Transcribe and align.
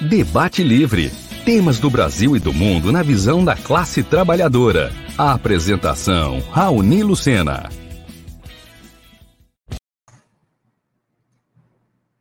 Debate 0.00 0.62
Livre. 0.62 1.10
Temas 1.44 1.78
do 1.78 1.90
Brasil 1.90 2.34
e 2.34 2.40
do 2.40 2.54
mundo 2.54 2.90
na 2.90 3.02
visão 3.02 3.44
da 3.44 3.54
classe 3.54 4.02
trabalhadora. 4.02 4.90
A 5.16 5.34
apresentação, 5.34 6.40
Raoni 6.50 7.02
Lucena. 7.02 7.68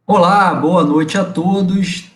Olá, 0.06 0.54
boa 0.54 0.84
noite 0.84 1.18
a 1.18 1.24
todos. 1.24 2.12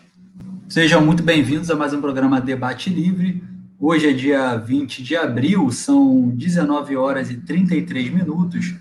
Sejam 0.67 1.05
muito 1.05 1.23
bem-vindos 1.23 1.71
a 1.71 1.77
mais 1.77 1.93
um 1.93 2.01
programa 2.01 2.41
Debate 2.41 2.89
Livre. 2.89 3.41
Hoje 3.79 4.09
é 4.09 4.11
dia 4.11 4.57
20 4.57 5.01
de 5.01 5.15
abril, 5.15 5.71
são 5.71 6.27
19 6.27 6.97
horas 6.97 7.31
e 7.31 7.37
33 7.37 8.09
minutos. 8.13 8.75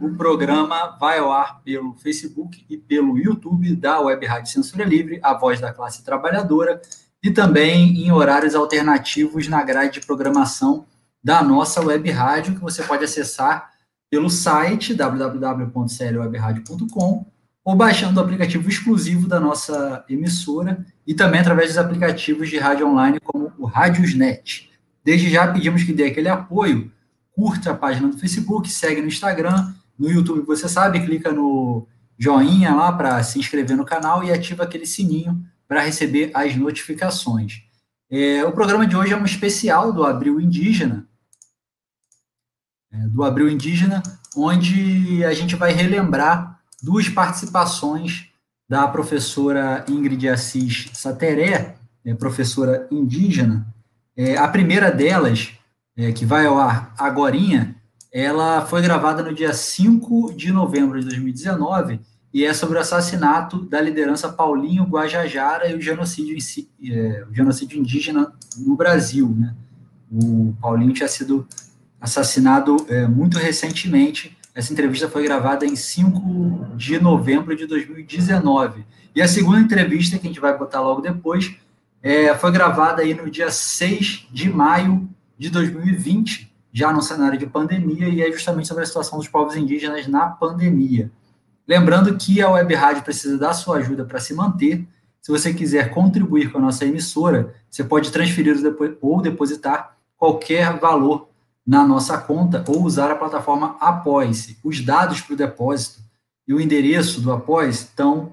O 0.00 0.14
programa 0.14 0.96
vai 1.00 1.18
ao 1.18 1.32
ar 1.32 1.60
pelo 1.62 1.92
Facebook 1.94 2.64
e 2.70 2.76
pelo 2.76 3.18
YouTube 3.18 3.74
da 3.74 3.98
Web 4.00 4.24
Rádio 4.26 4.52
Censura 4.52 4.84
Livre, 4.84 5.18
a 5.22 5.34
voz 5.34 5.60
da 5.60 5.72
classe 5.72 6.04
trabalhadora, 6.04 6.80
e 7.22 7.30
também 7.32 8.04
em 8.04 8.12
horários 8.12 8.54
alternativos 8.54 9.48
na 9.48 9.64
grade 9.64 9.94
de 9.94 10.06
programação 10.06 10.86
da 11.22 11.42
nossa 11.42 11.84
web 11.84 12.08
rádio, 12.10 12.54
que 12.54 12.60
você 12.60 12.84
pode 12.84 13.02
acessar 13.02 13.72
pelo 14.08 14.30
site 14.30 14.94
www.clwebradio.com 14.94 17.26
ou 17.64 17.74
baixando 17.74 18.20
o 18.20 18.22
aplicativo 18.22 18.68
exclusivo 18.68 19.26
da 19.26 19.40
nossa 19.40 20.04
emissora 20.08 20.86
e 21.04 21.12
também 21.12 21.40
através 21.40 21.70
dos 21.70 21.78
aplicativos 21.78 22.48
de 22.48 22.56
rádio 22.56 22.86
online 22.86 23.18
como 23.20 23.52
o 23.58 23.66
Radiosnet. 23.66 24.70
Desde 25.04 25.28
já 25.28 25.52
pedimos 25.52 25.82
que 25.82 25.92
dê 25.92 26.04
aquele 26.04 26.28
apoio, 26.28 26.92
curta 27.32 27.72
a 27.72 27.74
página 27.74 28.06
do 28.08 28.16
Facebook, 28.16 28.70
segue 28.70 29.00
no 29.00 29.08
Instagram 29.08 29.74
no 29.98 30.10
YouTube, 30.10 30.46
você 30.46 30.68
sabe, 30.68 31.04
clica 31.04 31.32
no 31.32 31.86
joinha 32.18 32.74
lá 32.74 32.92
para 32.92 33.22
se 33.22 33.38
inscrever 33.38 33.76
no 33.76 33.84
canal 33.84 34.24
e 34.24 34.32
ativa 34.32 34.64
aquele 34.64 34.86
sininho 34.86 35.44
para 35.66 35.82
receber 35.82 36.30
as 36.34 36.56
notificações. 36.56 37.62
É, 38.10 38.44
o 38.44 38.52
programa 38.52 38.86
de 38.86 38.96
hoje 38.96 39.12
é 39.12 39.16
um 39.16 39.24
especial 39.24 39.92
do 39.92 40.04
Abril 40.04 40.40
Indígena, 40.40 41.06
é, 42.90 42.96
do 43.08 43.22
Abril 43.22 43.48
Indígena, 43.48 44.02
onde 44.36 45.24
a 45.24 45.34
gente 45.34 45.54
vai 45.56 45.72
relembrar 45.72 46.60
duas 46.82 47.08
participações 47.08 48.28
da 48.68 48.86
professora 48.86 49.84
Ingrid 49.88 50.28
Assis 50.28 50.90
Sateré, 50.92 51.76
é, 52.04 52.14
professora 52.14 52.86
indígena. 52.90 53.66
É, 54.16 54.36
a 54.36 54.48
primeira 54.48 54.90
delas, 54.90 55.52
é, 55.96 56.12
que 56.12 56.24
vai 56.24 56.46
ao 56.46 56.58
ar 56.58 56.94
agorinha, 56.98 57.76
ela 58.20 58.66
foi 58.66 58.82
gravada 58.82 59.22
no 59.22 59.32
dia 59.32 59.52
5 59.52 60.32
de 60.34 60.50
novembro 60.50 60.98
de 60.98 61.06
2019 61.06 62.00
e 62.34 62.44
é 62.44 62.52
sobre 62.52 62.76
o 62.76 62.80
assassinato 62.80 63.64
da 63.64 63.80
liderança 63.80 64.28
Paulinho 64.28 64.84
Guajajara 64.84 65.70
e 65.70 65.74
o 65.76 65.80
genocídio, 65.80 66.36
é, 66.90 67.24
o 67.30 67.34
genocídio 67.34 67.78
indígena 67.78 68.32
no 68.56 68.74
Brasil. 68.74 69.34
Né? 69.38 69.54
O 70.10 70.52
Paulinho 70.60 70.92
tinha 70.92 71.08
sido 71.08 71.46
assassinado 72.00 72.84
é, 72.88 73.06
muito 73.06 73.38
recentemente. 73.38 74.36
Essa 74.54 74.72
entrevista 74.72 75.08
foi 75.08 75.22
gravada 75.22 75.64
em 75.64 75.76
5 75.76 76.76
de 76.76 77.00
novembro 77.00 77.56
de 77.56 77.66
2019. 77.66 78.84
E 79.14 79.22
a 79.22 79.28
segunda 79.28 79.60
entrevista, 79.60 80.18
que 80.18 80.26
a 80.26 80.30
gente 80.30 80.40
vai 80.40 80.56
botar 80.56 80.80
logo 80.80 81.00
depois, 81.00 81.54
é, 82.02 82.34
foi 82.34 82.50
gravada 82.50 83.02
aí 83.02 83.14
no 83.14 83.30
dia 83.30 83.50
6 83.50 84.26
de 84.32 84.50
maio 84.50 85.08
de 85.38 85.50
2020, 85.50 86.52
já 86.78 86.92
no 86.92 87.02
cenário 87.02 87.36
de 87.36 87.44
pandemia, 87.44 88.08
e 88.08 88.22
é 88.22 88.30
justamente 88.30 88.68
sobre 88.68 88.84
a 88.84 88.86
situação 88.86 89.18
dos 89.18 89.26
povos 89.26 89.56
indígenas 89.56 90.06
na 90.06 90.28
pandemia. 90.28 91.10
Lembrando 91.66 92.16
que 92.16 92.40
a 92.40 92.48
Web 92.48 92.72
Rádio 92.72 93.02
precisa 93.02 93.36
da 93.36 93.52
sua 93.52 93.78
ajuda 93.78 94.04
para 94.04 94.20
se 94.20 94.32
manter. 94.32 94.86
Se 95.20 95.32
você 95.32 95.52
quiser 95.52 95.90
contribuir 95.90 96.52
com 96.52 96.58
a 96.58 96.60
nossa 96.60 96.84
emissora, 96.84 97.52
você 97.68 97.82
pode 97.82 98.12
transferir 98.12 98.54
ou 99.00 99.20
depositar 99.20 99.96
qualquer 100.16 100.78
valor 100.78 101.28
na 101.66 101.84
nossa 101.84 102.16
conta 102.16 102.64
ou 102.68 102.84
usar 102.84 103.10
a 103.10 103.16
plataforma 103.16 103.76
Apoie-se. 103.80 104.56
Os 104.62 104.80
dados 104.80 105.20
para 105.20 105.34
o 105.34 105.36
depósito 105.36 106.00
e 106.46 106.54
o 106.54 106.60
endereço 106.60 107.20
do 107.20 107.32
Apoie 107.32 107.70
estão, 107.70 108.32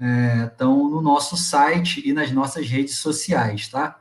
é, 0.00 0.44
estão 0.44 0.88
no 0.88 1.02
nosso 1.02 1.36
site 1.36 2.00
e 2.08 2.12
nas 2.12 2.30
nossas 2.30 2.68
redes 2.68 2.98
sociais, 2.98 3.66
tá? 3.66 3.98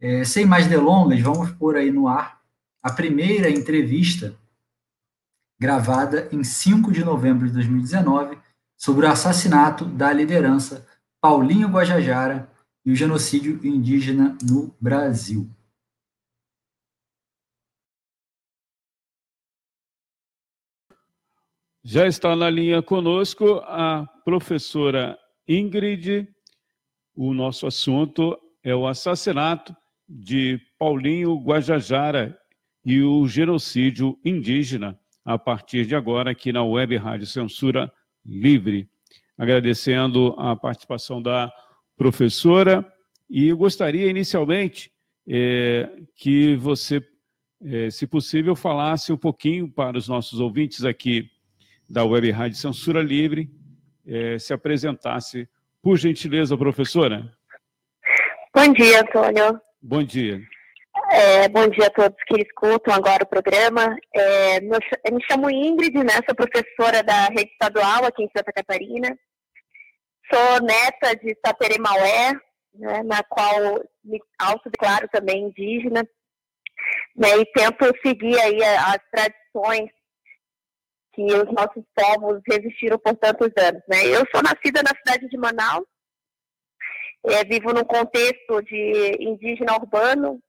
É, 0.00 0.24
sem 0.24 0.44
mais 0.44 0.66
delongas, 0.66 1.20
vamos 1.20 1.52
pôr 1.52 1.76
aí 1.76 1.92
no 1.92 2.08
ar 2.08 2.39
a 2.82 2.92
primeira 2.92 3.50
entrevista, 3.50 4.34
gravada 5.58 6.28
em 6.32 6.42
5 6.42 6.90
de 6.90 7.04
novembro 7.04 7.46
de 7.46 7.52
2019, 7.54 8.38
sobre 8.76 9.06
o 9.06 9.10
assassinato 9.10 9.84
da 9.84 10.10
liderança 10.12 10.86
Paulinho 11.20 11.68
Guajajara 11.68 12.50
e 12.84 12.90
o 12.90 12.96
genocídio 12.96 13.60
indígena 13.62 14.36
no 14.42 14.74
Brasil. 14.80 15.48
Já 21.82 22.06
está 22.06 22.34
na 22.34 22.48
linha 22.48 22.82
conosco 22.82 23.60
a 23.64 24.06
professora 24.24 25.18
Ingrid. 25.46 26.26
O 27.14 27.34
nosso 27.34 27.66
assunto 27.66 28.38
é 28.62 28.74
o 28.74 28.86
assassinato 28.86 29.76
de 30.08 30.58
Paulinho 30.78 31.36
Guajajara 31.36 32.39
e 32.84 33.02
o 33.02 33.26
genocídio 33.26 34.18
indígena 34.24 34.98
a 35.24 35.38
partir 35.38 35.86
de 35.86 35.94
agora 35.94 36.30
aqui 36.30 36.52
na 36.52 36.64
Web 36.64 36.96
Rádio 36.96 37.26
Censura 37.26 37.92
Livre. 38.24 38.88
Agradecendo 39.36 40.34
a 40.38 40.56
participação 40.56 41.22
da 41.22 41.50
professora 41.96 42.84
e 43.28 43.52
gostaria 43.52 44.08
inicialmente 44.08 44.90
é, 45.28 45.88
que 46.16 46.56
você, 46.56 47.02
é, 47.64 47.90
se 47.90 48.06
possível, 48.06 48.56
falasse 48.56 49.12
um 49.12 49.16
pouquinho 49.16 49.70
para 49.70 49.96
os 49.96 50.08
nossos 50.08 50.40
ouvintes 50.40 50.84
aqui 50.84 51.30
da 51.88 52.04
Web 52.04 52.30
Rádio 52.30 52.58
Censura 52.58 53.02
Livre, 53.02 53.50
é, 54.06 54.38
se 54.38 54.52
apresentasse, 54.52 55.48
por 55.82 55.96
gentileza, 55.96 56.56
professora. 56.56 57.32
Bom 58.54 58.72
dia, 58.72 59.00
Antônio. 59.00 59.60
Bom 59.82 60.02
dia. 60.02 60.42
É, 61.12 61.48
bom 61.48 61.66
dia 61.66 61.88
a 61.88 61.90
todos 61.90 62.16
que 62.24 62.40
escutam 62.40 62.94
agora 62.94 63.24
o 63.24 63.28
programa. 63.28 63.96
É, 64.14 64.60
me 64.60 65.20
chamo 65.28 65.50
Ingrid, 65.50 65.98
né, 66.04 66.12
sou 66.24 66.36
professora 66.36 67.02
da 67.02 67.24
rede 67.24 67.50
estadual 67.50 68.04
aqui 68.04 68.22
em 68.22 68.30
Santa 68.34 68.52
Catarina. 68.52 69.18
Sou 70.32 70.62
neta 70.62 71.16
de 71.16 71.36
Saperemaué, 71.44 72.32
né, 72.74 73.02
na 73.02 73.24
qual 73.24 73.82
me 74.04 74.20
autodeclaro 74.38 75.08
também 75.08 75.48
indígena, 75.48 76.08
né, 77.16 77.38
e 77.38 77.44
tento 77.54 77.92
seguir 78.06 78.38
aí 78.38 78.62
as 78.62 79.00
tradições 79.10 79.90
que 81.12 81.24
os 81.24 81.52
nossos 81.52 81.82
povos 81.92 82.40
resistiram 82.48 83.00
por 83.00 83.16
tantos 83.16 83.50
anos. 83.58 83.82
Né. 83.88 84.06
Eu 84.06 84.24
sou 84.32 84.40
nascida 84.44 84.80
na 84.80 84.96
cidade 84.96 85.28
de 85.28 85.36
Manaus, 85.36 85.86
é, 87.24 87.44
vivo 87.44 87.72
num 87.72 87.84
contexto 87.84 88.62
de 88.62 89.16
indígena 89.18 89.74
urbano, 89.74 90.40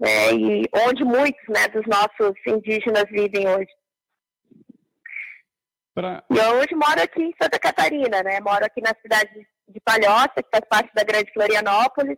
né, 0.00 0.32
e 0.32 0.64
onde 0.86 1.04
muitos 1.04 1.46
né, 1.48 1.68
dos 1.68 1.86
nossos 1.86 2.34
indígenas 2.46 3.04
vivem 3.10 3.46
hoje. 3.46 3.70
Pra... 5.94 6.24
E 6.30 6.38
eu 6.38 6.56
hoje 6.56 6.74
moro 6.74 7.02
aqui 7.02 7.22
em 7.22 7.34
Santa 7.40 7.58
Catarina, 7.58 8.22
né? 8.22 8.40
Moro 8.40 8.64
aqui 8.64 8.80
na 8.80 8.94
cidade 9.02 9.46
de 9.68 9.80
Palhoça, 9.80 10.42
que 10.42 10.48
faz 10.50 10.64
parte 10.68 10.90
da 10.94 11.04
Grande 11.04 11.30
Florianópolis, 11.32 12.16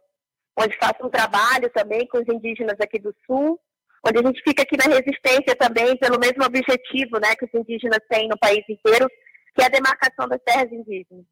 onde 0.56 0.76
faço 0.76 1.04
um 1.04 1.10
trabalho 1.10 1.68
também 1.70 2.06
com 2.06 2.18
os 2.18 2.28
indígenas 2.28 2.76
aqui 2.80 3.00
do 3.00 3.14
Sul, 3.26 3.58
onde 4.06 4.18
a 4.18 4.22
gente 4.22 4.42
fica 4.42 4.62
aqui 4.62 4.76
na 4.76 4.84
resistência 4.84 5.56
também 5.58 5.96
pelo 5.96 6.20
mesmo 6.20 6.44
objetivo 6.44 7.18
né, 7.18 7.34
que 7.34 7.46
os 7.46 7.54
indígenas 7.54 7.98
têm 8.08 8.28
no 8.28 8.38
país 8.38 8.62
inteiro, 8.68 9.08
que 9.54 9.62
é 9.62 9.66
a 9.66 9.70
demarcação 9.70 10.28
das 10.28 10.40
terras 10.44 10.70
indígenas. 10.70 11.24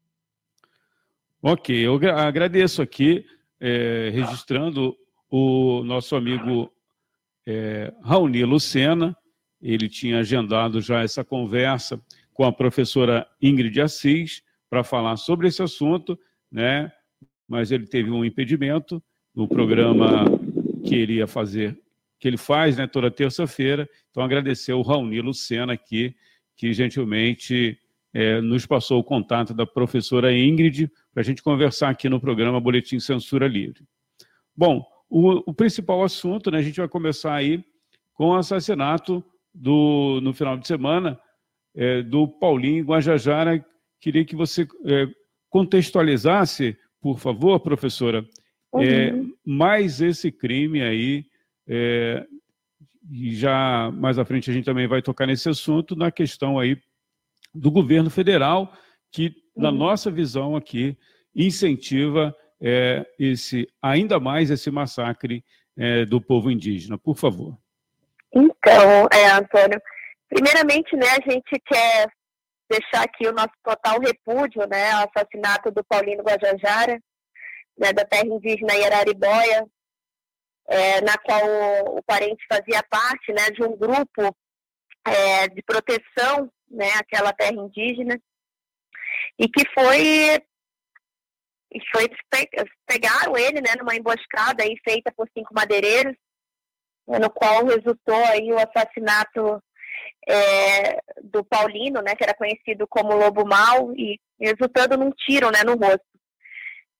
Ok, 1.41 1.75
eu 1.75 1.99
agradeço 2.17 2.81
aqui, 2.81 3.25
é, 3.59 4.09
registrando 4.13 4.95
o 5.31 5.81
nosso 5.85 6.15
amigo 6.17 6.69
é, 7.47 7.93
Raoni 8.03 8.43
Lucena, 8.43 9.15
ele 9.61 9.87
tinha 9.87 10.19
agendado 10.19 10.81
já 10.81 11.01
essa 11.01 11.23
conversa 11.23 11.99
com 12.33 12.43
a 12.43 12.51
professora 12.51 13.25
Ingrid 13.41 13.79
Assis 13.79 14.43
para 14.69 14.83
falar 14.83 15.15
sobre 15.15 15.47
esse 15.47 15.63
assunto, 15.63 16.19
né? 16.51 16.91
mas 17.47 17.71
ele 17.71 17.87
teve 17.87 18.11
um 18.11 18.25
impedimento 18.25 19.01
no 19.33 19.47
programa 19.47 20.25
que 20.85 20.95
ele 20.95 21.15
ia 21.15 21.27
fazer, 21.27 21.79
que 22.19 22.27
ele 22.27 22.37
faz 22.37 22.77
né, 22.77 22.85
toda 22.85 23.09
terça-feira. 23.09 23.89
Então, 24.09 24.23
agradecer 24.23 24.73
o 24.73 24.81
Raoni 24.81 25.21
Lucena 25.21 25.73
aqui, 25.73 26.13
que 26.57 26.73
gentilmente 26.73 27.77
é, 28.13 28.41
nos 28.41 28.65
passou 28.65 28.99
o 28.99 29.03
contato 29.03 29.53
da 29.53 29.65
professora 29.65 30.35
Ingrid 30.35 30.91
para 31.13 31.21
a 31.21 31.23
gente 31.23 31.41
conversar 31.41 31.89
aqui 31.89 32.09
no 32.09 32.19
programa 32.19 32.59
Boletim 32.59 32.99
Censura 32.99 33.47
Livre. 33.47 33.83
Bom, 34.55 34.85
o, 35.11 35.51
o, 35.51 35.53
principal 35.53 36.03
assunto, 36.03 36.49
né, 36.49 36.59
a 36.59 36.61
gente 36.61 36.79
vai 36.79 36.87
começar 36.87 37.35
aí 37.35 37.63
com 38.13 38.29
o 38.29 38.35
assassinato 38.35 39.23
do, 39.53 40.19
no 40.23 40.33
final 40.33 40.57
de 40.57 40.65
semana 40.65 41.19
é, 41.75 42.01
do 42.01 42.27
Paulinho 42.27 42.85
Guajajara. 42.85 43.63
Queria 43.99 44.23
que 44.23 44.35
você 44.35 44.65
é, 44.85 45.07
contextualizasse 45.49 46.77
por 47.01 47.19
favor, 47.19 47.59
professora, 47.59 48.25
é, 48.75 48.77
uhum. 48.77 48.83
é, 48.83 49.13
mais 49.43 49.99
esse 49.99 50.31
crime 50.31 50.81
aí, 50.81 51.25
é, 51.67 52.25
e 53.09 53.33
já 53.35 53.91
mais 53.91 54.19
à 54.19 54.23
frente 54.23 54.49
a 54.49 54.53
gente 54.53 54.65
também 54.65 54.87
vai 54.87 55.01
tocar 55.01 55.25
nesse 55.25 55.49
assunto, 55.49 55.95
na 55.95 56.11
questão 56.11 56.59
aí 56.59 56.77
do 57.53 57.71
governo 57.71 58.09
federal, 58.09 58.71
que, 59.11 59.33
na 59.57 59.71
uhum. 59.71 59.77
nossa 59.77 60.11
visão 60.11 60.55
aqui, 60.55 60.95
incentiva 61.35 62.33
é, 62.61 63.05
esse 63.17 63.67
ainda 63.81 64.19
mais 64.19 64.51
esse 64.51 64.69
massacre 64.69 65.43
é, 65.77 66.05
do 66.05 66.21
povo 66.21 66.51
indígena. 66.51 66.97
Por 66.97 67.17
favor. 67.17 67.57
Então, 68.33 69.07
é, 69.11 69.31
Antônio, 69.31 69.81
primeiramente, 70.29 70.95
né, 70.95 71.07
a 71.09 71.31
gente 71.31 71.59
quer 71.65 72.07
deixar 72.69 73.03
aqui 73.03 73.27
o 73.27 73.33
nosso 73.33 73.51
total 73.63 73.99
repúdio, 73.99 74.65
né, 74.69 74.91
ao 74.91 75.09
assassinato 75.09 75.71
do 75.71 75.83
Paulino 75.83 76.23
Guajajara, 76.23 77.01
né, 77.77 77.91
da 77.91 78.05
terra 78.05 78.27
indígena 78.27 78.73
Yararibóia, 78.73 79.65
é, 80.69 81.01
na 81.01 81.17
qual 81.17 81.41
o, 81.43 81.97
o, 81.97 82.03
parente 82.03 82.45
fazia 82.47 82.81
parte, 82.89 83.33
né, 83.33 83.49
de 83.51 83.61
um 83.63 83.75
grupo 83.75 84.33
é, 85.05 85.49
de 85.49 85.61
proteção, 85.63 86.49
né, 86.69 86.91
àquela 86.97 87.33
terra 87.33 87.53
indígena, 87.53 88.17
e 89.37 89.49
que 89.49 89.67
foi 89.73 90.41
e 91.71 91.79
foi 91.89 92.09
pegaram 92.85 93.37
ele, 93.37 93.61
né, 93.61 93.75
numa 93.79 93.95
emboscada 93.95 94.63
aí 94.63 94.75
feita 94.83 95.11
por 95.15 95.27
cinco 95.35 95.53
madeireiros, 95.53 96.15
no 97.07 97.29
qual 97.29 97.65
resultou 97.65 98.23
aí 98.25 98.51
o 98.51 98.57
assassinato 98.57 99.63
é, 100.27 100.99
do 101.23 101.43
Paulino, 101.43 102.01
né, 102.01 102.15
que 102.15 102.23
era 102.23 102.33
conhecido 102.33 102.85
como 102.87 103.15
Lobo 103.15 103.45
Mal, 103.45 103.93
e 103.95 104.19
resultando 104.39 104.97
num 104.97 105.11
tiro, 105.11 105.49
né, 105.49 105.63
no 105.63 105.75
rosto. 105.75 106.05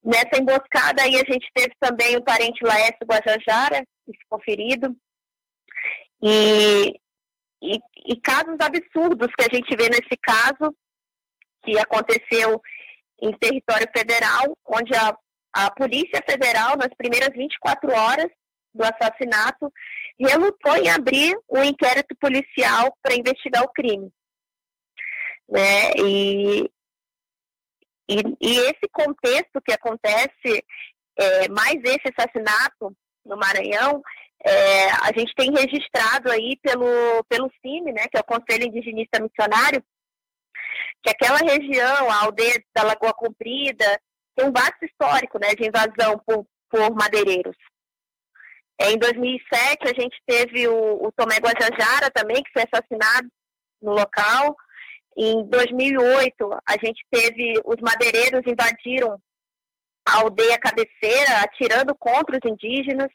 Nessa 0.02 0.40
emboscada 0.40 1.02
aí 1.02 1.14
a 1.16 1.32
gente 1.32 1.48
teve 1.54 1.74
também 1.78 2.16
o 2.16 2.24
parente 2.24 2.64
Laércio 2.64 3.06
Guajajara, 3.06 3.84
que 4.04 4.18
ficou 4.18 4.40
ferido, 4.40 4.96
e, 6.22 6.98
e, 7.62 7.78
e 8.06 8.20
casos 8.20 8.56
absurdos 8.60 9.28
que 9.36 9.44
a 9.44 9.54
gente 9.54 9.76
vê 9.76 9.88
nesse 9.88 10.16
caso, 10.20 10.74
que 11.64 11.78
aconteceu 11.78 12.60
em 13.22 13.32
território 13.38 13.86
federal, 13.96 14.58
onde 14.66 14.92
a, 14.96 15.16
a 15.52 15.70
Polícia 15.70 16.20
Federal, 16.28 16.76
nas 16.76 16.92
primeiras 16.98 17.30
24 17.30 17.92
horas 17.92 18.26
do 18.74 18.82
assassinato, 18.82 19.72
relutou 20.18 20.76
em 20.76 20.90
abrir 20.90 21.38
um 21.48 21.62
inquérito 21.62 22.16
policial 22.20 22.92
para 23.00 23.14
investigar 23.14 23.62
o 23.62 23.72
crime. 23.72 24.10
Né? 25.48 25.92
E, 25.98 26.70
e, 28.08 28.22
e, 28.40 28.58
esse 28.58 28.88
contexto 28.90 29.60
que 29.64 29.72
acontece, 29.72 30.64
é, 31.16 31.48
mais 31.48 31.76
esse 31.84 32.12
assassinato 32.16 32.96
no 33.24 33.36
Maranhão, 33.36 34.02
é, 34.44 34.90
a 34.90 35.12
gente 35.16 35.32
tem 35.36 35.52
registrado 35.52 36.30
aí 36.30 36.58
pelo, 36.60 37.22
pelo 37.28 37.52
CIMI, 37.60 37.92
né, 37.92 38.06
que 38.10 38.16
é 38.16 38.20
o 38.20 38.24
Conselho 38.24 38.66
Indigenista 38.66 39.22
Missionário, 39.22 39.84
que 41.02 41.10
aquela 41.10 41.38
região, 41.38 42.10
a 42.10 42.24
aldeia 42.24 42.62
da 42.74 42.84
Lagoa 42.84 43.12
Comprida, 43.12 44.00
tem 44.36 44.46
um 44.46 44.52
vasto 44.52 44.84
histórico 44.84 45.38
né, 45.38 45.54
de 45.54 45.66
invasão 45.66 46.18
por, 46.24 46.46
por 46.70 46.94
madeireiros. 46.94 47.56
Em 48.80 48.98
2007, 48.98 49.78
a 49.84 50.00
gente 50.00 50.16
teve 50.26 50.66
o, 50.66 51.06
o 51.06 51.12
Tomé 51.12 51.36
Guajajara 51.36 52.10
também, 52.10 52.42
que 52.42 52.52
foi 52.52 52.62
assassinado 52.62 53.28
no 53.80 53.92
local. 53.92 54.56
Em 55.16 55.44
2008, 55.46 56.50
a 56.66 56.72
gente 56.82 57.04
teve 57.10 57.60
os 57.64 57.76
madeireiros 57.80 58.42
invadiram 58.46 59.20
a 60.08 60.20
aldeia 60.20 60.58
cabeceira, 60.58 61.42
atirando 61.42 61.94
contra 61.94 62.36
os 62.36 62.50
indígenas. 62.50 63.08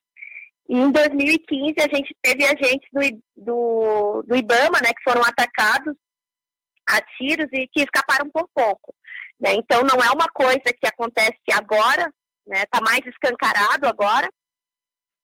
E 0.69 0.77
em 0.77 0.91
2015, 0.91 1.75
a 1.79 1.95
gente 1.95 2.15
teve 2.21 2.45
agentes 2.45 2.87
do, 2.93 3.01
do, 3.35 4.23
do 4.23 4.35
IBAMA, 4.35 4.79
né, 4.81 4.89
que 4.95 5.03
foram 5.03 5.21
atacados 5.21 5.95
a 6.87 7.01
tiros 7.17 7.47
e 7.51 7.67
que 7.67 7.81
escaparam 7.81 8.29
por 8.29 8.47
pouco. 8.53 8.93
Né? 9.39 9.53
Então, 9.53 9.81
não 9.81 10.01
é 10.01 10.09
uma 10.11 10.27
coisa 10.27 10.73
que 10.79 10.87
acontece 10.87 11.37
agora, 11.53 12.03
está 12.03 12.11
né? 12.47 12.65
Tá 12.71 12.81
mais 12.81 13.05
escancarado 13.05 13.87
agora, 13.87 14.29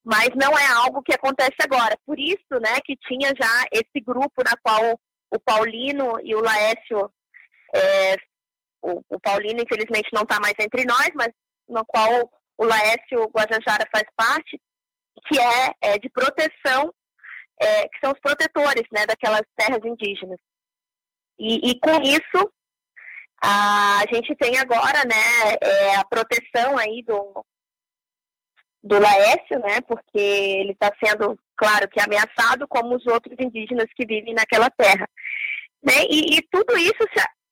mas 0.04 0.30
não 0.36 0.58
é 0.58 0.66
algo 0.84 1.02
que 1.02 1.14
acontece 1.14 1.56
agora. 1.64 1.98
Por 2.06 2.20
isso, 2.20 2.60
né, 2.62 2.80
que 2.84 2.96
tinha 3.08 3.30
já 3.30 3.66
esse 3.72 4.04
grupo 4.06 4.44
na 4.44 4.56
qual 4.62 5.00
o 5.32 5.40
Paulino 5.40 6.20
e 6.22 6.36
o 6.36 6.42
Laércio, 6.42 7.12
é, 7.74 8.16
o, 8.82 9.02
o, 9.10 9.20
Paulino 9.20 9.62
infelizmente 9.62 10.10
não 10.14 10.24
está 10.24 10.40
mais 10.40 10.54
entre 10.60 10.84
nós, 10.86 11.10
mas 11.16 11.30
no 11.68 11.86
qual 11.86 12.30
o 12.58 12.66
Laércio 12.66 13.30
Guajajara 13.30 13.88
faz 13.92 14.04
parte, 14.16 14.62
que 15.26 15.40
é, 15.40 15.94
é 15.94 15.98
de 15.98 16.10
proteção, 16.10 16.94
é, 17.62 17.88
que 17.88 18.00
são 18.04 18.12
os 18.12 18.20
protetores, 18.20 18.84
né, 18.92 19.06
daquelas 19.06 19.44
terras 19.56 19.84
indígenas. 19.86 20.40
E, 21.40 21.72
e 21.72 21.80
com 21.80 22.02
isso, 22.02 22.52
a, 23.44 24.04
gente 24.14 24.36
tem 24.36 24.58
agora, 24.58 25.04
né, 25.06 25.58
é, 25.62 25.96
a 25.96 26.06
proteção 26.06 26.78
aí 26.78 27.04
do, 27.04 27.46
do 28.82 29.00
Laércio, 29.00 29.60
né, 29.60 29.82
porque 29.88 30.18
ele 30.18 30.72
está 30.72 30.92
sendo, 31.04 31.38
claro, 31.58 31.90
que 31.90 32.00
ameaçado 32.00 32.68
como 32.68 32.96
os 32.96 33.06
outros 33.08 33.36
indígenas 33.40 33.88
que 33.96 34.06
vivem 34.06 34.34
naquela 34.34 34.70
terra. 34.70 35.08
Né, 35.84 36.06
e, 36.10 36.38
e 36.38 36.42
tudo 36.50 36.78
isso 36.78 37.04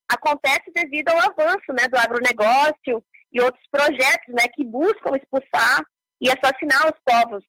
acontece 0.10 0.72
devido 0.74 1.10
ao 1.10 1.20
avanço, 1.20 1.74
né, 1.74 1.88
do 1.90 1.98
agronegócio 1.98 3.04
e 3.32 3.42
outros 3.42 3.64
projetos, 3.70 4.34
né, 4.34 4.48
que 4.54 4.64
buscam 4.64 5.16
expulsar 5.16 5.84
e 6.22 6.30
assassinar 6.30 6.86
os 6.86 7.00
povos, 7.04 7.44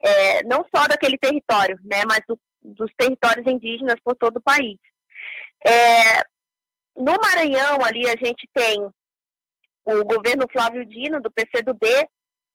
é, 0.00 0.44
não 0.44 0.64
só 0.74 0.86
daquele 0.86 1.18
território, 1.18 1.78
né, 1.84 2.02
mas 2.06 2.20
do, 2.28 2.38
dos 2.62 2.92
territórios 2.96 3.46
indígenas 3.46 3.96
por 4.04 4.14
todo 4.14 4.36
o 4.36 4.42
país. 4.42 4.78
É, 5.66 6.20
no 6.96 7.16
Maranhão, 7.22 7.84
ali, 7.84 8.06
a 8.06 8.16
gente 8.16 8.48
tem 8.52 8.90
o 9.84 10.04
governo 10.04 10.46
Flávio 10.50 10.84
Dino, 10.86 11.20
do 11.20 11.30
PCdoB, 11.30 11.86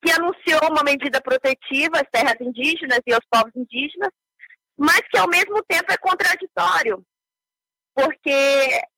que 0.04 0.12
anunciou 0.12 0.70
uma 0.70 0.84
medida 0.84 1.20
protetiva 1.22 1.98
às 1.98 2.10
terras 2.12 2.40
indígenas 2.40 3.00
e 3.06 3.14
aos 3.14 3.26
povos 3.30 3.52
indígenas, 3.56 4.12
mas 4.78 5.02
que 5.10 5.18
ao 5.18 5.28
mesmo 5.28 5.64
tempo 5.68 5.92
é 5.92 5.98
contraditório, 5.98 7.04
porque 7.96 8.30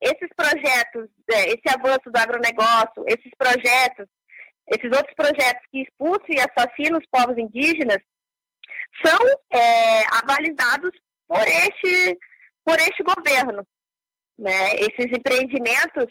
esses 0.00 0.28
projetos, 0.36 1.08
é, 1.30 1.50
esse 1.50 1.68
avanço 1.68 2.10
do 2.10 2.18
agronegócio, 2.18 3.04
esses 3.06 3.30
projetos, 3.38 4.06
esses 4.66 4.90
outros 4.96 5.14
projetos 5.14 5.64
que 5.70 5.82
expulsam 5.82 6.26
e 6.28 6.40
assassinam 6.40 6.98
os 6.98 7.06
povos 7.10 7.38
indígenas, 7.38 7.98
são 9.04 9.18
é, 9.50 10.02
avalizados 10.22 10.90
por 11.26 11.46
este, 11.46 12.18
por 12.64 12.76
este 12.78 13.02
governo. 13.02 13.66
Né? 14.38 14.74
Esses 14.76 15.06
empreendimentos 15.06 16.06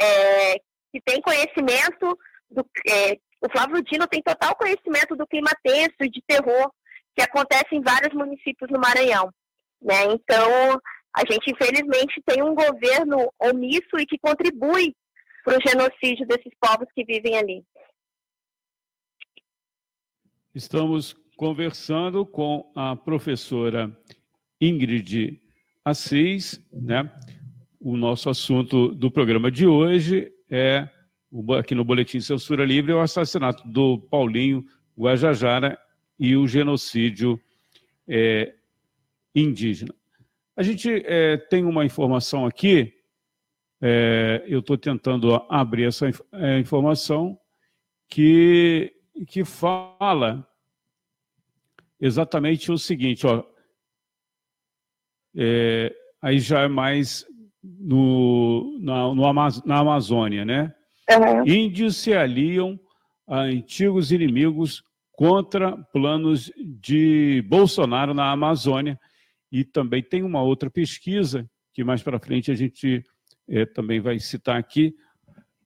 é, 0.00 0.58
que 0.92 1.00
têm 1.04 1.20
conhecimento 1.20 2.18
do, 2.50 2.68
é, 2.88 3.18
o 3.40 3.50
Flávio 3.50 3.82
Dino 3.84 4.06
tem 4.08 4.22
total 4.22 4.56
conhecimento 4.56 5.14
do 5.14 5.26
clima 5.26 5.50
tenso 5.62 5.96
e 6.00 6.10
de 6.10 6.22
terror 6.26 6.72
que 7.16 7.22
acontece 7.22 7.74
em 7.74 7.80
vários 7.80 8.12
municípios 8.14 8.70
no 8.70 8.80
Maranhão. 8.80 9.32
Né? 9.80 10.04
Então, 10.06 10.80
a 11.14 11.20
gente, 11.30 11.50
infelizmente, 11.50 12.22
tem 12.26 12.42
um 12.42 12.54
governo 12.54 13.32
omisso 13.40 13.98
e 13.98 14.06
que 14.06 14.18
contribui 14.18 14.94
para 15.44 15.58
o 15.58 15.60
genocídio 15.66 16.26
desses 16.26 16.52
povos 16.60 16.88
que 16.94 17.04
vivem 17.04 17.36
ali. 17.36 17.64
Estamos 20.54 21.14
conversando 21.36 22.26
com 22.26 22.72
a 22.74 22.96
professora 22.96 23.96
Ingrid 24.60 25.40
Assis, 25.88 26.62
né? 26.70 27.10
O 27.80 27.96
nosso 27.96 28.28
assunto 28.28 28.88
do 28.94 29.10
programa 29.10 29.50
de 29.50 29.66
hoje 29.66 30.30
é 30.50 30.88
aqui 31.58 31.74
no 31.74 31.84
Boletim 31.84 32.20
Censura 32.20 32.64
Livre, 32.64 32.92
é 32.92 32.94
o 32.94 33.00
assassinato 33.00 33.66
do 33.66 33.98
Paulinho 33.98 34.64
Guajajara 34.98 35.78
e 36.18 36.36
o 36.36 36.46
genocídio 36.46 37.40
é, 38.06 38.54
indígena. 39.34 39.94
A 40.54 40.62
gente 40.62 40.90
é, 41.06 41.36
tem 41.36 41.64
uma 41.64 41.86
informação 41.86 42.44
aqui, 42.44 42.92
é, 43.80 44.44
eu 44.46 44.58
estou 44.58 44.76
tentando 44.76 45.34
abrir 45.48 45.84
essa 45.84 46.10
é, 46.32 46.58
informação, 46.58 47.38
que, 48.08 48.92
que 49.26 49.42
fala 49.42 50.46
exatamente 51.98 52.70
o 52.70 52.76
seguinte, 52.76 53.26
ó, 53.26 53.42
é, 55.38 55.94
aí 56.20 56.40
já 56.40 56.62
é 56.62 56.68
mais 56.68 57.24
no, 57.62 58.76
na, 58.80 59.14
no, 59.14 59.32
na 59.64 59.78
Amazônia, 59.78 60.44
né? 60.44 60.74
Uhum. 61.08 61.46
Índios 61.46 61.96
se 61.96 62.12
aliam 62.12 62.78
a 63.26 63.42
antigos 63.42 64.10
inimigos 64.10 64.82
contra 65.12 65.76
planos 65.92 66.50
de 66.56 67.42
Bolsonaro 67.48 68.12
na 68.12 68.30
Amazônia. 68.30 68.98
E 69.50 69.64
também 69.64 70.02
tem 70.02 70.22
uma 70.22 70.42
outra 70.42 70.68
pesquisa, 70.68 71.48
que 71.72 71.84
mais 71.84 72.02
para 72.02 72.18
frente 72.18 72.50
a 72.50 72.54
gente 72.54 73.02
é, 73.48 73.64
também 73.64 74.00
vai 74.00 74.18
citar 74.18 74.56
aqui, 74.56 74.94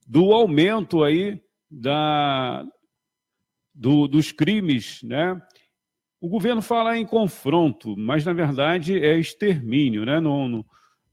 do 0.07 0.33
aumento 0.33 1.03
aí 1.03 1.41
da, 1.71 2.65
do, 3.75 4.07
dos 4.07 4.31
crimes, 4.31 5.03
né? 5.03 5.41
O 6.23 6.29
governo 6.29 6.63
fala 6.63 6.97
em 6.97 7.05
confronto, 7.05 7.97
mas 7.97 8.25
na 8.25 8.33
verdade 8.33 8.97
é 8.97 9.19
extermínio, 9.19 10.05
né? 10.05 10.21
No, 10.21 10.47
no 10.47 10.67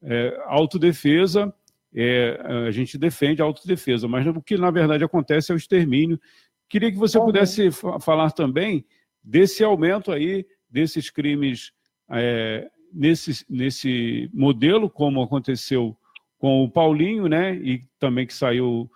é, 0.03 0.39
autodefesa, 0.45 1.51
é, 1.95 2.39
a 2.67 2.69
gente 2.69 2.95
defende 2.95 3.41
a 3.41 3.45
autodefesa, 3.45 4.07
mas 4.07 4.27
o 4.27 4.39
que 4.39 4.55
na 4.55 4.69
verdade 4.69 5.03
acontece 5.03 5.51
é 5.51 5.55
o 5.55 5.57
extermínio. 5.57 6.21
Queria 6.69 6.91
que 6.91 6.97
você 6.97 7.17
uhum. 7.17 7.25
pudesse 7.25 7.71
falar 7.99 8.29
também 8.29 8.85
desse 9.23 9.63
aumento 9.63 10.11
aí 10.11 10.45
desses 10.69 11.09
crimes 11.09 11.71
é, 12.11 12.69
nesse, 12.93 13.43
nesse 13.49 14.29
modelo, 14.31 14.91
como 14.91 15.23
aconteceu 15.23 15.97
com 16.37 16.63
o 16.63 16.69
Paulinho, 16.69 17.27
né? 17.27 17.55
E 17.55 17.81
também 17.97 18.27
que 18.27 18.33
saiu 18.33 18.87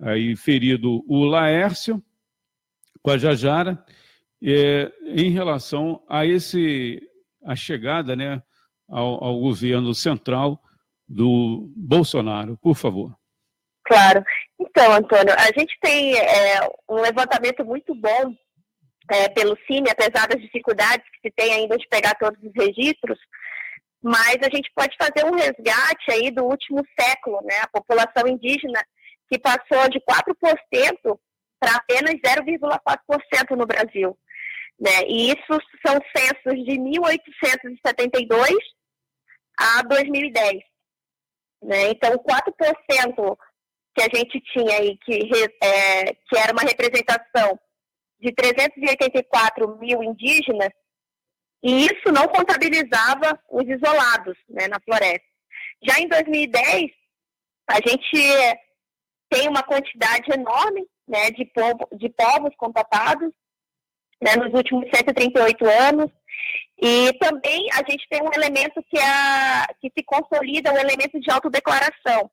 aí 0.00 0.34
ferido 0.34 1.04
o 1.06 1.26
Laércio 1.26 2.02
com 3.02 3.10
a 3.10 3.18
Jajara, 3.18 3.84
é, 4.42 4.92
em 5.04 5.30
relação 5.30 6.02
a 6.08 6.24
esse 6.24 7.00
a 7.44 7.56
chegada, 7.56 8.14
né, 8.14 8.42
ao, 8.88 9.24
ao 9.24 9.40
governo 9.40 9.94
central 9.94 10.60
do 11.08 11.72
Bolsonaro, 11.74 12.58
por 12.58 12.74
favor. 12.74 13.16
Claro. 13.84 14.22
Então, 14.60 14.92
Antônio, 14.92 15.34
a 15.34 15.58
gente 15.58 15.74
tem 15.80 16.14
é, 16.18 16.60
um 16.88 16.96
levantamento 16.96 17.64
muito 17.64 17.94
bom 17.94 18.34
é, 19.10 19.28
pelo 19.30 19.56
CIMI, 19.66 19.90
apesar 19.90 20.28
das 20.28 20.40
dificuldades 20.42 21.06
que 21.10 21.28
se 21.28 21.34
tem 21.34 21.52
ainda 21.52 21.76
de 21.78 21.88
pegar 21.88 22.14
todos 22.14 22.38
os 22.42 22.52
registros, 22.54 23.18
mas 24.02 24.36
a 24.42 24.54
gente 24.54 24.70
pode 24.74 24.94
fazer 25.00 25.26
um 25.26 25.34
resgate 25.34 26.10
aí 26.10 26.30
do 26.30 26.44
último 26.44 26.84
século, 26.98 27.40
né? 27.42 27.56
A 27.62 27.68
população 27.68 28.28
indígena 28.28 28.80
que 29.30 29.38
passou 29.38 29.88
de 29.88 30.00
4% 30.00 31.18
para 31.58 31.76
apenas 31.76 32.14
0,4% 32.14 33.56
no 33.56 33.66
Brasil. 33.66 34.16
Né? 34.80 35.02
E 35.08 35.30
isso 35.30 35.60
são 35.84 35.98
censos 36.16 36.64
de 36.64 36.78
1872 36.78 38.56
a 39.58 39.82
2010. 39.82 40.62
Né? 41.62 41.90
Então, 41.90 42.12
4% 42.18 43.36
que 43.94 44.02
a 44.02 44.16
gente 44.16 44.40
tinha 44.52 44.78
aí, 44.78 44.96
que, 44.98 45.18
é, 45.62 46.14
que 46.14 46.38
era 46.38 46.52
uma 46.52 46.62
representação 46.62 47.58
de 48.20 48.32
384 48.32 49.78
mil 49.78 50.02
indígenas, 50.02 50.70
e 51.62 51.86
isso 51.86 52.12
não 52.12 52.28
contabilizava 52.28 53.38
os 53.50 53.64
isolados 53.68 54.36
né, 54.48 54.68
na 54.68 54.78
floresta. 54.80 55.26
Já 55.82 55.98
em 55.98 56.08
2010, 56.08 56.90
a 57.68 57.74
gente 57.74 58.58
tem 59.28 59.48
uma 59.48 59.62
quantidade 59.62 60.32
enorme 60.32 60.86
né, 61.06 61.30
de, 61.32 61.44
povo, 61.46 61.88
de 61.96 62.08
povos 62.10 62.54
contatados 62.56 63.32
né, 64.20 64.36
nos 64.36 64.52
últimos 64.52 64.88
138 64.94 65.64
anos. 65.66 66.10
E 66.80 67.12
também 67.18 67.68
a 67.72 67.78
gente 67.88 68.06
tem 68.08 68.22
um 68.22 68.32
elemento 68.32 68.82
que, 68.88 68.98
é, 68.98 69.66
que 69.80 69.90
se 69.96 70.04
consolida, 70.04 70.72
um 70.72 70.78
elemento 70.78 71.18
de 71.20 71.30
autodeclaração. 71.30 72.30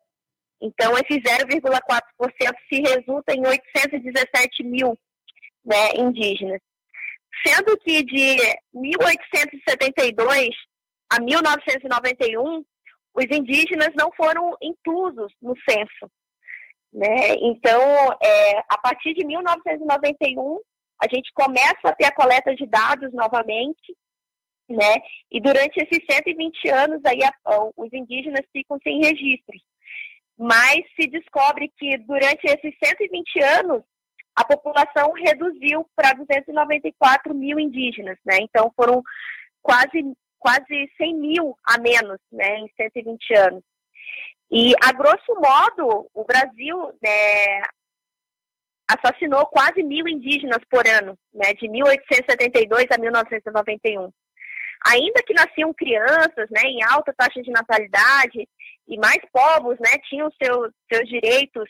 Então, 0.62 0.94
esse 0.94 1.20
0,4% 1.20 2.56
se 2.70 2.82
resulta 2.82 3.34
em 3.34 3.46
817 3.46 4.63
mil 4.63 4.98
né, 5.63 5.89
indígenas. 5.98 6.62
Sendo 7.46 7.77
que 7.77 8.04
de 8.04 8.38
1872 8.74 10.50
a 11.12 11.20
1991, 11.20 12.65
os 13.13 13.25
indígenas 13.25 13.89
não 13.96 14.12
foram 14.12 14.56
inclusos 14.62 15.34
no 15.42 15.54
censo. 15.70 16.12
Né? 16.94 17.36
Então, 17.42 17.82
é, 18.24 18.60
a 18.70 18.77
partir 18.77 19.13
de 19.13 19.25
1991, 19.25 20.60
a 21.02 21.08
gente 21.14 21.32
começa 21.34 21.80
a 21.86 21.96
ter 21.96 22.06
a 22.06 22.14
coleta 22.14 22.56
de 22.56 22.66
dados 22.66 23.12
novamente, 23.14 23.96
né? 24.70 24.96
E 25.32 25.40
durante 25.40 25.78
esses 25.78 26.04
120 26.10 26.70
anos 26.70 27.02
aí 27.06 27.20
a, 27.24 27.32
os 27.75 27.92
indígenas 27.94 28.46
ficam 28.52 28.78
sem 28.84 29.00
registros. 29.00 29.62
Mas 30.38 30.82
se 31.00 31.08
descobre 31.08 31.72
que 31.78 31.98
durante 32.00 32.46
esses 32.46 32.74
120 32.84 33.44
anos 33.44 33.84
a 34.36 34.44
população 34.44 35.14
reduziu 35.14 35.88
para 35.96 36.14
294 36.14 37.34
mil 37.34 37.58
indígenas, 37.60 38.18
né? 38.25 38.38
Então 38.42 38.72
foram 38.75 39.02
quase 39.62 40.16
quase 40.46 40.92
100 40.98 41.16
mil 41.16 41.58
a 41.66 41.80
menos, 41.80 42.20
né, 42.32 42.60
em 42.60 42.70
120 42.78 43.34
anos. 43.34 43.64
E 44.52 44.74
a 44.84 44.92
grosso 44.92 45.34
modo 45.34 46.08
o 46.14 46.24
Brasil 46.24 46.94
né, 47.02 47.62
assassinou 48.88 49.46
quase 49.48 49.84
mil 49.84 50.08
indígenas 50.08 50.60
por 50.70 50.88
ano, 50.88 51.18
né, 51.34 51.54
de 51.54 51.68
1872 51.68 52.86
a 52.92 53.00
1991. 53.00 54.12
Ainda 54.88 55.24
que 55.25 55.34
nasciam 55.34 55.74
crianças, 55.74 56.48
né, 56.51 56.62
em 56.63 56.84
alta 56.84 57.13
taxa 57.18 57.42
de 57.42 57.50
natalidade, 57.50 58.48
e 58.88 58.98
mais 58.98 59.20
povos, 59.32 59.77
né, 59.80 59.98
tinham 60.08 60.30
seus, 60.42 60.72
seus 60.92 61.10
direitos, 61.10 61.68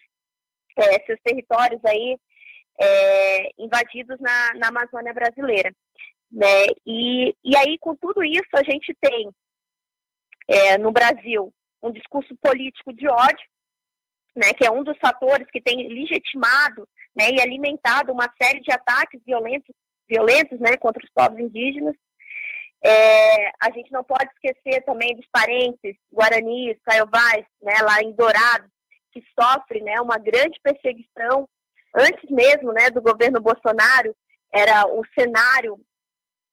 é, 0.77 1.05
seus 1.05 1.19
territórios 1.23 1.79
aí 1.85 2.17
é, 2.79 3.49
invadidos 3.57 4.19
na, 4.19 4.53
na 4.55 4.67
Amazônia 4.67 5.13
brasileira. 5.13 5.73
Né? 6.31 6.65
E, 6.85 7.33
e 7.43 7.55
aí, 7.55 7.77
com 7.79 7.95
tudo 7.95 8.23
isso, 8.23 8.49
a 8.53 8.63
gente 8.63 8.93
tem 8.99 9.29
é, 10.47 10.77
no 10.77 10.91
Brasil 10.91 11.53
um 11.81 11.91
discurso 11.91 12.35
político 12.41 12.91
de 12.93 13.07
ódio, 13.07 13.47
né, 14.35 14.53
que 14.53 14.65
é 14.65 14.71
um 14.71 14.83
dos 14.83 14.97
fatores 14.97 15.47
que 15.49 15.61
tem 15.61 15.87
legitimado 15.87 16.87
né, 17.15 17.29
e 17.31 17.41
alimentado 17.41 18.11
uma 18.11 18.29
série 18.41 18.59
de 18.59 18.71
ataques 18.71 19.21
violentos, 19.25 19.73
violentos 20.07 20.59
né, 20.59 20.75
contra 20.77 21.03
os 21.03 21.09
povos 21.11 21.39
indígenas. 21.39 21.95
É, 22.83 23.47
a 23.61 23.71
gente 23.73 23.91
não 23.91 24.03
pode 24.03 24.29
esquecer 24.33 24.83
também 24.83 25.15
dos 25.15 25.25
parentes 25.31 25.95
guaranis, 26.13 26.77
caiovais, 26.83 27.45
né, 27.61 27.73
lá 27.81 28.01
em 28.01 28.11
Dourado, 28.11 28.69
que 29.11 29.23
sofrem 29.39 29.83
né, 29.83 29.99
uma 30.01 30.17
grande 30.17 30.59
perseguição. 30.61 31.47
Antes 31.95 32.29
mesmo 32.29 32.73
né, 32.73 32.89
do 32.89 33.01
governo 33.01 33.39
Bolsonaro, 33.39 34.15
era 34.53 34.85
o 34.87 35.01
cenário 35.17 35.79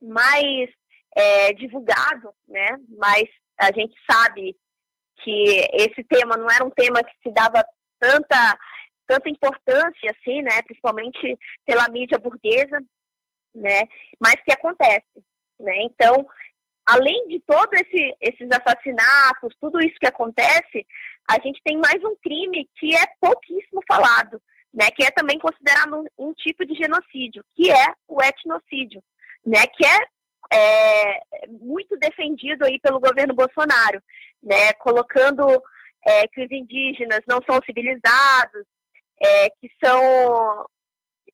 mais 0.01 0.71
é, 1.15 1.53
divulgado, 1.53 2.33
né, 2.49 2.79
mas 2.97 3.29
a 3.59 3.71
gente 3.73 3.95
sabe 4.11 4.57
que 5.23 5.69
esse 5.73 6.05
tema 6.05 6.37
não 6.37 6.51
era 6.51 6.65
um 6.65 6.71
tema 6.71 7.03
que 7.03 7.13
se 7.23 7.33
dava 7.33 7.65
tanta 7.99 8.59
tanta 9.07 9.29
importância 9.29 10.11
assim, 10.11 10.43
né, 10.43 10.63
principalmente 10.63 11.37
pela 11.67 11.89
mídia 11.89 12.19
burguesa, 12.19 12.81
né, 13.55 13.83
mas 14.19 14.37
que 14.43 14.53
acontece, 14.53 15.23
né? 15.61 15.83
Então, 15.83 16.27
além 16.87 17.29
de 17.29 17.41
todos 17.41 17.79
esse, 17.81 18.17
esses 18.21 18.49
assassinatos, 18.51 19.55
tudo 19.61 19.81
isso 19.81 19.99
que 20.01 20.07
acontece, 20.07 20.87
a 21.29 21.35
gente 21.35 21.61
tem 21.65 21.77
mais 21.77 22.03
um 22.05 22.17
crime 22.23 22.69
que 22.77 22.95
é 22.95 23.05
pouquíssimo 23.21 23.83
falado, 23.87 24.41
né, 24.73 24.91
que 24.91 25.05
é 25.05 25.11
também 25.11 25.39
considerado 25.39 26.01
um, 26.19 26.29
um 26.31 26.33
tipo 26.33 26.65
de 26.65 26.75
genocídio, 26.75 27.45
que 27.55 27.71
é 27.71 27.95
o 28.09 28.23
etnocídio, 28.23 29.03
né, 29.45 29.67
que 29.67 29.85
é 29.85 29.99
é, 30.53 31.21
muito 31.49 31.97
defendido 31.97 32.65
aí 32.65 32.79
pelo 32.79 33.01
governo 33.01 33.35
Bolsonaro, 33.35 34.03
né, 34.43 34.73
colocando 34.75 35.47
é, 36.07 36.29
que 36.29 36.45
os 36.45 36.51
indígenas 36.51 37.21
não 37.27 37.41
são 37.49 37.59
civilizados, 37.65 38.67
é, 39.21 39.51
que 39.51 39.71
são. 39.83 40.67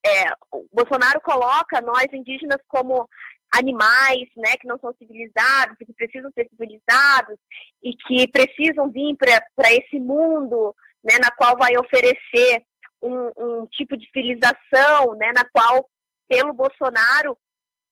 É, 0.06 0.24
Bolsonaro 0.72 1.20
coloca 1.20 1.80
nós 1.80 2.06
indígenas 2.12 2.58
como 2.68 3.08
animais, 3.52 4.28
né, 4.36 4.56
que 4.60 4.68
não 4.68 4.78
são 4.78 4.94
civilizados, 4.98 5.76
que 5.78 5.92
precisam 5.94 6.30
ser 6.32 6.46
civilizados 6.50 7.36
e 7.82 7.94
que 7.96 8.28
precisam 8.28 8.90
vir 8.90 9.16
para 9.16 9.72
esse 9.72 9.98
mundo, 9.98 10.74
né, 11.02 11.14
na 11.20 11.30
qual 11.32 11.56
vai 11.56 11.76
oferecer 11.76 12.62
um, 13.02 13.32
um 13.36 13.66
tipo 13.66 13.96
de 13.96 14.06
civilização, 14.06 15.14
né, 15.16 15.32
na 15.34 15.44
qual 15.50 15.88
pelo 16.28 16.52
Bolsonaro 16.52 17.36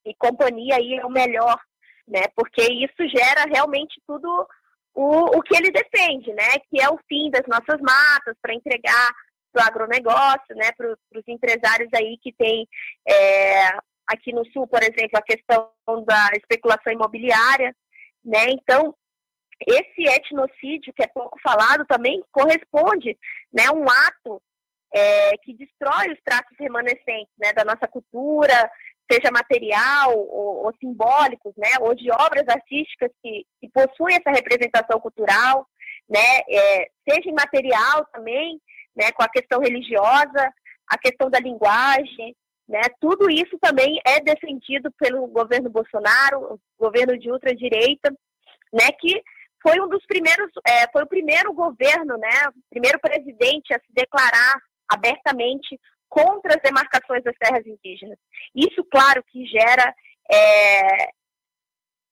e 0.07 0.15
companhia 0.15 0.77
aí 0.77 0.95
é 0.95 1.05
o 1.05 1.11
melhor, 1.11 1.59
né? 2.07 2.23
Porque 2.35 2.63
isso 2.63 3.09
gera 3.09 3.45
realmente 3.45 4.01
tudo 4.07 4.47
o, 4.95 5.39
o 5.39 5.43
que 5.43 5.57
ele 5.57 5.71
defende, 5.71 6.33
né? 6.33 6.59
Que 6.71 6.81
é 6.81 6.89
o 6.89 6.99
fim 7.09 7.31
das 7.31 7.47
nossas 7.47 7.81
matas 7.81 8.37
para 8.41 8.55
entregar 8.55 9.13
para 9.53 9.65
o 9.65 9.67
agronegócio, 9.67 10.55
né? 10.55 10.71
Para 10.77 10.93
os 10.93 11.29
empresários 11.29 11.89
aí 11.95 12.17
que 12.23 12.33
tem 12.33 12.67
é, 13.09 13.69
aqui 14.07 14.33
no 14.33 14.45
sul, 14.53 14.67
por 14.67 14.83
exemplo, 14.83 15.19
a 15.19 15.23
questão 15.23 15.71
da 16.05 16.31
especulação 16.35 16.93
imobiliária, 16.93 17.75
né? 18.25 18.47
Então 18.51 18.95
esse 19.67 20.03
etnocídio 20.03 20.93
que 20.95 21.03
é 21.03 21.07
pouco 21.09 21.39
falado 21.43 21.85
também 21.87 22.23
corresponde, 22.31 23.19
né? 23.53 23.71
Um 23.71 23.85
ato 23.89 24.41
é, 24.95 25.37
que 25.39 25.55
destrói 25.55 26.13
os 26.13 26.21
traços 26.25 26.57
remanescentes 26.59 27.33
né, 27.39 27.53
da 27.53 27.65
nossa 27.65 27.87
cultura, 27.89 28.71
seja 29.11 29.31
material 29.33 30.17
ou, 30.17 30.67
ou 30.67 30.75
simbólicos, 30.81 31.53
né, 31.57 31.71
ou 31.81 31.95
de 31.95 32.11
obras 32.11 32.47
artísticas 32.49 33.11
que, 33.23 33.45
que 33.61 33.69
possuem 33.69 34.17
essa 34.17 34.31
representação 34.31 34.99
cultural, 35.01 35.67
né, 36.09 36.41
é, 36.49 36.89
seja 37.09 37.29
em 37.29 37.35
material 37.35 38.05
também, 38.13 38.61
né, 38.95 39.13
com 39.13 39.23
a 39.23 39.29
questão 39.29 39.61
religiosa, 39.61 40.53
a 40.89 40.99
questão 40.99 41.29
da 41.29 41.39
linguagem, 41.39 42.35
né? 42.69 42.81
Tudo 43.01 43.31
isso 43.31 43.57
também 43.61 44.01
é 44.05 44.21
defendido 44.21 44.91
pelo 44.99 45.27
governo 45.29 45.71
Bolsonaro, 45.71 46.61
governo 46.79 47.17
de 47.19 47.31
ultradireita, 47.31 48.11
né? 48.73 48.91
Que 48.99 49.23
foi 49.63 49.81
um 49.81 49.89
dos 49.89 50.05
primeiros, 50.07 50.51
é, 50.67 50.91
foi 50.91 51.03
o 51.05 51.09
primeiro 51.09 51.53
governo, 51.53 52.17
né? 52.19 52.51
Primeiro 52.71 52.99
presidente 53.01 53.73
a 53.73 53.79
se 53.79 53.93
declarar 53.93 54.57
abertamente 54.89 55.79
contra 56.09 56.55
as 56.55 56.63
demarcações 56.63 57.23
das 57.23 57.37
terras 57.37 57.67
indígenas. 57.67 58.19
Isso, 58.55 58.85
claro, 58.85 59.23
que 59.31 59.45
gera 59.47 59.95
é, 60.31 61.11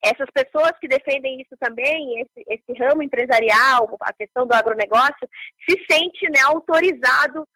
essas 0.05 0.29
pessoas 0.33 0.73
que 0.81 0.87
defendem 0.87 1.41
isso 1.41 1.57
também, 1.59 2.21
esse, 2.21 2.45
esse, 2.49 2.79
ramo 2.79 3.03
empresarial, 3.03 3.97
a 4.01 4.13
questão 4.13 4.47
do 4.47 4.53
agronegócio, 4.53 5.29
se 5.69 5.85
sente 5.91 6.29
né, 6.29 6.41
autorizado 6.45 7.47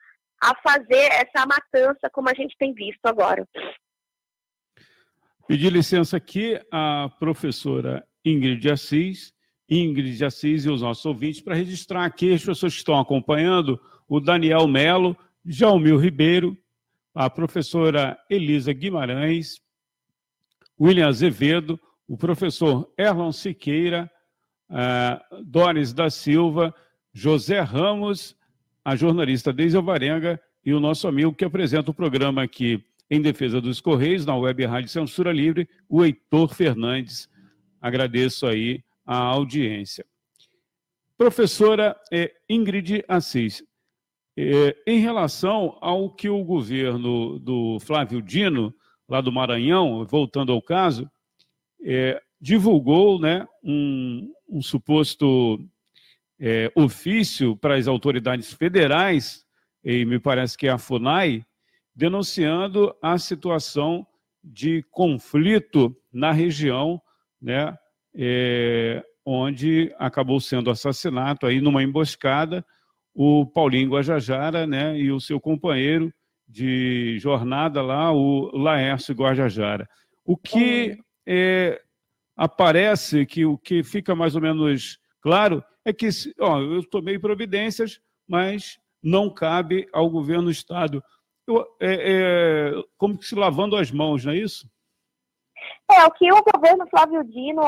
a 0.40 0.54
fazer 0.62 1.09
essa 1.12 1.45
matança 1.47 2.09
como 2.12 2.30
a 2.30 2.35
gente 2.35 2.57
tem 2.59 2.73
visto 2.73 3.04
agora. 3.04 3.47
Pedir 5.47 5.73
licença 5.73 6.16
aqui 6.16 6.61
à 6.71 7.11
professora 7.18 8.07
Ingrid 8.25 8.71
Assis, 8.71 9.33
Ingrid 9.68 10.25
Assis 10.25 10.64
e 10.64 10.71
os 10.71 10.83
nossos 10.83 11.04
ouvintes, 11.04 11.40
para 11.40 11.54
registrar 11.54 12.04
aqui 12.04 12.33
as 12.33 12.45
pessoas 12.45 12.73
que 12.73 12.78
estão 12.78 12.99
acompanhando, 12.99 13.80
o 14.09 14.21
Daniel 14.21 14.66
Melo, 14.66 15.16
Jaumil 15.50 15.96
Ribeiro, 15.96 16.54
a 17.14 17.30
professora 17.30 18.18
Elisa 18.28 18.70
Guimarães, 18.74 19.58
William 20.78 21.08
Azevedo, 21.08 21.80
o 22.06 22.18
professor 22.18 22.92
Erlon 22.98 23.32
Siqueira, 23.32 24.10
uh, 24.68 25.42
Doris 25.42 25.94
da 25.94 26.10
Silva, 26.10 26.74
José 27.14 27.60
Ramos, 27.60 28.36
a 28.84 28.94
jornalista 28.94 29.50
Deise 29.50 29.76
Alvarenga 29.76 30.38
e 30.62 30.74
o 30.74 30.80
nosso 30.80 31.08
amigo 31.08 31.34
que 31.34 31.46
apresenta 31.46 31.90
o 31.90 31.94
programa 31.94 32.42
aqui 32.42 32.84
em 33.10 33.22
defesa 33.22 33.58
dos 33.58 33.80
Correios, 33.80 34.26
na 34.26 34.36
Web 34.36 34.66
Rádio 34.66 34.90
Censura 34.90 35.32
Livre, 35.32 35.66
o 35.88 36.04
Heitor 36.04 36.54
Fernandes. 36.54 37.26
Agradeço 37.80 38.46
aí 38.46 38.84
a 39.06 39.16
audiência. 39.16 40.04
Professora 41.16 41.98
eh, 42.12 42.32
Ingrid 42.48 43.02
Assis, 43.08 43.64
eh, 44.40 44.76
em 44.87 45.00
relação 45.00 45.76
ao 45.80 46.09
que 46.09 46.28
o 46.28 46.45
governo 46.45 47.40
do 47.40 47.80
Flávio 47.80 48.23
Dino, 48.23 48.73
lá 49.09 49.21
do 49.21 49.33
Maranhão, 49.33 50.04
voltando 50.04 50.52
ao 50.52 50.62
caso, 50.62 51.11
é, 51.83 52.23
divulgou 52.40 53.18
né, 53.18 53.45
um, 53.64 54.33
um 54.49 54.62
suposto 54.62 55.59
é, 56.38 56.71
ofício 56.76 57.57
para 57.57 57.75
as 57.75 57.88
autoridades 57.88 58.52
federais, 58.52 59.45
e 59.83 60.04
me 60.04 60.21
parece 60.21 60.57
que 60.57 60.68
é 60.68 60.71
a 60.71 60.78
FUNAI, 60.78 61.45
denunciando 61.92 62.95
a 63.02 63.18
situação 63.18 64.07
de 64.45 64.85
conflito 64.92 65.97
na 66.12 66.30
região, 66.30 67.02
né, 67.42 67.76
é, 68.14 69.02
onde 69.25 69.92
acabou 69.99 70.38
sendo 70.38 70.71
assassinado 70.71 71.45
aí 71.45 71.61
numa 71.61 71.83
emboscada 71.83 72.64
o 73.20 73.44
Paulinho 73.44 73.90
Guajajara, 73.90 74.64
né, 74.64 74.96
e 74.96 75.10
o 75.10 75.18
seu 75.18 75.40
companheiro 75.40 76.14
de 76.46 77.18
jornada 77.18 77.82
lá, 77.82 78.12
o 78.12 78.48
Laércio 78.56 79.12
Guajajara. 79.12 79.88
O 80.25 80.37
que 80.37 80.96
é, 81.26 81.82
aparece 82.37 83.26
que 83.26 83.44
o 83.44 83.59
que 83.59 83.83
fica 83.83 84.14
mais 84.14 84.37
ou 84.37 84.40
menos 84.40 85.00
claro 85.20 85.64
é 85.85 85.92
que 85.92 86.09
ó, 86.38 86.61
eu 86.61 86.88
tomei 86.88 87.18
providências, 87.18 88.00
mas 88.24 88.78
não 89.02 89.28
cabe 89.28 89.88
ao 89.92 90.09
governo 90.09 90.44
do 90.44 90.52
Estado. 90.52 91.02
Eu, 91.44 91.66
é, 91.81 91.88
é, 91.90 92.72
como 92.96 93.18
que 93.18 93.26
se 93.26 93.35
lavando 93.35 93.74
as 93.74 93.90
mãos, 93.90 94.24
não 94.24 94.33
é 94.33 94.37
isso? 94.37 94.70
É, 95.90 96.04
o 96.04 96.11
que 96.12 96.33
o 96.33 96.44
governo 96.54 96.87
Flávio 96.88 97.24
Dino 97.24 97.62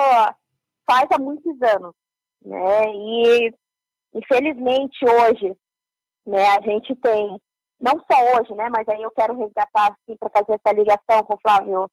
faz 0.88 1.08
há 1.10 1.18
muitos 1.18 1.60
anos. 1.60 1.92
Né? 2.44 2.94
E, 2.94 3.54
infelizmente, 4.14 4.98
hoje, 5.04 5.54
né, 6.26 6.46
a 6.56 6.60
gente 6.60 6.94
tem, 6.96 7.40
não 7.80 8.02
só 8.10 8.36
hoje, 8.36 8.54
né, 8.54 8.68
mas 8.70 8.86
aí 8.88 9.02
eu 9.02 9.10
quero 9.10 9.36
resgatar 9.36 9.88
assim, 9.92 10.16
para 10.18 10.30
fazer 10.30 10.54
essa 10.54 10.76
ligação 10.76 11.24
com 11.24 11.34
o 11.34 11.40
Flávio 11.40 11.90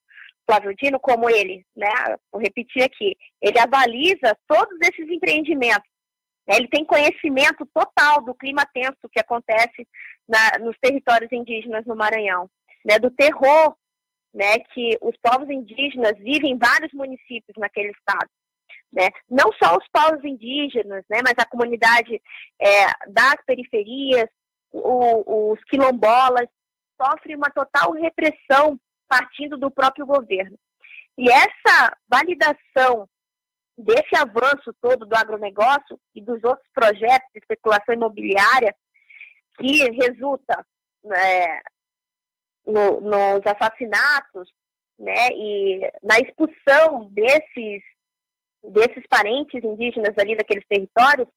Flávio 0.49 0.73
Dino, 0.75 0.97
como 0.97 1.29
ele, 1.29 1.65
né, 1.75 1.91
vou 2.31 2.41
repetir 2.41 2.81
aqui, 2.81 3.17
ele 3.41 3.59
avaliza 3.59 4.37
todos 4.47 4.77
esses 4.81 5.09
empreendimentos. 5.09 5.89
Né, 6.47 6.55
ele 6.55 6.69
tem 6.69 6.85
conhecimento 6.85 7.65
total 7.73 8.21
do 8.23 8.33
clima 8.33 8.65
tenso 8.73 9.09
que 9.11 9.19
acontece 9.19 9.85
na, 10.27 10.59
nos 10.59 10.77
territórios 10.79 11.31
indígenas 11.33 11.85
no 11.85 11.97
Maranhão, 11.97 12.49
né, 12.85 12.97
do 12.97 13.11
terror 13.11 13.75
né, 14.33 14.59
que 14.73 14.97
os 15.01 15.15
povos 15.17 15.49
indígenas 15.49 16.17
vivem 16.19 16.51
em 16.51 16.57
vários 16.57 16.93
municípios 16.93 17.57
naquele 17.57 17.91
estado. 17.91 18.29
Né? 18.91 19.09
Não 19.29 19.51
só 19.53 19.75
os 19.75 19.87
povos 19.91 20.23
indígenas, 20.23 21.03
né, 21.09 21.19
mas 21.23 21.33
a 21.37 21.45
comunidade 21.45 22.21
é, 22.59 22.85
das 23.11 23.35
periferias, 23.45 24.29
o, 24.71 25.51
os 25.51 25.63
quilombolas, 25.65 26.47
sofrem 26.99 27.35
uma 27.35 27.49
total 27.51 27.91
repressão 27.91 28.79
partindo 29.07 29.57
do 29.57 29.69
próprio 29.69 30.05
governo. 30.05 30.57
E 31.17 31.29
essa 31.29 31.95
validação 32.07 33.07
desse 33.77 34.15
avanço 34.15 34.73
todo 34.81 35.05
do 35.05 35.15
agronegócio 35.15 35.99
e 36.15 36.21
dos 36.21 36.43
outros 36.43 36.67
projetos 36.73 37.29
de 37.33 37.39
especulação 37.39 37.93
imobiliária 37.93 38.75
que 39.57 39.89
resulta 39.91 40.65
né, 41.03 41.61
no, 42.65 43.01
nos 43.01 43.45
assassinatos 43.45 44.51
né, 44.97 45.29
e 45.31 45.91
na 46.03 46.19
expulsão 46.19 47.07
desses, 47.11 47.83
desses 48.63 49.05
parentes 49.07 49.63
indígenas 49.63 50.13
ali 50.17 50.35
daqueles 50.35 50.65
territórios, 50.67 51.27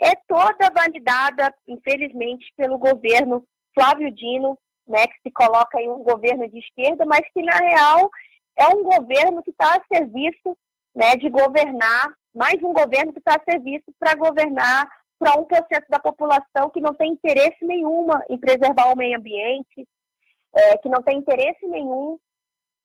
é 0.00 0.14
toda 0.26 0.72
validada, 0.74 1.54
infelizmente, 1.66 2.52
pelo 2.56 2.78
governo 2.78 3.44
Flávio 3.74 4.10
Dino 4.10 4.58
né, 4.86 5.06
que 5.06 5.20
se 5.22 5.30
coloca 5.30 5.80
em 5.80 5.88
um 5.90 6.02
governo 6.02 6.48
de 6.48 6.58
esquerda, 6.58 7.04
mas 7.06 7.20
que, 7.32 7.42
na 7.42 7.56
real, 7.56 8.10
é 8.56 8.68
um 8.68 8.82
governo 8.82 9.42
que 9.42 9.50
está 9.50 9.76
a 9.76 9.96
serviço 9.96 10.56
né, 10.94 11.16
de 11.16 11.28
governar, 11.30 12.12
mais 12.34 12.62
um 12.62 12.72
governo 12.72 13.12
que 13.12 13.18
está 13.18 13.36
a 13.36 13.50
serviço 13.50 13.92
para 13.98 14.14
governar 14.14 14.88
para 15.18 15.36
1% 15.36 15.46
da 15.88 16.00
população 16.00 16.68
que 16.70 16.80
não 16.80 16.94
tem 16.94 17.12
interesse 17.12 17.64
nenhuma 17.64 18.22
em 18.28 18.36
preservar 18.36 18.92
o 18.92 18.96
meio 18.96 19.16
ambiente, 19.16 19.86
é, 20.54 20.78
que 20.78 20.88
não 20.88 21.02
tem 21.02 21.18
interesse 21.18 21.66
nenhum 21.66 22.18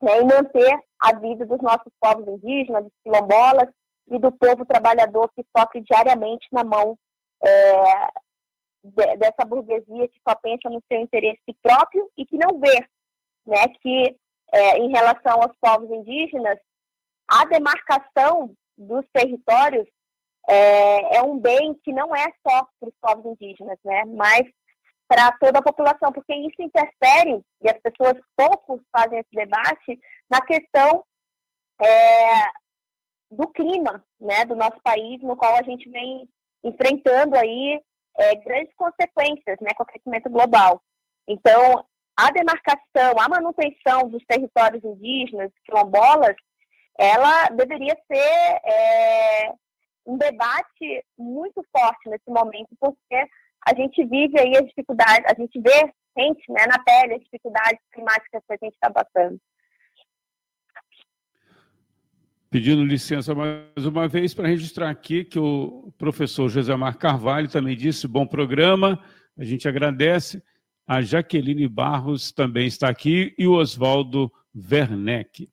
né, 0.01 0.19
em 0.19 0.25
manter 0.25 0.79
a 0.99 1.15
vida 1.17 1.45
dos 1.45 1.61
nossos 1.61 1.91
povos 1.99 2.27
indígenas, 2.27 2.83
dos 2.83 2.93
quilombolas 3.03 3.69
e 4.09 4.19
do 4.19 4.31
povo 4.31 4.65
trabalhador 4.65 5.29
que 5.35 5.45
sofre 5.55 5.81
diariamente 5.81 6.47
na 6.51 6.63
mão 6.63 6.97
é, 7.43 8.07
de, 8.83 9.17
dessa 9.17 9.45
burguesia 9.45 10.07
que 10.07 10.19
só 10.27 10.35
pensa 10.35 10.69
no 10.69 10.81
seu 10.87 10.99
interesse 11.01 11.53
próprio 11.61 12.09
e 12.17 12.25
que 12.25 12.37
não 12.37 12.59
vê 12.59 12.87
né, 13.45 13.67
que, 13.81 14.15
é, 14.53 14.77
em 14.77 14.89
relação 14.91 15.41
aos 15.41 15.55
povos 15.59 15.89
indígenas, 15.89 16.57
a 17.27 17.45
demarcação 17.45 18.53
dos 18.77 19.05
territórios 19.11 19.87
é, 20.47 21.17
é, 21.17 21.21
um 21.23 21.37
bem 21.37 21.73
que 21.83 21.91
não 21.91 22.15
é 22.15 22.25
só 22.47 22.65
para 22.79 22.89
os 22.89 22.95
povos 23.01 23.25
indígenas, 23.25 23.77
né, 23.83 24.05
mas 24.05 24.43
para 25.07 25.31
toda 25.33 25.59
a 25.59 25.63
população, 25.63 26.11
porque 26.11 26.33
isso 26.35 26.61
interfere, 26.61 27.41
e 27.61 27.69
as 27.69 27.79
pessoas 27.79 28.19
poucos 28.35 28.81
fazem 28.91 29.19
esse 29.19 29.31
debate, 29.31 29.99
na 30.29 30.41
questão 30.41 31.03
é, 31.81 32.43
do 33.31 33.47
clima 33.47 34.03
né, 34.19 34.45
do 34.45 34.55
nosso 34.55 34.79
país, 34.83 35.21
no 35.21 35.37
qual 35.37 35.55
a 35.55 35.63
gente 35.63 35.89
vem 35.89 36.27
enfrentando 36.63 37.37
aí 37.37 37.81
é, 38.17 38.35
grandes 38.35 38.73
consequências 38.75 39.57
né, 39.61 39.73
com 39.75 39.83
o 39.83 39.85
aquecimento 39.87 40.29
global. 40.29 40.81
Então, 41.27 41.85
a 42.17 42.31
demarcação, 42.31 43.19
a 43.19 43.29
manutenção 43.29 44.09
dos 44.09 44.23
territórios 44.25 44.83
indígenas, 44.83 45.51
quilombolas, 45.63 46.35
ela 46.97 47.49
deveria 47.49 47.95
ser 48.11 48.61
é, 48.65 49.53
um 50.05 50.17
debate 50.17 51.05
muito 51.17 51.63
forte 51.71 52.09
nesse 52.09 52.29
momento, 52.29 52.69
porque 52.79 53.27
a 53.65 53.75
gente 53.75 54.03
vive 54.05 54.39
aí 54.39 54.55
as 54.57 54.65
dificuldades, 54.65 55.25
a 55.25 55.33
gente 55.39 55.59
vê, 55.59 55.93
sente 56.17 56.51
né, 56.51 56.65
na 56.67 56.79
pele 56.79 57.15
as 57.15 57.21
dificuldades 57.21 57.79
climáticas 57.93 58.41
que 58.47 58.53
a 58.53 58.57
gente 58.61 58.73
está 58.73 58.91
passando. 58.91 59.39
Pedindo 62.49 62.83
licença 62.83 63.35
mais 63.35 63.85
uma 63.85 64.07
vez 64.07 64.33
para 64.33 64.47
registrar 64.47 64.89
aqui 64.89 65.25
que 65.25 65.37
o 65.37 65.91
professor 65.97 66.47
José 66.47 66.73
Mar 66.75 66.97
Carvalho 66.97 67.49
também 67.49 67.75
disse: 67.75 68.07
bom 68.07 68.25
programa, 68.25 69.03
a 69.37 69.43
gente 69.43 69.67
agradece. 69.67 70.41
A 70.87 71.01
Jaqueline 71.01 71.67
Barros 71.67 72.31
também 72.31 72.65
está 72.65 72.87
aqui 72.87 73.35
e 73.37 73.45
o 73.45 73.55
Oswaldo 73.55 74.31
Werneck. 74.55 75.49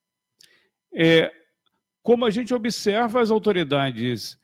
É, 0.94 1.32
como 2.00 2.24
a 2.24 2.30
gente 2.30 2.54
observa, 2.54 3.20
as 3.20 3.32
autoridades 3.32 4.38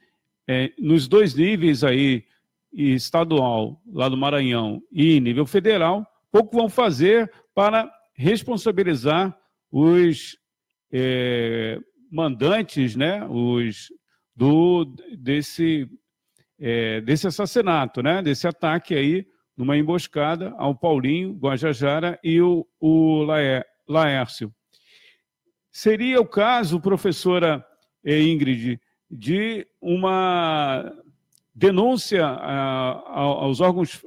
é, 0.49 0.73
nos 0.77 1.07
dois 1.07 1.35
níveis 1.35 1.85
aí, 1.85 2.27
estadual, 2.73 3.81
lá 3.93 4.09
do 4.09 4.17
Maranhão, 4.17 4.83
e 4.93 5.21
nível 5.21 5.47
federal, 5.47 6.07
pouco 6.31 6.57
vão 6.57 6.69
fazer 6.69 7.31
para 7.55 7.91
responsabilizar 8.15 9.37
os 9.71 10.37
é, 10.93 11.79
mandantes, 12.11 12.97
né, 12.97 13.25
os 13.27 13.89
do 14.35 14.85
desse 15.17 15.89
é, 16.59 17.01
desse 17.01 17.27
assassinato, 17.27 18.03
né, 18.03 18.23
desse 18.23 18.47
ataque 18.47 18.95
aí 18.95 19.27
numa 19.57 19.77
emboscada 19.77 20.55
ao 20.57 20.75
Paulinho 20.75 21.35
Guajajara 21.35 22.19
e 22.23 22.41
o, 22.41 22.67
o 22.79 23.23
Laé, 23.25 23.65
Laércio. 23.89 24.55
Seria 25.71 26.21
o 26.21 26.27
caso, 26.27 26.81
professora 26.81 27.65
eh, 28.05 28.23
Ingrid, 28.23 28.81
de 29.11 29.67
uma 29.81 30.93
denúncia 31.55 32.27
a, 32.27 32.93
a, 32.93 33.21
aos 33.21 33.61
órgãos 33.61 34.05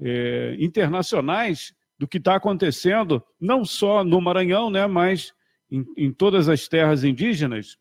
eh, 0.00 0.56
internacionais 0.58 1.74
do 1.98 2.08
que 2.08 2.18
está 2.18 2.36
acontecendo, 2.36 3.24
não 3.40 3.64
só 3.64 4.02
no 4.04 4.20
Maranhão, 4.20 4.70
né, 4.70 4.86
mas 4.86 5.32
em, 5.70 5.84
em 5.96 6.12
todas 6.12 6.48
as 6.48 6.68
terras 6.68 7.04
indígenas? 7.04 7.78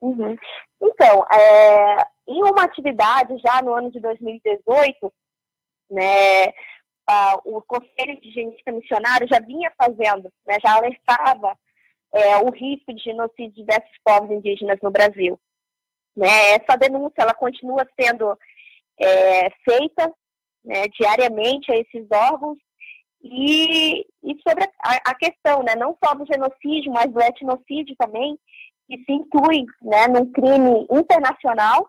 Uhum. 0.00 0.36
Então, 0.80 1.24
é, 1.32 1.96
em 2.26 2.42
uma 2.42 2.64
atividade 2.64 3.36
já 3.38 3.62
no 3.62 3.72
ano 3.74 3.90
de 3.90 4.00
2018, 4.00 5.12
né, 5.90 6.48
a, 7.08 7.36
o 7.44 7.62
Conselho 7.62 8.20
de 8.20 8.30
Genética 8.32 8.72
Missionário 8.72 9.28
já 9.28 9.38
vinha 9.40 9.72
fazendo, 9.76 10.32
né, 10.46 10.56
já 10.62 10.76
alertava 10.76 11.56
é, 12.12 12.38
o 12.38 12.50
risco 12.50 12.92
de 12.92 13.02
genocídio 13.02 13.52
de 13.52 13.60
diversos 13.62 13.96
povos 14.04 14.30
indígenas 14.30 14.78
no 14.82 14.90
Brasil. 14.90 15.38
Né, 16.14 16.52
essa 16.52 16.76
denúncia 16.76 17.22
ela 17.22 17.32
continua 17.32 17.88
sendo 17.98 18.38
é, 19.00 19.50
feita 19.64 20.12
né, 20.64 20.86
diariamente 20.88 21.72
a 21.72 21.76
esses 21.76 22.06
órgãos 22.10 22.58
e, 23.22 24.06
e 24.22 24.36
sobre 24.46 24.64
a, 24.82 25.10
a, 25.10 25.14
questão, 25.14 25.62
né, 25.62 25.74
não 25.76 25.96
só 26.04 26.14
do 26.14 26.26
genocídio, 26.26 26.92
mas 26.92 27.10
do 27.10 27.20
etnocídio 27.20 27.94
também, 27.96 28.38
que 28.88 28.98
se 29.04 29.12
inclui 29.12 29.64
né, 29.80 30.08
num 30.08 30.30
crime 30.32 30.86
internacional. 30.90 31.88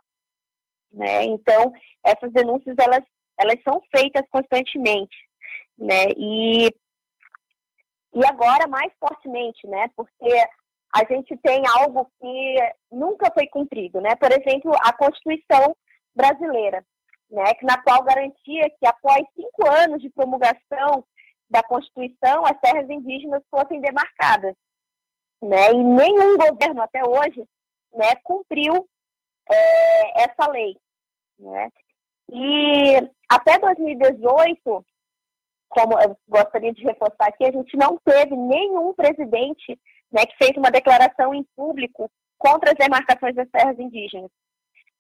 Né, 0.91 1.25
então, 1.25 1.73
essas 2.03 2.31
denúncias 2.31 2.75
elas, 2.77 3.03
elas 3.38 3.57
são 3.63 3.81
feitas 3.95 4.23
constantemente. 4.29 5.15
Né, 5.77 6.05
e, 6.15 6.67
e 8.13 8.25
agora 8.25 8.67
mais 8.67 8.93
fortemente, 8.99 9.65
né, 9.67 9.89
porque 9.95 10.29
a 10.95 11.03
gente 11.06 11.36
tem 11.38 11.63
algo 11.67 12.10
que 12.19 12.56
nunca 12.91 13.32
foi 13.34 13.47
cumprido, 13.47 13.99
né? 13.99 14.15
Por 14.15 14.32
exemplo, 14.32 14.71
a 14.84 14.93
Constituição 14.93 15.75
brasileira, 16.15 16.86
né, 17.29 17.45
na 17.63 17.82
qual 17.82 18.03
garantia 18.03 18.69
que 18.69 18.86
após 18.86 19.25
cinco 19.36 19.67
anos 19.67 20.01
de 20.01 20.10
promulgação 20.12 21.03
da 21.49 21.63
Constituição, 21.63 22.45
as 22.45 22.60
terras 22.60 22.88
indígenas 22.89 23.41
fossem 23.49 23.82
demarcadas. 23.82 24.56
Né? 25.41 25.71
E 25.71 25.84
nenhum 25.84 26.38
governo 26.38 26.82
até 26.82 27.03
hoje 27.03 27.43
né, 27.93 28.15
cumpriu 28.23 28.88
é, 29.49 30.23
essa 30.23 30.49
lei. 30.49 30.77
Né? 31.39 31.69
E 32.32 32.95
até 33.29 33.58
2018, 33.60 34.86
como 35.69 35.99
eu 35.99 36.17
gostaria 36.27 36.71
de 36.71 36.84
reforçar 36.84 37.27
aqui, 37.27 37.45
a 37.45 37.51
gente 37.51 37.75
não 37.75 37.97
teve 38.06 38.36
nenhum 38.36 38.93
presidente 38.93 39.79
né, 40.13 40.26
que 40.26 40.38
fez 40.38 40.56
uma 40.56 40.71
declaração 40.71 41.34
em 41.34 41.43
público 41.56 42.10
contra 42.38 42.71
as 42.71 42.78
demarcações 42.78 43.36
das 43.36 43.49
terras 43.49 43.78
indígenas. 43.80 44.30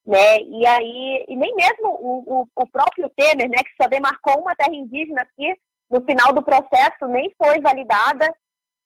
Né? 0.05 0.39
E 0.39 0.65
aí, 0.65 1.25
e 1.29 1.35
nem 1.35 1.55
mesmo 1.55 1.87
o, 1.87 2.41
o, 2.41 2.47
o 2.55 2.67
próprio 2.69 3.09
Temer, 3.15 3.49
né, 3.49 3.57
que 3.63 3.81
só 3.81 3.87
demarcou 3.87 4.41
uma 4.41 4.55
terra 4.55 4.75
indígena 4.75 5.21
aqui, 5.21 5.55
no 5.89 6.03
final 6.03 6.33
do 6.33 6.43
processo 6.43 7.07
nem 7.07 7.33
foi 7.37 7.61
validada, 7.61 8.33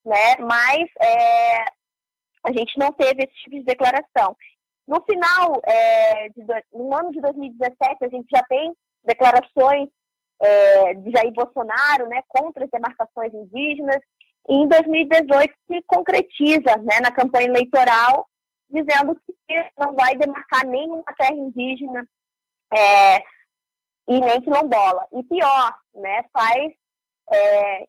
né? 0.05 0.35
Mas 0.39 0.89
é, 1.01 1.63
a 2.43 2.51
gente 2.51 2.77
não 2.77 2.91
teve 2.91 3.23
esse 3.23 3.33
tipo 3.43 3.57
de 3.57 3.63
declaração. 3.63 4.35
No 4.87 5.01
final, 5.03 5.61
é, 5.65 6.29
de, 6.29 6.43
no 6.73 6.95
ano 6.95 7.11
de 7.11 7.21
2017, 7.21 8.05
a 8.05 8.09
gente 8.09 8.27
já 8.29 8.41
tem 8.43 8.73
declarações 9.03 9.89
é, 10.41 10.93
de 10.95 11.11
Jair 11.11 11.33
Bolsonaro, 11.33 12.07
né, 12.07 12.21
contra 12.27 12.65
as 12.65 12.71
demarcações 12.71 13.33
indígenas. 13.33 13.99
Em 14.47 14.67
2018 14.67 15.53
se 15.67 15.81
concretiza, 15.83 16.77
né, 16.77 16.99
na 17.01 17.11
campanha 17.11 17.47
eleitoral, 17.47 18.27
dizendo 18.69 19.19
que 19.25 19.71
não 19.77 19.93
vai 19.93 20.15
demarcar 20.15 20.65
nenhuma 20.65 21.03
terra 21.17 21.33
indígena 21.33 22.07
é, 22.73 23.17
e 24.07 24.19
nem 24.19 24.41
quilombola. 24.41 25.05
E 25.11 25.23
pior, 25.23 25.77
né, 25.95 26.23
faz 26.31 26.73
é, 27.31 27.87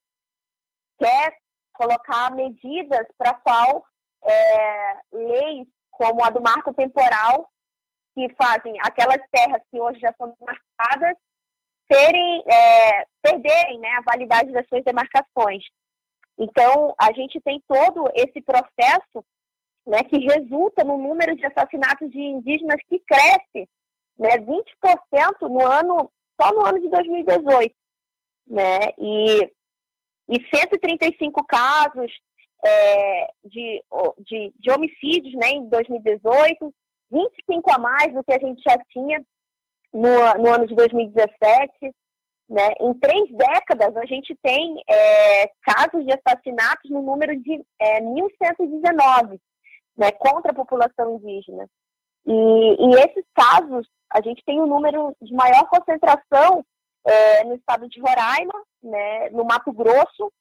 quer 0.99 1.37
colocar 1.73 2.35
medidas 2.35 3.07
para 3.17 3.35
qual 3.35 3.85
é, 4.25 4.97
leis 5.13 5.69
como 5.93 6.25
a 6.25 6.31
do 6.31 6.41
marco 6.41 6.73
temporal, 6.75 7.49
que 8.15 8.29
fazem 8.35 8.77
aquelas 8.81 9.21
terras 9.31 9.63
que 9.71 9.81
hoje 9.81 10.01
já 10.01 10.13
são 10.17 10.35
marcadas, 10.41 11.17
serem, 11.91 12.45
é, 12.47 13.07
perderem 13.23 13.79
né, 13.79 13.91
a 13.91 14.03
validade 14.03 14.53
das 14.53 14.67
suas 14.69 14.85
demarcações. 14.85 15.65
Então, 16.39 16.95
a 16.99 17.13
gente 17.13 17.41
tem 17.41 17.63
todo 17.67 18.09
esse 18.15 18.41
processo 18.41 19.25
né, 19.87 20.03
que 20.05 20.19
resulta 20.19 20.85
no 20.85 20.97
número 20.97 21.35
de 21.35 21.45
assassinatos 21.45 22.11
de 22.11 22.21
indígenas 22.21 22.81
que 22.89 23.01
cresce 23.01 23.69
né, 24.19 24.39
20% 24.39 25.49
no 25.49 25.67
ano, 25.67 26.11
só 26.41 26.53
no 26.53 26.65
ano 26.65 26.81
de 26.81 26.89
2018 26.89 27.75
né? 28.49 28.79
E, 28.99 29.53
e 30.29 30.57
135 30.57 31.45
casos 31.47 32.11
é, 32.65 33.27
de, 33.45 33.85
de, 34.19 34.53
de 34.59 34.71
homicídios 34.71 35.35
né, 35.35 35.51
em 35.51 35.69
2018, 35.69 36.75
25 37.11 37.73
a 37.73 37.79
mais 37.79 38.13
do 38.13 38.25
que 38.25 38.33
a 38.33 38.39
gente 38.39 38.63
já 38.63 38.77
tinha 38.91 39.23
no, 39.93 40.43
no 40.43 40.55
ano 40.55 40.67
de 40.67 40.75
2017. 40.75 41.95
Né? 42.49 42.73
Em 42.81 42.95
três 42.95 43.31
décadas, 43.31 43.95
a 43.97 44.07
gente 44.07 44.35
tem 44.43 44.83
é, 44.89 45.49
casos 45.63 46.05
de 46.07 46.13
assassinatos 46.13 46.91
no 46.91 47.03
número 47.03 47.37
de 47.37 47.63
é, 47.79 48.01
1.119 48.01 49.39
né, 49.97 50.13
contra 50.13 50.53
a 50.53 50.55
população 50.55 51.17
indígena. 51.17 51.69
E, 52.27 52.33
e 52.33 52.95
esses 52.95 53.25
casos, 53.35 53.87
a 54.11 54.23
gente 54.23 54.43
tem 54.47 54.61
um 54.61 54.67
número 54.67 55.15
de 55.21 55.35
maior 55.35 55.69
concentração 55.69 56.65
é, 57.05 57.45
no 57.45 57.55
estado 57.55 57.89
de 57.89 58.01
Roraima, 58.01 58.63
né, 58.83 59.31
no 59.31 59.45
Mato 59.45 59.73
Grosso, 59.73 60.33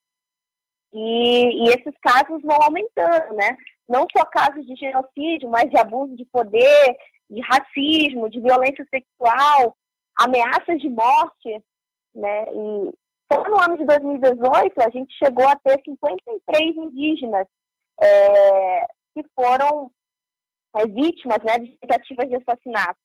e, 0.93 1.65
e, 1.65 1.70
esses 1.70 1.93
casos 2.02 2.41
vão 2.41 2.58
aumentando, 2.62 3.36
né? 3.36 3.58
Não 3.89 4.08
só 4.15 4.24
casos 4.26 4.65
de 4.65 4.74
genocídio, 4.76 5.50
mas 5.50 5.70
de 5.70 5.78
abuso 5.78 6.15
de 6.15 6.26
poder, 6.26 6.98
de 7.30 7.41
racismo, 7.41 8.30
de 8.30 8.39
violência 8.39 8.86
sexual, 8.89 9.76
ameaças 10.17 10.80
de 10.80 10.89
morte, 10.89 11.62
né? 12.17 12.43
E 12.53 12.93
só 13.32 13.43
no 13.43 13.62
ano 13.62 13.77
de 13.77 13.86
2018 13.86 14.82
a 14.82 14.89
gente 14.89 15.13
chegou 15.17 15.47
a 15.47 15.56
ter 15.56 15.82
53 15.84 16.75
indígenas 16.75 17.47
é, 18.01 18.86
que 19.13 19.23
foram 19.36 19.91
é, 20.75 20.86
vítimas 20.86 21.39
né, 21.43 21.60
de 21.60 21.77
tentativas 21.77 22.27
de 22.30 22.36
assassinato. 22.36 22.99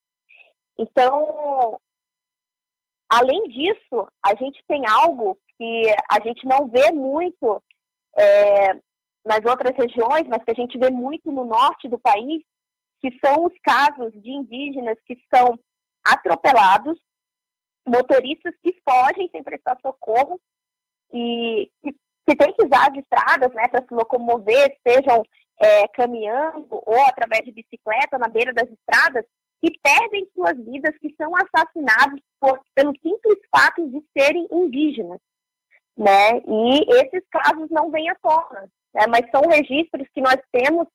Então, 0.77 1.79
Além 3.13 3.43
disso, 3.43 4.07
a 4.25 4.33
gente 4.33 4.63
tem 4.67 4.87
algo 4.87 5.37
que 5.55 5.83
a 6.09 6.19
gente 6.19 6.47
não 6.47 6.67
vê 6.67 6.91
muito 6.91 7.61
é, 8.17 8.73
nas 9.23 9.45
outras 9.45 9.77
regiões, 9.77 10.27
mas 10.27 10.43
que 10.43 10.49
a 10.49 10.55
gente 10.55 10.79
vê 10.79 10.89
muito 10.89 11.31
no 11.31 11.45
norte 11.45 11.87
do 11.87 11.99
país, 11.99 12.41
que 12.99 13.15
são 13.23 13.45
os 13.45 13.53
casos 13.61 14.11
de 14.13 14.31
indígenas 14.31 14.97
que 15.05 15.15
são 15.31 15.59
atropelados, 16.03 16.99
motoristas 17.85 18.53
que 18.61 18.75
fogem 18.87 19.29
sem 19.31 19.43
prestar 19.43 19.77
socorro 19.81 20.39
e 21.11 21.69
que, 21.83 22.35
têm 22.35 22.53
que 22.53 22.65
usar 22.65 22.89
as 22.89 22.97
estradas 22.97 23.53
né, 23.53 23.67
para 23.67 23.85
se 23.85 23.93
locomover, 23.93 24.77
sejam 24.87 25.23
é, 25.59 25.87
caminhando 25.89 26.67
ou 26.71 27.01
através 27.07 27.43
de 27.45 27.51
bicicleta 27.51 28.17
na 28.17 28.27
beira 28.27 28.53
das 28.53 28.69
estradas, 28.69 29.25
que 29.61 29.79
perdem 29.81 30.27
suas 30.33 30.57
vidas, 30.57 30.97
que 30.97 31.13
são 31.15 31.31
assassinados 31.35 32.19
por, 32.39 32.59
pelo 32.75 32.93
simples 33.01 33.39
fato 33.55 33.87
de 33.89 34.03
serem 34.17 34.47
indígenas. 34.51 35.19
Né? 35.95 36.39
E 36.47 36.85
esses 36.95 37.23
casos 37.29 37.69
não 37.69 37.91
vêm 37.91 38.09
à 38.09 38.15
tona, 38.15 38.69
né? 38.93 39.05
mas 39.07 39.29
são 39.29 39.41
registros 39.47 40.07
que 40.13 40.21
nós 40.21 40.37
temos 40.51 40.87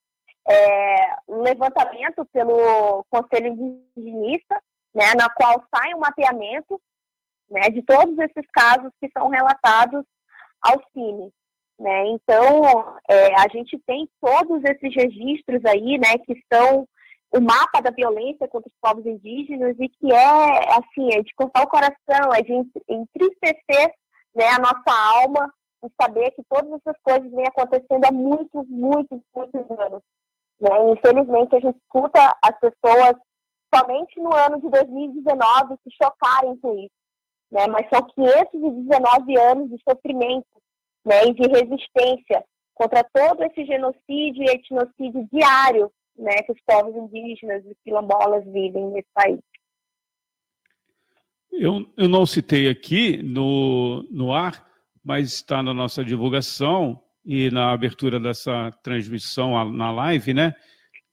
é, 0.47 1.15
levantamento 1.27 2.25
pelo 2.31 3.03
Conselho 3.09 3.47
Indigenista, 3.95 4.61
né, 4.93 5.13
na 5.15 5.29
qual 5.29 5.63
sai 5.73 5.93
um 5.93 5.99
mapeamento 5.99 6.79
né, 7.49 7.69
de 7.69 7.81
todos 7.81 8.17
esses 8.19 8.45
casos 8.51 8.91
que 8.99 9.09
são 9.17 9.29
relatados 9.29 10.03
ao 10.61 10.81
CIMI. 10.93 11.31
Né? 11.79 12.07
Então, 12.07 12.99
é, 13.09 13.33
a 13.35 13.47
gente 13.47 13.79
tem 13.87 14.07
todos 14.21 14.63
esses 14.65 14.93
registros 14.93 15.63
aí, 15.65 15.97
né, 15.97 16.17
que 16.25 16.35
são 16.51 16.87
o 17.31 17.39
mapa 17.39 17.79
da 17.81 17.91
violência 17.91 18.47
contra 18.47 18.67
os 18.67 18.75
povos 18.81 19.05
indígenas 19.05 19.75
e 19.79 19.87
que 19.87 20.11
é, 20.11 20.73
assim, 20.73 21.13
é 21.13 21.21
de 21.21 21.33
cortar 21.35 21.63
o 21.63 21.69
coração, 21.69 22.33
é 22.35 22.41
de 22.41 22.53
entristecer 22.89 23.93
né, 24.35 24.47
a 24.47 24.59
nossa 24.59 25.21
alma 25.21 25.53
em 25.83 25.89
saber 26.01 26.31
que 26.31 26.43
todas 26.49 26.71
essas 26.73 26.99
coisas 27.01 27.31
vêm 27.31 27.47
acontecendo 27.47 28.03
há 28.03 28.11
muitos, 28.11 28.67
muitos, 28.67 29.21
muitos 29.33 29.71
anos. 29.79 30.01
Né? 30.59 30.69
Infelizmente, 30.91 31.55
a 31.55 31.59
gente 31.59 31.77
escuta 31.77 32.35
as 32.43 32.59
pessoas 32.59 33.15
somente 33.73 34.19
no 34.19 34.33
ano 34.33 34.59
de 34.61 34.69
2019 34.69 35.75
se 35.83 35.95
chocarem 36.01 36.57
com 36.57 36.77
isso. 36.77 36.91
Né? 37.51 37.67
Mas 37.67 37.87
são 37.89 38.03
519 38.03 39.37
anos 39.37 39.69
de 39.69 39.77
sofrimento 39.87 40.47
né? 41.05 41.25
e 41.25 41.33
de 41.33 41.47
resistência 41.47 42.43
contra 42.73 43.03
todo 43.03 43.43
esse 43.43 43.65
genocídio 43.65 44.43
e 44.43 44.49
etnocídio 44.49 45.27
diário 45.31 45.91
né? 46.17 46.35
que 46.43 46.51
os 46.51 46.61
povos 46.65 46.95
indígenas 46.95 47.63
e 47.65 47.75
quilombolas 47.83 48.43
vivem 48.45 48.87
nesse 48.91 49.09
país. 49.13 49.39
Eu, 51.51 51.85
eu 51.97 52.07
não 52.07 52.25
citei 52.25 52.69
aqui 52.69 53.23
no, 53.23 54.03
no 54.11 54.31
ar, 54.31 54.65
mas 55.03 55.33
está 55.33 55.63
na 55.63 55.73
nossa 55.73 56.05
divulgação 56.05 57.01
e 57.25 57.49
na 57.49 57.71
abertura 57.71 58.19
dessa 58.19 58.71
transmissão 58.83 59.71
na 59.71 59.91
live, 59.91 60.33
né? 60.33 60.53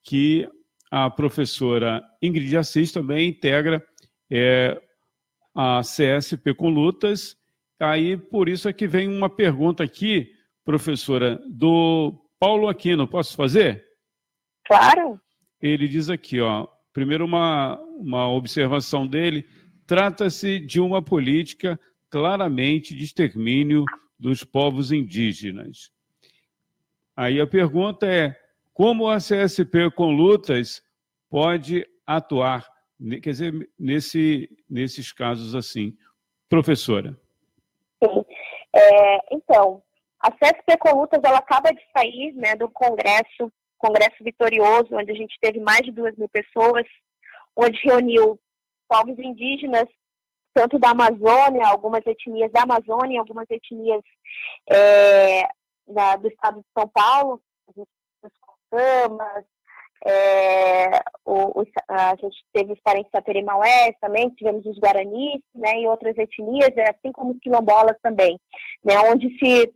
Que 0.04 0.48
a 0.90 1.10
professora 1.10 2.02
Ingrid 2.22 2.56
Assis 2.56 2.92
também 2.92 3.28
integra 3.28 3.84
é, 4.30 4.80
a 5.54 5.80
CSP 5.80 6.54
com 6.54 6.68
Lutas. 6.68 7.36
Aí, 7.80 8.16
por 8.16 8.48
isso 8.48 8.68
é 8.68 8.72
que 8.72 8.86
vem 8.86 9.08
uma 9.08 9.28
pergunta 9.28 9.82
aqui, 9.82 10.30
professora, 10.64 11.40
do 11.48 12.14
Paulo 12.38 12.68
Aquino. 12.68 13.06
Posso 13.06 13.36
fazer? 13.36 13.84
Claro. 14.66 15.20
Ele 15.60 15.88
diz 15.88 16.08
aqui, 16.08 16.40
ó, 16.40 16.66
primeiro 16.92 17.24
uma, 17.24 17.78
uma 17.98 18.28
observação 18.28 19.06
dele, 19.06 19.46
trata-se 19.86 20.58
de 20.58 20.80
uma 20.80 21.02
política 21.02 21.78
claramente 22.10 22.94
de 22.94 23.04
extermínio 23.04 23.84
dos 24.18 24.44
povos 24.44 24.92
indígenas. 24.92 25.90
Aí 27.16 27.40
a 27.40 27.46
pergunta 27.46 28.06
é: 28.06 28.36
como 28.76 29.08
a 29.08 29.16
CSP 29.16 29.90
com 29.96 30.14
lutas 30.14 30.82
pode 31.30 31.88
atuar, 32.06 32.68
quer 33.22 33.30
dizer, 33.30 33.70
nesse, 33.78 34.50
nesses 34.68 35.14
casos 35.14 35.54
assim? 35.54 35.96
Professora. 36.46 37.18
Sim. 38.04 38.22
É, 38.74 39.34
então, 39.34 39.82
a 40.20 40.30
CSP 40.30 40.76
com 40.78 41.00
lutas 41.00 41.20
ela 41.24 41.38
acaba 41.38 41.72
de 41.72 41.80
sair 41.96 42.34
né, 42.34 42.54
do 42.54 42.68
Congresso, 42.68 43.50
Congresso 43.78 44.22
Vitorioso, 44.22 44.88
onde 44.92 45.10
a 45.10 45.14
gente 45.14 45.38
teve 45.40 45.58
mais 45.58 45.80
de 45.80 45.90
duas 45.90 46.14
mil 46.14 46.28
pessoas, 46.28 46.84
onde 47.56 47.80
reuniu 47.82 48.38
povos 48.86 49.18
indígenas, 49.18 49.88
tanto 50.52 50.78
da 50.78 50.90
Amazônia, 50.90 51.66
algumas 51.66 52.06
etnias 52.06 52.52
da 52.52 52.64
Amazônia, 52.64 53.20
algumas 53.20 53.48
etnias 53.48 54.02
é, 54.70 55.48
da, 55.88 56.16
do 56.16 56.28
estado 56.28 56.60
de 56.60 56.66
São 56.78 56.86
Paulo, 56.88 57.40
Camas, 58.76 59.44
é, 60.04 61.00
o, 61.24 61.60
o, 61.60 61.66
a 61.88 62.14
gente 62.16 62.36
teve 62.52 62.72
os 62.72 62.80
parentes 62.80 63.10
Saperimaués 63.10 63.94
também, 64.00 64.30
tivemos 64.30 64.64
os 64.66 64.78
Guaranis, 64.78 65.42
né, 65.54 65.80
e 65.80 65.86
outras 65.86 66.16
etnias, 66.16 66.70
assim 66.90 67.10
como 67.12 67.32
os 67.32 67.40
quilombolas 67.40 67.96
também, 68.02 68.38
né, 68.84 68.98
onde 69.10 69.28
se, 69.38 69.72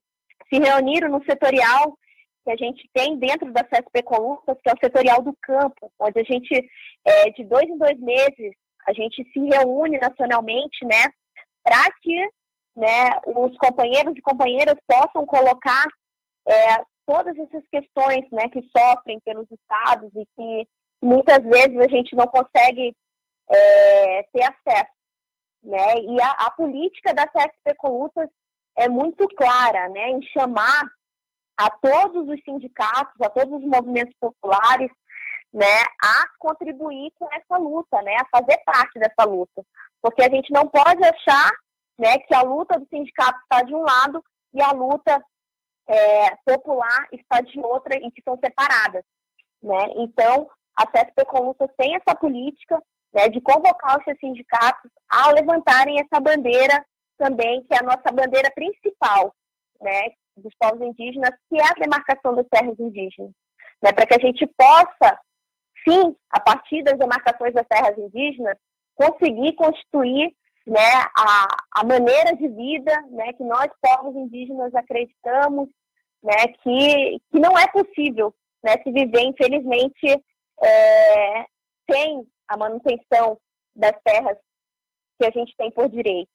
se 0.48 0.60
reuniram 0.60 1.08
no 1.08 1.24
setorial 1.24 1.96
que 2.44 2.50
a 2.50 2.56
gente 2.56 2.88
tem 2.92 3.18
dentro 3.18 3.52
da 3.52 3.64
CSP 3.64 4.02
Columbus, 4.02 4.56
que 4.62 4.70
é 4.70 4.72
o 4.72 4.80
setorial 4.80 5.22
do 5.22 5.36
campo, 5.42 5.90
onde 5.98 6.20
a 6.20 6.24
gente, 6.24 6.70
é, 7.04 7.30
de 7.30 7.44
dois 7.44 7.68
em 7.68 7.78
dois 7.78 7.98
meses, 7.98 8.54
a 8.86 8.92
gente 8.92 9.24
se 9.32 9.40
reúne 9.40 9.98
nacionalmente, 9.98 10.84
né, 10.84 11.10
para 11.62 11.90
que 12.02 12.30
né, 12.76 13.10
os 13.26 13.56
companheiros 13.58 14.14
e 14.16 14.22
companheiras 14.22 14.76
possam 14.86 15.26
colocar 15.26 15.86
é, 16.46 16.82
todas 17.06 17.36
essas 17.38 17.66
questões 17.68 18.28
né, 18.30 18.48
que 18.48 18.62
sofrem 18.76 19.20
pelos 19.20 19.46
estados 19.50 20.10
e 20.14 20.26
que 20.36 20.68
muitas 21.02 21.42
vezes 21.42 21.76
a 21.78 21.88
gente 21.88 22.14
não 22.14 22.26
consegue 22.26 22.94
é, 23.50 24.22
ter 24.32 24.42
acesso. 24.42 24.92
Né? 25.62 25.98
E 25.98 26.22
a, 26.22 26.30
a 26.30 26.50
política 26.52 27.12
da 27.12 27.26
CSP 27.26 27.74
Colutas 27.76 28.28
é 28.76 28.88
muito 28.88 29.26
clara 29.28 29.88
né, 29.88 30.10
em 30.10 30.22
chamar 30.22 30.84
a 31.56 31.70
todos 31.70 32.28
os 32.28 32.42
sindicatos, 32.42 33.20
a 33.20 33.28
todos 33.28 33.62
os 33.62 33.68
movimentos 33.68 34.14
populares, 34.18 34.90
né, 35.52 35.82
a 36.02 36.26
contribuir 36.38 37.12
com 37.18 37.28
essa 37.32 37.58
luta, 37.58 38.00
né, 38.02 38.16
a 38.16 38.38
fazer 38.38 38.56
parte 38.64 38.98
dessa 38.98 39.28
luta. 39.28 39.62
Porque 40.00 40.22
a 40.22 40.30
gente 40.30 40.50
não 40.52 40.66
pode 40.66 41.04
achar 41.04 41.50
né, 41.98 42.18
que 42.18 42.34
a 42.34 42.42
luta 42.42 42.78
do 42.78 42.86
sindicato 42.88 43.38
está 43.40 43.62
de 43.62 43.74
um 43.74 43.82
lado 43.82 44.24
e 44.54 44.62
a 44.62 44.72
luta 44.72 45.22
é, 45.90 46.36
popular 46.44 47.08
está 47.12 47.40
de 47.40 47.58
outra 47.58 47.96
e 47.96 48.10
que 48.12 48.22
são 48.22 48.38
separadas. 48.38 49.04
Né? 49.60 49.86
Então, 49.96 50.48
a 50.76 50.86
CSP 50.86 51.24
Luta 51.34 51.68
tem 51.76 51.96
essa 51.96 52.16
política 52.16 52.80
né, 53.12 53.28
de 53.28 53.40
convocar 53.40 53.98
os 53.98 54.04
seus 54.04 54.18
sindicatos 54.18 54.90
a 55.08 55.32
levantarem 55.32 56.00
essa 56.00 56.20
bandeira 56.20 56.84
também, 57.18 57.62
que 57.64 57.74
é 57.74 57.78
a 57.78 57.82
nossa 57.82 58.12
bandeira 58.12 58.50
principal 58.54 59.34
né, 59.80 60.12
dos 60.36 60.54
povos 60.58 60.80
indígenas, 60.80 61.34
que 61.48 61.60
é 61.60 61.64
a 61.64 61.74
demarcação 61.74 62.34
das 62.36 62.46
terras 62.48 62.78
indígenas. 62.78 63.32
Né, 63.82 63.92
para 63.92 64.06
que 64.06 64.14
a 64.14 64.20
gente 64.20 64.46
possa 64.46 65.18
sim, 65.88 66.14
a 66.30 66.38
partir 66.38 66.82
das 66.84 66.98
demarcações 66.98 67.54
das 67.54 67.66
terras 67.66 67.96
indígenas, 67.98 68.56
conseguir 68.94 69.54
constituir 69.54 70.34
né, 70.66 70.92
a, 71.16 71.46
a 71.80 71.84
maneira 71.84 72.36
de 72.36 72.46
vida 72.46 73.02
né, 73.10 73.32
que 73.32 73.42
nós, 73.42 73.68
povos 73.80 74.14
indígenas, 74.14 74.74
acreditamos 74.74 75.68
né, 76.22 76.48
que, 76.62 77.20
que 77.30 77.38
não 77.38 77.58
é 77.58 77.66
possível 77.68 78.34
né, 78.62 78.72
se 78.82 78.90
viver, 78.90 79.22
infelizmente, 79.22 80.22
é, 80.62 81.46
sem 81.90 82.26
a 82.48 82.56
manutenção 82.56 83.38
das 83.74 83.94
terras 84.04 84.36
que 85.18 85.26
a 85.26 85.30
gente 85.30 85.54
tem 85.56 85.70
por 85.70 85.88
direito. 85.88 86.30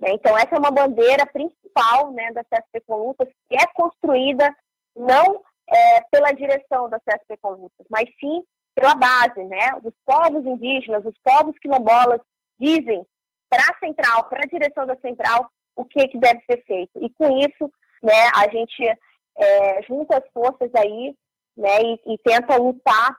Né? 0.00 0.10
Então, 0.12 0.36
essa 0.36 0.54
é 0.54 0.58
uma 0.58 0.70
bandeira 0.70 1.26
principal 1.26 2.12
né, 2.12 2.32
da 2.32 2.44
CSP 2.44 2.80
Colutas, 2.86 3.28
que 3.48 3.56
é 3.56 3.66
construída 3.74 4.54
não 4.96 5.42
é, 5.68 6.00
pela 6.10 6.32
direção 6.32 6.88
da 6.88 6.98
CSP 7.00 7.36
Colutas, 7.40 7.86
mas 7.90 8.08
sim 8.18 8.42
pela 8.74 8.94
base, 8.94 9.42
né? 9.44 9.72
Os 9.82 9.92
povos 10.06 10.46
indígenas, 10.46 11.04
os 11.04 11.14
povos 11.22 11.58
quilombolas 11.58 12.20
dizem 12.60 13.04
para 13.50 13.62
a 13.62 13.78
central, 13.78 14.28
para 14.28 14.44
a 14.44 14.46
direção 14.46 14.86
da 14.86 14.96
central, 14.96 15.50
o 15.74 15.84
que, 15.84 16.06
que 16.08 16.18
deve 16.18 16.40
ser 16.48 16.62
feito. 16.64 16.90
E 17.02 17.10
com 17.10 17.38
isso, 17.38 17.72
né, 18.02 18.28
a 18.34 18.48
gente 18.48 18.98
é, 19.38 19.82
junta 19.82 20.18
as 20.18 20.28
forças 20.32 20.70
aí, 20.74 21.14
né, 21.56 21.82
e, 21.82 22.14
e 22.14 22.18
tenta 22.18 22.56
lutar, 22.56 23.16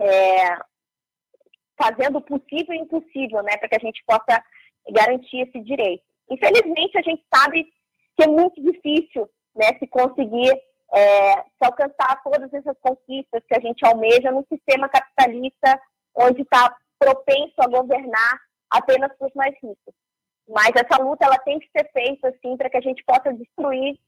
é, 0.00 0.56
fazendo 1.80 2.18
o 2.18 2.22
possível 2.22 2.74
e 2.74 2.78
impossível, 2.78 3.42
né, 3.42 3.56
para 3.56 3.68
que 3.68 3.76
a 3.76 3.86
gente 3.86 4.02
possa 4.06 4.42
garantir 4.90 5.40
esse 5.40 5.60
direito. 5.60 6.02
Infelizmente, 6.30 6.98
a 6.98 7.02
gente 7.02 7.24
sabe 7.34 7.64
que 8.16 8.24
é 8.24 8.26
muito 8.26 8.60
difícil, 8.62 9.28
né, 9.54 9.78
se 9.78 9.86
conseguir 9.86 10.52
é, 10.92 11.34
se 11.34 11.64
alcançar 11.64 12.22
todas 12.22 12.52
essas 12.52 12.76
conquistas 12.80 13.42
que 13.48 13.56
a 13.56 13.60
gente 13.60 13.84
almeja 13.84 14.30
num 14.30 14.44
sistema 14.48 14.88
capitalista 14.88 15.80
onde 16.14 16.42
está 16.42 16.74
propenso 16.98 17.54
a 17.58 17.66
governar 17.66 18.40
apenas 18.70 19.10
os 19.20 19.32
mais 19.34 19.54
ricos. 19.54 19.94
Mas 20.48 20.70
essa 20.76 21.02
luta 21.02 21.24
ela 21.24 21.38
tem 21.38 21.58
que 21.58 21.68
ser 21.76 21.90
feita 21.92 22.28
assim 22.28 22.56
para 22.56 22.70
que 22.70 22.76
a 22.76 22.80
gente 22.80 23.02
possa 23.04 23.32
destruir 23.32 23.98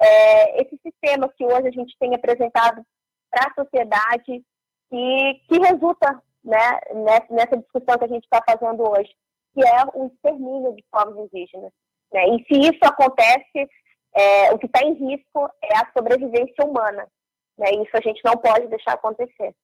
é, 0.00 0.62
esse 0.62 0.78
sistema 0.82 1.28
que 1.36 1.44
hoje 1.44 1.68
a 1.68 1.72
gente 1.72 1.96
tem 1.98 2.14
apresentado 2.14 2.84
para 3.30 3.50
a 3.50 3.54
sociedade 3.54 4.44
e 4.92 5.34
que 5.48 5.58
resulta 5.58 6.22
né, 6.44 6.80
nessa 7.30 7.56
discussão 7.56 7.98
que 7.98 8.04
a 8.04 8.08
gente 8.08 8.24
está 8.24 8.42
fazendo 8.48 8.88
hoje, 8.88 9.10
que 9.54 9.66
é 9.66 9.84
o 9.94 10.06
extermínio 10.06 10.72
dos 10.72 10.84
povos 10.90 11.16
indígenas. 11.24 11.72
Né? 12.12 12.28
E 12.28 12.44
se 12.44 12.60
isso 12.60 12.80
acontece, 12.82 13.68
é, 14.14 14.52
o 14.52 14.58
que 14.58 14.66
está 14.66 14.80
em 14.82 14.94
risco 14.94 15.50
é 15.62 15.76
a 15.76 15.90
sobrevivência 15.96 16.64
humana. 16.64 17.06
Né? 17.58 17.70
Isso 17.72 17.96
a 17.96 18.00
gente 18.00 18.20
não 18.24 18.36
pode 18.36 18.68
deixar 18.68 18.92
acontecer. 18.92 19.54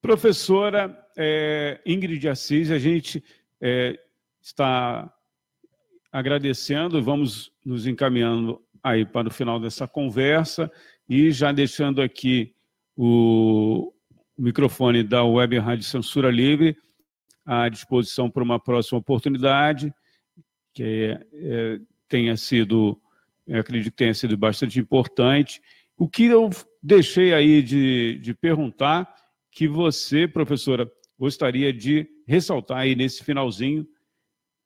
Professora 0.00 1.06
é, 1.16 1.80
Ingrid 1.86 2.28
Assis, 2.28 2.70
a 2.70 2.78
gente 2.78 3.22
é, 3.60 3.96
está 4.40 5.12
agradecendo, 6.12 7.02
vamos 7.02 7.50
nos 7.64 7.86
encaminhando 7.86 8.60
aí 8.82 9.04
para 9.06 9.28
o 9.28 9.32
final 9.32 9.58
dessa 9.58 9.88
conversa 9.88 10.70
e 11.08 11.30
já 11.30 11.50
deixando 11.50 12.02
aqui 12.02 12.54
o 12.96 13.92
microfone 14.38 15.02
da 15.02 15.24
Web 15.24 15.58
Rádio 15.58 15.84
Censura 15.84 16.30
Livre 16.30 16.76
à 17.44 17.68
disposição 17.68 18.30
para 18.30 18.42
uma 18.42 18.60
próxima 18.60 18.98
oportunidade 18.98 19.92
que 20.74 20.82
é, 20.82 21.26
é, 21.34 21.80
tenha 22.08 22.36
sido, 22.36 23.00
acredito 23.50 23.90
que 23.90 23.96
tenha 23.96 24.14
sido 24.14 24.36
bastante 24.36 24.78
importante. 24.78 25.60
O 25.96 26.08
que 26.08 26.24
eu 26.24 26.50
deixei 26.82 27.32
aí 27.34 27.62
de, 27.62 28.18
de 28.18 28.34
perguntar, 28.34 29.14
que 29.50 29.68
você, 29.68 30.26
professora, 30.26 30.90
gostaria 31.18 31.72
de 31.72 32.08
ressaltar 32.26 32.78
aí 32.78 32.94
nesse 32.94 33.22
finalzinho, 33.22 33.86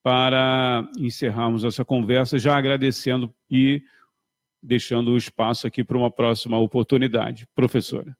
para 0.06 0.88
encerrarmos 0.96 1.64
essa 1.64 1.84
conversa, 1.84 2.38
já 2.38 2.56
agradecendo 2.56 3.34
e 3.50 3.82
deixando 4.62 5.10
o 5.10 5.16
espaço 5.16 5.66
aqui 5.66 5.82
para 5.82 5.98
uma 5.98 6.12
próxima 6.12 6.56
oportunidade. 6.60 7.44
Professora. 7.56 8.16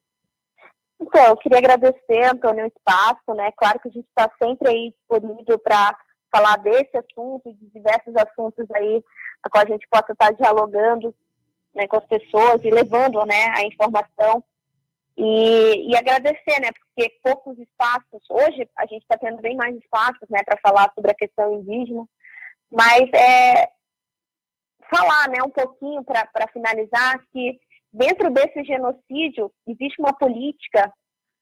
Então, 1.01 1.27
eu 1.27 1.37
queria 1.37 1.59
agradecer, 1.59 2.25
Antônio, 2.25 2.65
o 2.65 2.67
espaço, 2.67 3.33
né? 3.37 3.53
Claro 3.57 3.79
que 3.79 3.87
a 3.87 3.93
gente 3.93 4.09
está 4.09 4.29
sempre 4.37 4.69
aí 4.69 4.93
disponível 4.99 5.61
para 5.61 5.97
falar 6.29 6.57
desse 6.57 6.97
assunto 6.97 7.55
de 7.55 7.71
diversos 7.71 8.17
assuntos 8.17 8.69
aí, 8.75 9.01
a 9.45 9.49
qual 9.49 9.63
a 9.63 9.69
gente 9.69 9.87
possa 9.89 10.11
estar 10.11 10.33
dialogando 10.33 11.15
né, 11.73 11.87
com 11.87 11.99
as 11.99 12.07
pessoas 12.07 12.65
e 12.65 12.69
levando 12.69 13.25
né, 13.25 13.55
a 13.55 13.63
informação. 13.63 14.43
E, 15.17 15.91
e 15.91 15.97
agradecer, 15.97 16.61
né? 16.61 16.69
Porque 16.73 17.11
poucos 17.23 17.59
espaços, 17.59 18.23
hoje 18.29 18.69
a 18.77 18.87
gente 18.87 19.03
está 19.03 19.17
tendo 19.17 19.41
bem 19.41 19.57
mais 19.57 19.75
espaços 19.77 20.29
né, 20.29 20.41
para 20.45 20.59
falar 20.59 20.93
sobre 20.95 21.11
a 21.11 21.15
questão 21.15 21.55
indígena, 21.55 22.05
mas 22.71 23.09
é, 23.15 23.67
falar 24.91 25.29
né, 25.31 25.43
um 25.43 25.51
pouquinho 25.51 26.05
para 26.05 26.49
finalizar 26.53 27.19
que 27.33 27.59
dentro 27.93 28.31
desse 28.31 28.63
genocídio 28.65 29.51
existe 29.67 30.01
uma 30.01 30.13
política 30.13 30.93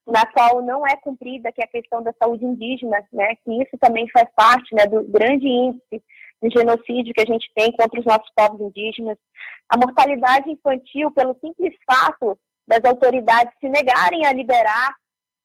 na 0.06 0.24
qual 0.26 0.62
não 0.62 0.86
é 0.86 0.94
cumprida, 0.96 1.50
que 1.50 1.62
é 1.62 1.64
a 1.64 1.68
questão 1.68 2.02
da 2.02 2.12
saúde 2.12 2.44
indígena, 2.44 3.02
né, 3.12 3.34
que 3.42 3.62
isso 3.62 3.76
também 3.80 4.08
faz 4.10 4.28
parte 4.36 4.72
né, 4.74 4.86
do 4.86 5.02
grande 5.04 5.48
índice 5.48 6.02
de 6.42 6.50
genocídio 6.50 7.14
que 7.14 7.22
a 7.22 7.26
gente 7.26 7.50
tem 7.54 7.72
contra 7.72 7.98
os 7.98 8.06
nossos 8.06 8.30
povos 8.36 8.60
indígenas. 8.60 9.18
A 9.68 9.78
mortalidade 9.78 10.50
infantil, 10.50 11.10
pelo 11.10 11.36
simples 11.40 11.74
fato 11.86 12.38
das 12.66 12.84
autoridades 12.84 13.54
se 13.60 13.68
negarem 13.68 14.26
a 14.26 14.32
liberar, 14.32 14.94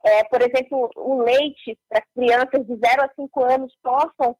é, 0.03 0.23
por 0.25 0.41
exemplo, 0.41 0.89
o 0.95 1.21
leite 1.21 1.77
para 1.89 2.03
crianças 2.15 2.65
de 2.65 2.75
0 2.75 3.03
a 3.03 3.09
5 3.15 3.43
anos 3.43 3.73
possam 3.83 4.35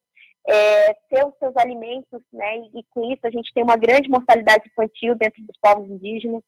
é, 0.47 0.93
ter 1.09 1.25
os 1.25 1.37
seus 1.37 1.55
alimentos, 1.57 2.21
né, 2.31 2.57
e, 2.57 2.79
e 2.79 2.83
com 2.91 3.11
isso 3.11 3.25
a 3.25 3.29
gente 3.29 3.53
tem 3.53 3.63
uma 3.63 3.75
grande 3.75 4.09
mortalidade 4.09 4.67
infantil 4.67 5.15
dentro 5.15 5.43
dos 5.43 5.57
povos 5.61 5.89
indígenas, 5.89 6.41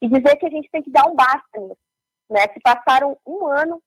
e 0.00 0.08
dizer 0.08 0.36
que 0.36 0.46
a 0.46 0.50
gente 0.50 0.70
tem 0.70 0.82
que 0.82 0.90
dar 0.90 1.06
um 1.06 1.14
basta 1.14 1.58
nisso. 1.58 1.76
Né? 2.28 2.40
Se 2.52 2.60
passaram 2.60 3.18
um 3.26 3.46
ano, 3.46 3.82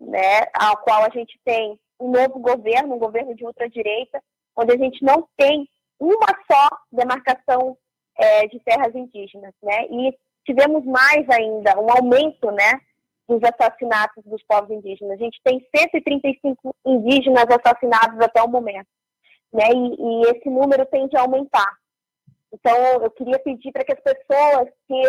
né, 0.00 0.46
ao 0.54 0.76
qual 0.78 1.02
a 1.04 1.10
gente 1.10 1.38
tem 1.44 1.78
um 1.98 2.10
novo 2.10 2.38
governo, 2.38 2.94
um 2.94 2.98
governo 2.98 3.34
de 3.34 3.44
ultradireita, 3.44 4.22
onde 4.56 4.72
a 4.72 4.76
gente 4.76 5.02
não 5.02 5.28
tem 5.36 5.68
uma 5.98 6.26
só 6.50 6.68
demarcação 6.92 7.76
é, 8.16 8.46
de 8.46 8.60
terras 8.60 8.94
indígenas, 8.94 9.54
né? 9.62 9.86
E 9.86 10.16
tivemos 10.44 10.84
mais 10.84 11.28
ainda 11.30 11.78
um 11.80 11.90
aumento, 11.90 12.50
né, 12.50 12.80
dos 13.28 13.40
assassinatos 13.42 14.22
dos 14.24 14.42
povos 14.44 14.70
indígenas. 14.70 15.12
A 15.14 15.24
gente 15.24 15.40
tem 15.42 15.66
135 15.74 16.74
indígenas 16.84 17.46
assassinados 17.48 18.20
até 18.20 18.42
o 18.42 18.48
momento, 18.48 18.88
né? 19.52 19.64
E, 19.72 19.94
e 19.98 20.30
esse 20.30 20.48
número 20.48 20.84
tende 20.86 21.16
a 21.16 21.22
aumentar. 21.22 21.72
Então, 22.52 22.76
eu 23.02 23.10
queria 23.10 23.38
pedir 23.38 23.72
para 23.72 23.84
que 23.84 23.92
as 23.92 24.00
pessoas 24.00 24.68
que 24.86 25.02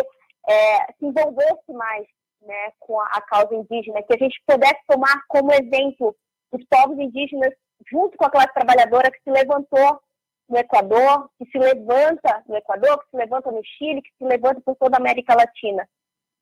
é, 0.48 0.92
se 0.98 1.06
envolvessem 1.06 1.74
mais 1.74 2.06
né, 2.42 2.72
com 2.80 3.00
a, 3.00 3.04
a, 3.04 3.20
causa 3.22 3.54
indígena, 3.54 4.02
que 4.02 4.14
a 4.14 4.18
gente 4.18 4.40
pudesse 4.46 4.80
tomar 4.86 5.22
como 5.28 5.52
exemplo 5.52 6.16
os 6.52 6.64
povos 6.66 6.98
indígenas 6.98 7.52
junto 7.90 8.16
com 8.16 8.24
a 8.24 8.30
classe 8.30 8.54
trabalhadora 8.54 9.10
que 9.10 9.22
se 9.22 9.30
levantou 9.30 10.00
no 10.48 10.58
Equador, 10.58 11.30
que 11.38 11.46
se 11.50 11.58
levanta 11.58 12.42
no 12.48 12.56
Equador, 12.56 12.98
que 13.02 13.10
se 13.10 13.16
levanta 13.16 13.50
no 13.50 13.62
Chile, 13.64 14.02
que 14.02 14.10
se 14.18 14.24
levanta 14.24 14.60
por 14.60 14.76
toda 14.76 14.96
a 14.96 15.00
América 15.00 15.34
Latina. 15.34 15.88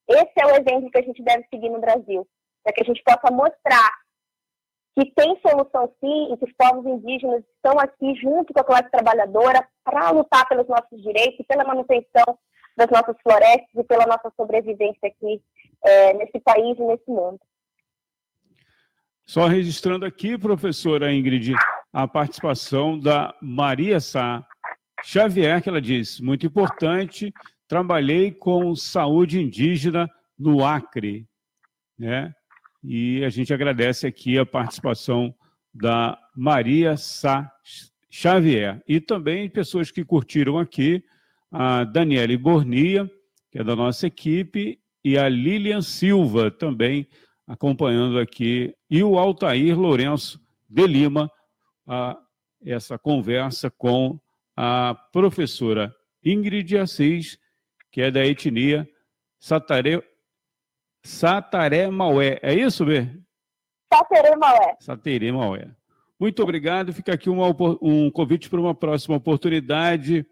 Esse 0.08 0.32
é 0.36 0.46
o 0.46 0.50
exemplo 0.50 0.90
que 0.90 0.98
a 0.98 1.02
gente 1.02 1.22
deve 1.22 1.46
seguir 1.48 1.70
no 1.70 1.80
Brasil, 1.80 2.26
para 2.62 2.72
que 2.72 2.82
a 2.82 2.84
gente 2.84 3.02
possa 3.02 3.32
mostrar 3.32 3.90
que 4.96 5.10
tem 5.12 5.38
solução 5.40 5.92
sim 6.00 6.32
e 6.32 6.36
que 6.36 6.44
os 6.44 6.52
povos 6.52 6.86
indígenas 6.86 7.42
estão 7.56 7.78
aqui 7.80 8.14
junto 8.16 8.52
com 8.52 8.60
a 8.60 8.64
classe 8.64 8.90
trabalhadora 8.90 9.66
para 9.82 10.10
lutar 10.10 10.46
pelos 10.48 10.68
nossos 10.68 11.02
direitos, 11.02 11.44
pela 11.46 11.64
manutenção 11.64 12.38
das 12.76 12.88
nossas 12.90 13.16
florestas 13.22 13.74
e 13.74 13.84
pela 13.84 14.06
nossa 14.06 14.32
sobrevivência 14.36 15.08
aqui 15.08 15.42
é, 15.84 16.14
nesse 16.14 16.38
país 16.40 16.78
e 16.78 16.82
nesse 16.82 17.08
mundo. 17.08 17.40
Só 19.26 19.46
registrando 19.46 20.04
aqui, 20.04 20.38
professora 20.38 21.12
Ingrid, 21.12 21.54
a 21.94 22.08
participação 22.08 22.98
da 22.98 23.32
Maria 23.40 24.00
Sá 24.00 24.44
Xavier, 25.04 25.62
que 25.62 25.68
ela 25.68 25.80
diz, 25.80 26.18
muito 26.18 26.44
importante, 26.44 27.32
trabalhei 27.68 28.32
com 28.32 28.74
saúde 28.74 29.40
indígena 29.40 30.10
no 30.36 30.64
Acre, 30.64 31.24
né? 31.96 32.34
E 32.82 33.24
a 33.24 33.28
gente 33.28 33.54
agradece 33.54 34.08
aqui 34.08 34.36
a 34.36 34.44
participação 34.44 35.32
da 35.72 36.18
Maria 36.36 36.96
Sá 36.96 37.48
Xavier 38.10 38.82
e 38.88 39.00
também 39.00 39.48
pessoas 39.48 39.92
que 39.92 40.04
curtiram 40.04 40.58
aqui, 40.58 41.00
a 41.48 41.84
Daniele 41.84 42.36
Bornia, 42.36 43.08
que 43.52 43.60
é 43.60 43.64
da 43.64 43.76
nossa 43.76 44.08
equipe, 44.08 44.80
e 45.04 45.16
a 45.16 45.28
Lilian 45.28 45.80
Silva 45.80 46.50
também 46.50 47.06
acompanhando 47.46 48.18
aqui, 48.18 48.74
e 48.90 49.04
o 49.04 49.16
Altair 49.16 49.78
Lourenço 49.78 50.40
de 50.68 50.86
Lima, 50.88 51.30
a, 51.86 52.18
essa 52.64 52.98
conversa 52.98 53.70
com 53.70 54.18
a 54.56 54.94
professora 55.12 55.94
Ingrid 56.24 56.78
Assis, 56.78 57.38
que 57.90 58.00
é 58.00 58.10
da 58.10 58.24
etnia 58.24 58.88
Sataré, 59.38 60.02
Sataré 61.02 61.88
Maué. 61.88 62.38
É 62.42 62.54
isso, 62.54 62.84
Bê? 62.84 63.06
Sataré 63.92 64.34
Maué. 64.36 64.76
Sataré 64.80 65.30
Maué. 65.30 65.70
Muito 66.18 66.42
obrigado. 66.42 66.92
Fica 66.92 67.12
aqui 67.12 67.28
uma, 67.28 67.48
um 67.82 68.10
convite 68.10 68.48
para 68.48 68.60
uma 68.60 68.74
próxima 68.74 69.16
oportunidade. 69.16 70.26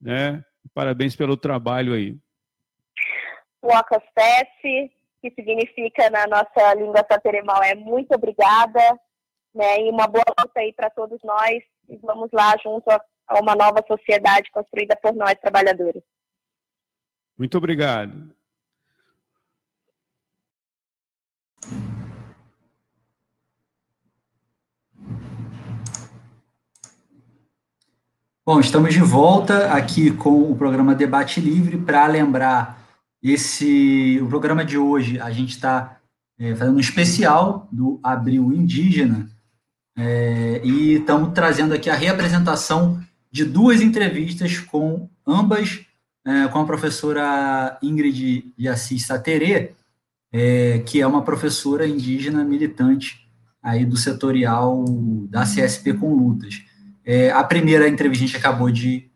Né? 0.00 0.42
Parabéns 0.72 1.14
pelo 1.14 1.36
trabalho 1.36 1.92
aí. 1.92 2.16
Wakasef, 3.62 4.90
que 5.20 5.30
significa 5.34 6.08
na 6.10 6.26
nossa 6.26 6.74
língua 6.74 7.04
Sataré 7.10 7.42
Maué, 7.42 7.74
muito 7.74 8.14
obrigada. 8.14 8.80
Né? 9.54 9.82
E 9.82 9.90
uma 9.90 10.06
boa 10.06 10.24
luta 10.38 10.60
aí 10.60 10.72
para 10.72 10.90
todos 10.90 11.20
nós. 11.22 11.62
E 11.88 11.96
vamos 11.98 12.30
lá 12.32 12.56
junto 12.62 12.90
a, 12.90 13.00
a 13.28 13.40
uma 13.40 13.54
nova 13.54 13.84
sociedade 13.86 14.50
construída 14.50 14.96
por 14.96 15.14
nós, 15.14 15.34
trabalhadores. 15.40 16.02
Muito 17.38 17.58
obrigado. 17.58 18.34
Bom, 28.46 28.60
estamos 28.60 28.92
de 28.92 29.00
volta 29.00 29.72
aqui 29.72 30.14
com 30.14 30.50
o 30.50 30.56
programa 30.56 30.94
Debate 30.94 31.40
Livre 31.40 31.78
para 31.78 32.06
lembrar 32.06 32.78
esse 33.22 34.20
o 34.20 34.28
programa 34.28 34.62
de 34.62 34.76
hoje 34.76 35.18
a 35.18 35.30
gente 35.30 35.52
está 35.52 35.98
é, 36.38 36.54
fazendo 36.54 36.76
um 36.76 36.80
especial 36.80 37.66
do 37.72 37.98
Abril 38.02 38.52
Indígena 38.52 39.33
é, 39.96 40.60
e 40.64 40.94
estamos 40.94 41.32
trazendo 41.32 41.74
aqui 41.74 41.88
a 41.88 41.94
reapresentação 41.94 43.02
de 43.30 43.44
duas 43.44 43.80
entrevistas 43.80 44.58
com 44.58 45.08
ambas 45.26 45.84
é, 46.26 46.48
com 46.48 46.58
a 46.58 46.64
professora 46.64 47.78
Ingrid 47.82 48.52
de 48.56 48.68
Assis 48.68 49.04
Saterê, 49.04 49.72
é, 50.32 50.78
que 50.80 51.00
é 51.00 51.06
uma 51.06 51.22
professora 51.22 51.86
indígena 51.86 52.42
militante 52.42 53.28
aí 53.62 53.84
do 53.84 53.96
setorial 53.96 54.84
da 55.28 55.42
CSP 55.42 55.94
com 55.94 56.14
lutas. 56.14 56.62
É, 57.04 57.30
a 57.30 57.44
primeira 57.44 57.88
entrevista 57.88 58.24
a 58.24 58.26
gente 58.26 58.36
acabou 58.38 58.70
de, 58.70 59.10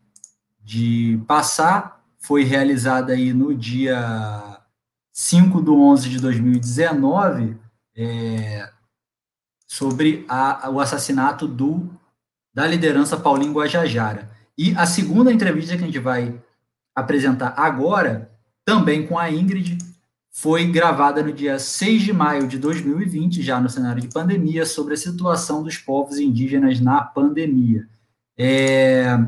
de 0.63 1.21
passar, 1.27 2.05
foi 2.19 2.45
realizada 2.45 3.15
aí 3.15 3.33
no 3.33 3.55
dia 3.55 4.61
5 5.13 5.63
de 5.63 5.71
11 5.71 6.11
de 6.11 6.21
2019, 6.21 7.57
é, 7.97 8.71
sobre 9.69 10.25
a, 10.27 10.71
o 10.71 10.81
assassinato 10.81 11.47
do, 11.47 11.87
da 12.55 12.67
liderança 12.67 13.19
Paulinho 13.19 13.53
Guajajara. 13.53 14.31
E 14.57 14.75
a 14.75 14.87
segunda 14.87 15.31
entrevista 15.31 15.77
que 15.77 15.85
a 15.85 15.87
gente 15.87 15.99
vai 15.99 16.41
apresentar 16.97 17.55
agora, 17.57 18.33
também 18.65 19.07
com 19.07 19.19
a 19.19 19.31
Ingrid, 19.31 19.79
foi 20.33 20.67
gravada 20.67 21.23
no 21.23 21.33
dia 21.33 21.59
6 21.59 22.03
de 22.03 22.13
maio 22.13 22.49
de 22.49 22.59
2020, 22.59 23.43
já 23.43 23.61
no 23.61 23.69
cenário 23.69 24.01
de 24.01 24.09
pandemia, 24.09 24.65
sobre 24.65 24.95
a 24.95 24.97
situação 24.97 25.63
dos 25.63 25.77
povos 25.77 26.19
indígenas 26.19 26.81
na 26.81 27.03
pandemia. 27.03 27.87
É... 28.37 29.19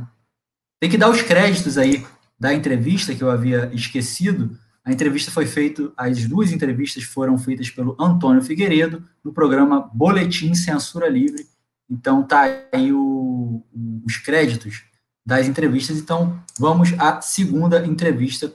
Tem 0.80 0.88
que 0.88 0.96
dar 0.96 1.10
os 1.10 1.20
créditos 1.20 1.76
aí 1.76 2.06
da 2.38 2.54
entrevista 2.54 3.14
que 3.14 3.22
eu 3.22 3.30
havia 3.30 3.70
esquecido. 3.74 4.56
A 4.84 4.92
entrevista 4.92 5.30
foi 5.30 5.46
feita, 5.46 5.92
as 5.96 6.26
duas 6.26 6.52
entrevistas 6.52 7.04
foram 7.04 7.36
feitas 7.38 7.70
pelo 7.70 7.96
Antônio 8.00 8.42
Figueiredo 8.42 9.04
no 9.22 9.32
programa 9.32 9.90
Boletim 9.92 10.54
Censura 10.54 11.08
Livre. 11.08 11.46
Então 11.88 12.22
tá 12.22 12.42
aí 12.72 12.92
o, 12.92 13.62
os 14.06 14.16
créditos 14.16 14.84
das 15.24 15.46
entrevistas. 15.46 15.98
Então 15.98 16.42
vamos 16.58 16.94
à 16.98 17.20
segunda 17.20 17.84
entrevista 17.86 18.54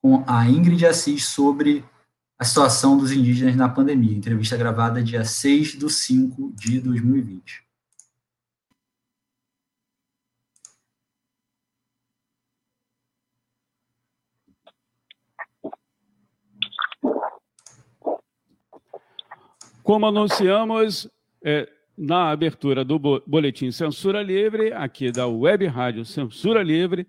com 0.00 0.24
a 0.26 0.48
Ingrid 0.48 0.86
Assis 0.86 1.24
sobre 1.24 1.84
a 2.38 2.44
situação 2.44 2.96
dos 2.96 3.12
indígenas 3.12 3.54
na 3.54 3.68
pandemia. 3.68 4.16
Entrevista 4.16 4.56
gravada 4.56 5.02
dia 5.02 5.24
6 5.24 5.78
de 5.78 5.88
5 5.88 6.52
de 6.56 6.80
2020. 6.80 7.62
Como 19.92 20.06
anunciamos 20.06 21.06
é, 21.44 21.68
na 21.98 22.30
abertura 22.30 22.82
do 22.82 22.98
Boletim 23.26 23.70
Censura 23.70 24.22
Livre, 24.22 24.72
aqui 24.72 25.12
da 25.12 25.26
Web 25.26 25.66
Rádio 25.66 26.02
Censura 26.06 26.62
Livre, 26.62 27.06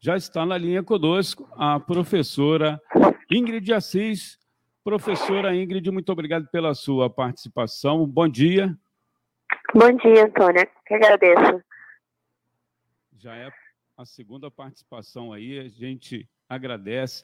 já 0.00 0.16
está 0.16 0.44
na 0.44 0.58
linha 0.58 0.82
conosco 0.82 1.48
a 1.52 1.78
professora 1.78 2.82
Ingrid 3.30 3.72
Assis. 3.72 4.36
Professora 4.82 5.54
Ingrid, 5.54 5.88
muito 5.92 6.10
obrigado 6.10 6.48
pela 6.48 6.74
sua 6.74 7.08
participação. 7.08 8.04
Bom 8.04 8.26
dia. 8.26 8.76
Bom 9.72 9.92
dia, 9.92 10.24
Antônia. 10.24 10.68
Que 10.88 10.94
agradeço. 10.94 11.62
Já 13.16 13.36
é 13.36 13.48
a 13.96 14.04
segunda 14.04 14.50
participação 14.50 15.32
aí, 15.32 15.60
a 15.60 15.68
gente 15.68 16.28
agradece. 16.48 17.22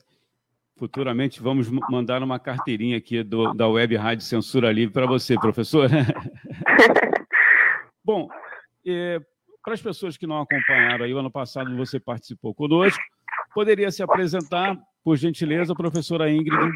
Futuramente 0.79 1.43
vamos 1.43 1.69
mandar 1.91 2.23
uma 2.23 2.39
carteirinha 2.39 2.97
aqui 2.97 3.23
do, 3.23 3.53
da 3.53 3.69
Web 3.69 3.97
Rádio 3.97 4.25
Censura 4.25 4.73
Livre 4.73 4.93
para 4.93 5.07
você, 5.07 5.35
professora. 5.35 5.91
Bom, 8.03 8.29
é, 8.87 9.21
para 9.63 9.75
as 9.75 9.83
pessoas 9.83 10.17
que 10.17 10.27
não 10.27 10.41
acompanharam 10.41 11.05
aí, 11.05 11.13
o 11.13 11.19
ano 11.19 11.31
passado 11.31 11.77
você 11.77 12.01
participou 12.01 12.55
conosco, 12.55 13.03
poderia 13.55 13.91
se 13.91 14.03
apresentar, 14.03 14.77
por 15.05 15.17
gentileza, 15.17 15.75
professora 15.75 16.31
Ingrid? 16.31 16.73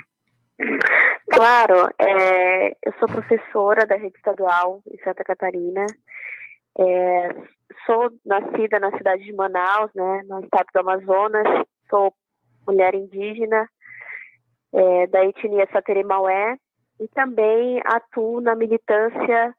Claro, 1.30 1.88
é, 1.98 2.70
eu 2.70 2.92
sou 2.98 3.08
professora 3.08 3.86
da 3.86 3.96
rede 3.96 4.16
estadual 4.16 4.82
em 4.90 4.98
Santa 5.02 5.24
Catarina. 5.24 5.86
É, 6.78 7.28
sou 7.86 8.10
nascida 8.24 8.78
na 8.78 8.96
cidade 8.96 9.24
de 9.24 9.32
Manaus, 9.32 9.90
né, 9.94 10.22
no 10.28 10.40
estado 10.40 10.66
do 10.72 10.80
Amazonas. 10.80 11.44
Sou 11.90 12.14
mulher 12.66 12.94
indígena 12.94 13.68
é, 14.74 15.06
da 15.06 15.24
etnia 15.24 15.68
Sateremaué 15.72 16.58
e 17.00 17.08
também 17.08 17.80
atuo 17.84 18.40
na 18.40 18.54
militância 18.54 19.54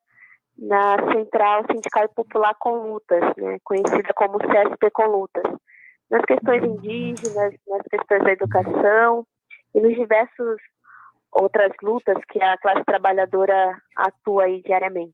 na 0.57 0.95
Central 1.11 1.63
Sindical 1.69 2.05
e 2.05 2.15
Popular 2.15 2.55
com 2.59 2.93
Lutas, 2.93 3.21
né, 3.37 3.57
conhecida 3.63 4.13
como 4.15 4.37
CSP 4.39 4.89
com 4.91 5.05
Lutas, 5.05 5.43
nas 6.09 6.23
questões 6.25 6.63
indígenas, 6.63 7.53
nas 7.67 7.81
questões 7.89 8.23
da 8.23 8.31
educação 8.31 9.25
e 9.73 9.81
nos 9.81 9.95
diversos 9.95 10.61
outras 11.31 11.71
lutas 11.81 12.17
que 12.29 12.41
a 12.41 12.57
classe 12.57 12.85
trabalhadora 12.85 13.77
atua 13.95 14.45
aí 14.45 14.61
diariamente. 14.61 15.13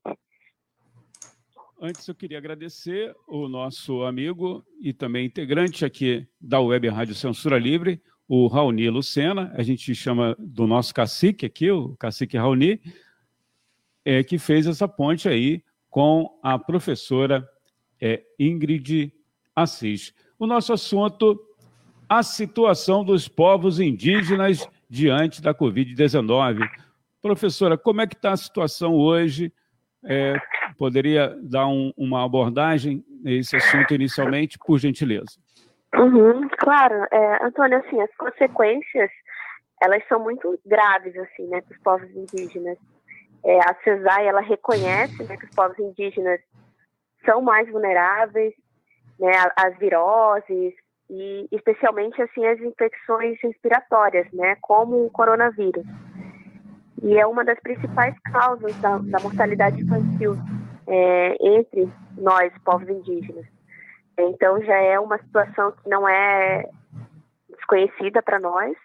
Antes 1.80 2.06
eu 2.06 2.14
queria 2.14 2.38
agradecer 2.38 3.12
o 3.26 3.48
nosso 3.48 4.04
amigo 4.04 4.64
e 4.80 4.92
também 4.92 5.26
integrante 5.26 5.84
aqui 5.84 6.24
da 6.40 6.60
Web 6.60 6.88
Rádio 6.88 7.16
Censura 7.16 7.58
Livre, 7.58 8.00
o 8.34 8.46
Raoni 8.46 8.88
Lucena, 8.88 9.52
a 9.54 9.62
gente 9.62 9.94
chama 9.94 10.34
do 10.38 10.66
nosso 10.66 10.94
cacique 10.94 11.44
aqui, 11.44 11.70
o 11.70 11.94
cacique 11.96 12.38
Raoni, 12.38 12.80
é, 14.02 14.24
que 14.24 14.38
fez 14.38 14.66
essa 14.66 14.88
ponte 14.88 15.28
aí 15.28 15.62
com 15.90 16.40
a 16.42 16.58
professora 16.58 17.46
é, 18.00 18.22
Ingrid 18.38 19.12
Assis. 19.54 20.14
O 20.38 20.46
nosso 20.46 20.72
assunto, 20.72 21.38
a 22.08 22.22
situação 22.22 23.04
dos 23.04 23.28
povos 23.28 23.78
indígenas 23.78 24.66
diante 24.88 25.42
da 25.42 25.54
Covid-19. 25.54 26.66
Professora, 27.20 27.76
como 27.76 28.00
é 28.00 28.06
que 28.06 28.14
está 28.14 28.32
a 28.32 28.36
situação 28.38 28.94
hoje? 28.94 29.52
É, 30.02 30.40
poderia 30.78 31.38
dar 31.42 31.66
um, 31.66 31.92
uma 31.98 32.24
abordagem 32.24 33.04
nesse 33.22 33.56
assunto 33.56 33.92
inicialmente, 33.92 34.56
por 34.58 34.78
gentileza? 34.78 35.38
Uhum, 35.94 36.48
claro, 36.58 37.06
é, 37.10 37.44
Antônio, 37.44 37.78
assim, 37.78 38.00
as 38.00 38.14
consequências, 38.16 39.10
elas 39.82 40.02
são 40.08 40.20
muito 40.20 40.58
graves, 40.64 41.16
assim, 41.16 41.46
né, 41.48 41.60
para 41.60 41.76
os 41.76 41.82
povos 41.82 42.10
indígenas. 42.10 42.78
É, 43.44 43.58
a 43.60 43.76
CESAI, 43.84 44.26
ela 44.26 44.40
reconhece 44.40 45.22
né, 45.24 45.36
que 45.36 45.44
os 45.44 45.54
povos 45.54 45.78
indígenas 45.78 46.40
são 47.26 47.42
mais 47.42 47.68
vulneráveis, 47.70 48.54
né, 49.18 49.32
às 49.56 49.76
viroses 49.78 50.74
e 51.10 51.46
especialmente 51.52 52.20
assim 52.22 52.46
as 52.46 52.58
infecções 52.60 53.38
respiratórias, 53.42 54.26
né, 54.32 54.56
como 54.62 55.04
o 55.04 55.10
coronavírus. 55.10 55.84
E 57.02 57.18
é 57.18 57.26
uma 57.26 57.44
das 57.44 57.58
principais 57.60 58.18
causas 58.20 58.74
da, 58.76 58.96
da 58.98 59.20
mortalidade 59.20 59.82
infantil 59.82 60.36
é, 60.86 61.36
entre 61.40 61.92
nós, 62.16 62.52
povos 62.64 62.88
indígenas. 62.88 63.44
Então 64.18 64.62
já 64.62 64.76
é 64.76 64.98
uma 64.98 65.18
situação 65.18 65.72
que 65.72 65.88
não 65.88 66.08
é 66.08 66.68
desconhecida 67.48 68.22
para 68.22 68.38
nós, 68.38 68.76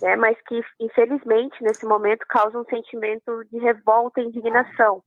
né, 0.00 0.16
mas 0.16 0.36
que 0.42 0.62
infelizmente 0.80 1.62
nesse 1.62 1.84
momento 1.86 2.24
causa 2.28 2.58
um 2.58 2.64
sentimento 2.64 3.44
de 3.50 3.58
revolta 3.58 4.20
e 4.20 4.24
indignação, 4.24 5.02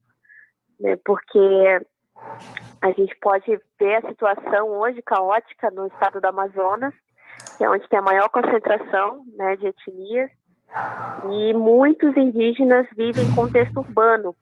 né, 0.79 0.97
porque 1.05 1.81
a 2.81 2.91
gente 2.91 3.15
pode 3.19 3.59
ver 3.79 3.95
a 3.95 4.09
situação 4.09 4.69
hoje 4.69 5.01
caótica 5.01 5.71
no 5.71 5.87
estado 5.87 6.19
do 6.19 6.25
Amazonas, 6.25 6.93
que 7.57 7.63
é 7.63 7.69
onde 7.69 7.87
tem 7.87 7.99
a 7.99 8.03
maior 8.03 8.29
concentração 8.29 9.23
né, 9.35 9.55
de 9.55 9.67
etnias, 9.67 10.29
e 11.31 11.53
muitos 11.53 12.15
indígenas 12.15 12.87
vivem 12.95 13.25
em 13.25 13.35
contexto 13.35 13.77
urbano, 13.77 14.35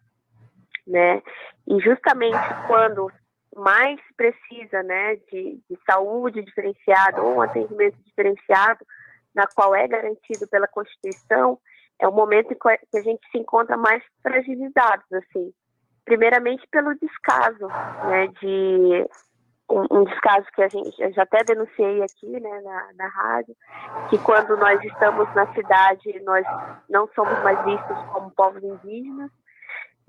né? 0.86 1.22
E 1.68 1.80
justamente 1.80 2.38
quando 2.68 3.12
mais 3.56 4.00
precisa, 4.16 4.84
né, 4.84 5.16
de, 5.32 5.60
de 5.70 5.80
saúde 5.90 6.44
diferenciada 6.44 7.22
ou 7.22 7.38
um 7.38 7.42
atendimento 7.42 7.98
diferenciado, 8.06 8.86
na 9.34 9.46
qual 9.48 9.76
é 9.76 9.88
garantido 9.88 10.48
pela 10.48 10.68
Constituição, 10.68 11.60
é 12.00 12.08
o 12.08 12.14
momento 12.14 12.54
em 12.54 12.58
que 12.58 12.98
a 12.98 13.02
gente 13.02 13.22
se 13.32 13.38
encontra 13.38 13.76
mais 13.78 14.02
fragilizados, 14.24 15.12
assim. 15.12 15.54
Primeiramente 16.06 16.66
pelo 16.72 16.96
descaso, 16.96 17.68
né, 18.08 18.28
de 18.40 19.06
um, 19.70 20.00
um 20.00 20.04
descaso 20.04 20.48
que 20.54 20.64
a 20.64 20.68
gente 20.68 21.00
eu 21.00 21.12
já 21.14 21.24
até 21.24 21.44
denunciei 21.44 22.02
aqui, 22.02 22.40
né, 22.40 22.62
na, 22.62 22.90
na 22.96 23.08
rádio, 23.08 23.56
que 24.10 24.18
quando 24.20 24.58
nós 24.58 24.84
estamos 24.84 25.34
na 25.36 25.54
cidade 25.54 26.20
nós 26.24 26.46
não 26.90 27.08
somos 27.14 27.38
mais 27.44 27.64
vistos 27.64 27.98
como 28.12 28.32
povos 28.32 28.64
indígenas, 28.64 29.30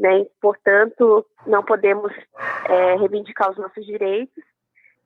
né, 0.01 0.25
portanto 0.41 1.27
não 1.47 1.63
podemos 1.63 2.11
é, 2.67 2.97
reivindicar 2.97 3.51
os 3.51 3.59
nossos 3.59 3.85
direitos, 3.85 4.43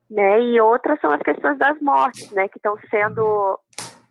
né, 0.09 0.41
e 0.41 0.61
outras 0.61 1.01
são 1.01 1.11
as 1.11 1.21
questões 1.21 1.59
das 1.59 1.81
mortes, 1.81 2.31
né, 2.31 2.47
que 2.49 2.59
estão 2.59 2.79
sendo 2.89 3.59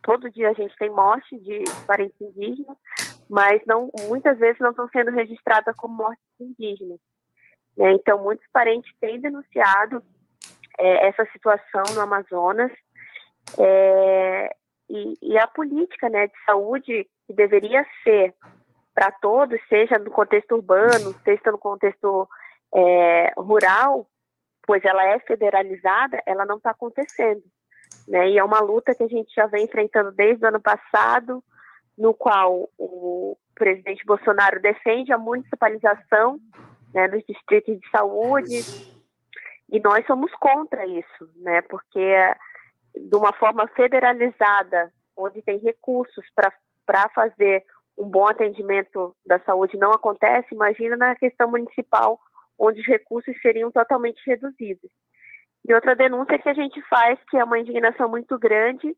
todo 0.04 0.30
dia 0.30 0.50
a 0.50 0.54
gente 0.54 0.76
tem 0.76 0.90
morte 0.90 1.40
de 1.40 1.64
parentes 1.88 2.20
indígenas, 2.20 2.78
mas 3.30 3.62
não, 3.66 3.90
muitas 4.10 4.38
vezes 4.38 4.60
não 4.60 4.72
estão 4.72 4.90
sendo 4.90 5.12
registradas 5.12 5.74
como 5.78 5.96
mortes 5.96 6.24
indígenas. 6.38 7.00
Né? 7.78 7.94
Então, 7.94 8.22
muitos 8.22 8.46
parentes 8.52 8.94
têm 9.00 9.22
denunciado 9.22 10.04
é, 10.78 11.08
essa 11.08 11.26
situação 11.32 11.84
no 11.96 12.02
Amazonas 12.02 12.72
é, 13.58 14.56
e, 14.90 15.18
e, 15.22 15.38
a 15.38 15.48
política 15.48 16.10
né, 16.10 16.28
de 16.28 16.34
saúde 16.46 17.08
que 17.26 17.34
deveria 17.34 17.86
ser 18.04 18.36
para 18.94 19.12
todos, 19.12 19.60
seja 19.68 19.98
no 19.98 20.12
contexto 20.12 20.56
urbano, 20.56 21.14
seja 21.24 21.52
no 21.52 21.58
contexto 21.58 22.28
é, 22.74 23.34
rural, 23.38 24.08
pois 24.66 24.84
ela 24.86 25.06
é 25.06 25.20
federalizada, 25.20 26.22
ela 26.26 26.46
não 26.46 26.58
está 26.58 26.72
acontecendo. 26.72 27.44
Né? 28.08 28.32
E 28.32 28.38
é 28.38 28.44
uma 28.44 28.60
luta 28.60 28.96
que 28.96 29.04
a 29.04 29.08
gente 29.08 29.34
já 29.34 29.46
vem 29.48 29.66
enfrentando 29.66 30.12
desde 30.12 30.44
o 30.46 30.48
ano 30.48 30.62
passado, 30.62 31.44
no 31.98 32.14
qual 32.14 32.70
o 32.78 33.38
presidente 33.56 34.06
Bolsonaro 34.06 34.62
defende 34.62 35.14
a 35.14 35.18
municipalização 35.18 36.40
né, 36.94 37.08
dos 37.08 37.24
distritos 37.28 37.80
de 37.80 37.90
saúde, 37.90 38.94
e 39.70 39.80
nós 39.80 40.06
somos 40.06 40.32
contra 40.34 40.86
isso, 40.86 41.30
né, 41.38 41.62
porque 41.64 42.16
de 42.96 43.16
uma 43.16 43.34
forma 43.34 43.68
federalizada, 43.70 44.92
onde 45.18 45.42
tem 45.42 45.58
recursos 45.60 46.26
para 46.86 47.10
fazer 47.10 47.64
um 47.98 48.10
bom 48.10 48.28
atendimento 48.28 49.16
da 49.26 49.40
saúde 49.40 49.78
não 49.78 49.92
acontece, 49.92 50.54
imagina 50.54 50.98
na 50.98 51.16
questão 51.16 51.50
municipal, 51.50 52.20
onde 52.58 52.82
os 52.82 52.88
recursos 52.88 53.40
seriam 53.42 53.72
totalmente 53.72 54.22
reduzidos. 54.26 54.90
E 55.68 55.74
outra 55.74 55.96
denúncia 55.96 56.40
que 56.40 56.50
a 56.50 56.54
gente 56.54 56.82
faz, 56.90 57.20
que 57.30 57.38
é 57.38 57.44
uma 57.44 57.60
indignação 57.60 58.10
muito 58.10 58.38
grande, 58.38 58.96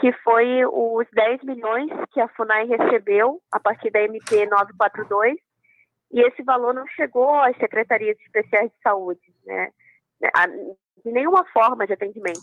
que 0.00 0.12
foi 0.24 0.64
os 0.66 1.06
10 1.12 1.42
milhões 1.44 1.90
que 2.12 2.20
a 2.20 2.28
FUNAI 2.28 2.66
recebeu 2.66 3.40
a 3.50 3.60
partir 3.60 3.90
da 3.90 4.02
MP 4.02 4.46
942, 4.46 5.36
e 6.12 6.20
esse 6.20 6.42
valor 6.42 6.74
não 6.74 6.86
chegou 6.88 7.34
às 7.40 7.56
secretarias 7.56 8.18
especiais 8.20 8.70
de 8.70 8.76
saúde, 8.82 9.34
né? 9.46 9.70
De 11.04 11.10
nenhuma 11.10 11.44
forma 11.46 11.86
de 11.86 11.94
atendimento. 11.94 12.40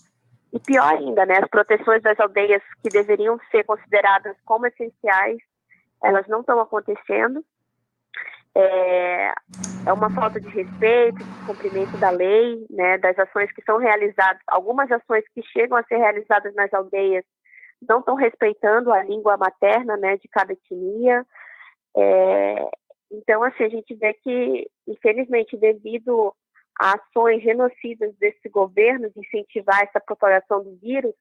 E 0.52 0.60
pior 0.60 0.92
ainda, 0.94 1.26
né? 1.26 1.38
As 1.38 1.50
proteções 1.50 2.02
das 2.02 2.20
aldeias 2.20 2.64
que 2.82 2.90
deveriam 2.90 3.40
ser 3.52 3.64
consideradas 3.64 4.36
como 4.44 4.66
essenciais, 4.66 5.38
elas 6.04 6.28
não 6.28 6.42
estão 6.42 6.60
acontecendo. 6.60 7.44
É, 8.56 9.34
é 9.86 9.94
uma 9.94 10.10
falta 10.10 10.40
de 10.40 10.50
respeito, 10.50 11.24
de 11.24 11.42
cumprimento 11.42 11.98
da 11.98 12.10
lei, 12.10 12.66
né, 12.70 12.98
das 12.98 13.18
ações 13.18 13.52
que 13.52 13.62
são 13.64 13.78
realizadas, 13.78 14.42
algumas 14.48 14.92
ações 14.92 15.24
que 15.34 15.42
chegam 15.44 15.78
a 15.78 15.84
ser 15.84 15.98
realizadas 15.98 16.54
nas 16.56 16.74
aldeias 16.74 17.24
não 17.88 18.00
estão 18.00 18.16
respeitando 18.16 18.92
a 18.92 19.04
língua 19.04 19.38
materna, 19.38 19.96
né, 19.96 20.18
de 20.18 20.28
cada 20.28 20.52
etnia, 20.52 21.26
é, 21.96 22.70
Então, 23.12 23.44
assim, 23.44 23.64
a 23.64 23.70
gente 23.70 23.96
vê 23.96 24.14
que, 24.14 24.70
infelizmente, 24.88 25.58
devido 25.58 26.34
a 26.80 26.94
ações 26.94 27.42
genocidas 27.42 28.16
desse 28.18 28.48
governo 28.50 29.10
de 29.10 29.20
incentivar 29.20 29.82
essa 29.84 30.00
propagação 30.00 30.64
do 30.64 30.76
vírus, 30.78 31.14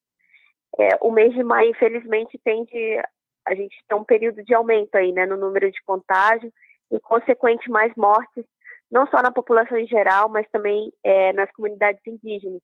é, 0.78 0.88
o 1.00 1.10
mês 1.10 1.32
de 1.32 1.42
maio, 1.42 1.70
infelizmente, 1.70 2.38
tende 2.44 3.02
a 3.49 3.55
gente 3.55 3.76
ter 3.88 3.94
um 3.94 4.05
período 4.05 4.42
de 4.44 4.55
aumento 4.55 4.94
aí, 4.94 5.12
né, 5.12 5.26
no 5.26 5.36
número 5.36 5.70
de 5.70 5.82
contágios 5.84 6.53
e, 6.90 7.01
consequente, 7.01 7.70
mais 7.70 7.92
mortes, 7.96 8.44
não 8.90 9.07
só 9.09 9.22
na 9.22 9.30
população 9.30 9.76
em 9.76 9.86
geral, 9.86 10.28
mas 10.28 10.46
também 10.51 10.92
é, 11.03 11.32
nas 11.32 11.51
comunidades 11.53 12.01
indígenas. 12.07 12.61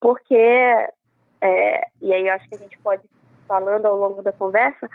Porque, 0.00 0.34
é, 1.40 1.86
e 2.00 2.12
aí 2.12 2.28
acho 2.28 2.48
que 2.48 2.54
a 2.54 2.58
gente 2.58 2.78
pode 2.78 3.02
falando 3.46 3.86
ao 3.86 3.96
longo 3.96 4.22
da 4.22 4.32
conversa, 4.32 4.88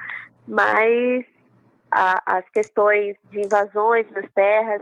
mas 0.48 1.26
a, 1.92 2.38
as 2.38 2.50
questões 2.50 3.18
de 3.30 3.42
invasões 3.42 4.10
nas 4.12 4.32
terras, 4.34 4.82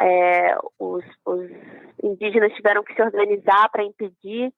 é, 0.00 0.56
os, 0.78 1.04
os, 1.24 1.50
indígenas 2.02 2.52
tiveram 2.52 2.84
que 2.84 2.94
se 2.94 3.02
organizar 3.02 3.70
para 3.70 3.82
impedir 3.82 4.52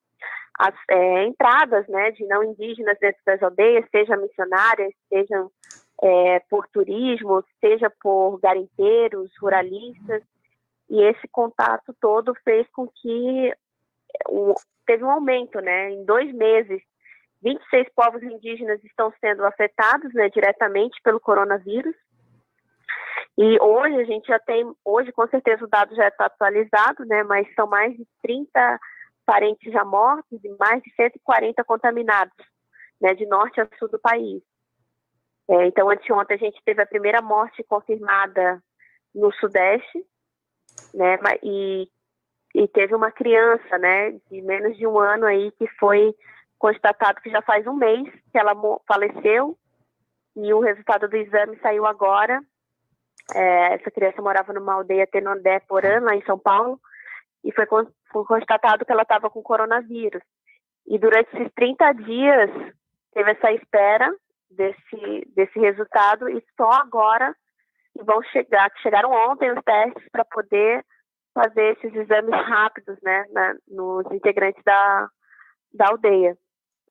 as 0.58 0.74
é, 0.90 1.24
entradas 1.24 1.86
né, 1.86 2.10
de 2.10 2.26
não 2.26 2.42
indígenas 2.42 2.98
dentro 2.98 3.20
das 3.24 3.40
aldeias, 3.42 3.88
seja 3.90 4.16
missionárias, 4.16 4.92
sejam 5.08 5.50
é, 6.02 6.40
por 6.50 6.66
turismo, 6.68 7.44
seja 7.60 7.88
por 8.02 8.40
garimpeiros, 8.40 9.30
ruralistas, 9.40 10.22
e 10.90 11.00
esse 11.02 11.28
contato 11.28 11.94
todo 12.00 12.34
fez 12.44 12.66
com 12.72 12.88
que 12.88 13.54
o, 14.28 14.54
teve 14.84 15.04
um 15.04 15.10
aumento, 15.10 15.60
né? 15.60 15.90
Em 15.90 16.04
dois 16.04 16.32
meses, 16.34 16.82
26 17.42 17.88
povos 17.94 18.22
indígenas 18.22 18.82
estão 18.82 19.12
sendo 19.20 19.44
afetados 19.44 20.12
né, 20.14 20.28
diretamente 20.28 21.00
pelo 21.02 21.20
coronavírus. 21.20 21.94
E 23.36 23.60
hoje 23.60 24.00
a 24.00 24.04
gente 24.04 24.26
já 24.26 24.40
tem, 24.40 24.64
hoje 24.84 25.12
com 25.12 25.28
certeza 25.28 25.64
o 25.64 25.68
dado 25.68 25.94
já 25.94 26.08
está 26.08 26.26
atualizado, 26.26 27.04
né? 27.04 27.22
Mas 27.22 27.46
são 27.54 27.68
mais 27.68 27.94
de 27.96 28.04
30 28.22 28.80
parentes 29.28 29.70
já 29.70 29.84
mortos 29.84 30.42
e 30.42 30.48
mais 30.58 30.82
de 30.82 30.90
140 30.94 31.62
contaminados, 31.64 32.34
né? 32.98 33.12
De 33.12 33.26
norte 33.26 33.60
a 33.60 33.68
sul 33.78 33.86
do 33.90 33.98
país. 33.98 34.42
É, 35.50 35.66
então, 35.66 35.90
anteontem 35.90 36.34
a 36.34 36.38
gente 36.38 36.58
teve 36.64 36.80
a 36.80 36.86
primeira 36.86 37.20
morte 37.20 37.62
confirmada 37.62 38.62
no 39.14 39.30
Sudeste, 39.34 40.02
né? 40.94 41.18
E, 41.42 41.86
e 42.54 42.68
teve 42.68 42.94
uma 42.94 43.10
criança, 43.10 43.76
né? 43.76 44.12
De 44.30 44.40
menos 44.40 44.78
de 44.78 44.86
um 44.86 44.98
ano 44.98 45.26
aí 45.26 45.52
que 45.52 45.66
foi 45.78 46.14
constatado 46.58 47.20
que 47.20 47.30
já 47.30 47.42
faz 47.42 47.66
um 47.66 47.74
mês 47.74 48.10
que 48.32 48.38
ela 48.38 48.54
faleceu 48.86 49.58
e 50.34 50.54
o 50.54 50.60
resultado 50.60 51.06
do 51.06 51.16
exame 51.18 51.58
saiu 51.60 51.84
agora. 51.84 52.40
É, 53.34 53.74
essa 53.74 53.90
criança 53.90 54.22
morava 54.22 54.54
numa 54.54 54.72
aldeia 54.72 55.06
Tenondé 55.06 55.60
Porã, 55.60 56.00
lá 56.00 56.14
em 56.14 56.24
São 56.24 56.38
Paulo, 56.38 56.80
e 57.44 57.52
foi, 57.52 57.66
foi 58.12 58.24
constatado 58.24 58.84
que 58.84 58.92
ela 58.92 59.02
estava 59.02 59.30
com 59.30 59.42
coronavírus. 59.42 60.22
E 60.86 60.98
durante 60.98 61.28
esses 61.34 61.52
30 61.54 61.92
dias 61.92 62.50
teve 63.12 63.30
essa 63.32 63.52
espera 63.52 64.10
desse, 64.50 65.32
desse 65.34 65.58
resultado 65.58 66.28
e 66.28 66.42
só 66.56 66.70
agora 66.70 67.34
vão 68.04 68.22
chegar, 68.24 68.70
chegaram 68.82 69.10
ontem 69.10 69.50
os 69.50 69.62
testes 69.64 70.08
para 70.10 70.24
poder 70.24 70.84
fazer 71.34 71.76
esses 71.76 71.94
exames 71.94 72.34
rápidos, 72.46 72.96
né, 73.02 73.24
na, 73.30 73.54
nos 73.68 74.06
integrantes 74.12 74.62
da, 74.64 75.08
da 75.72 75.88
aldeia. 75.88 76.36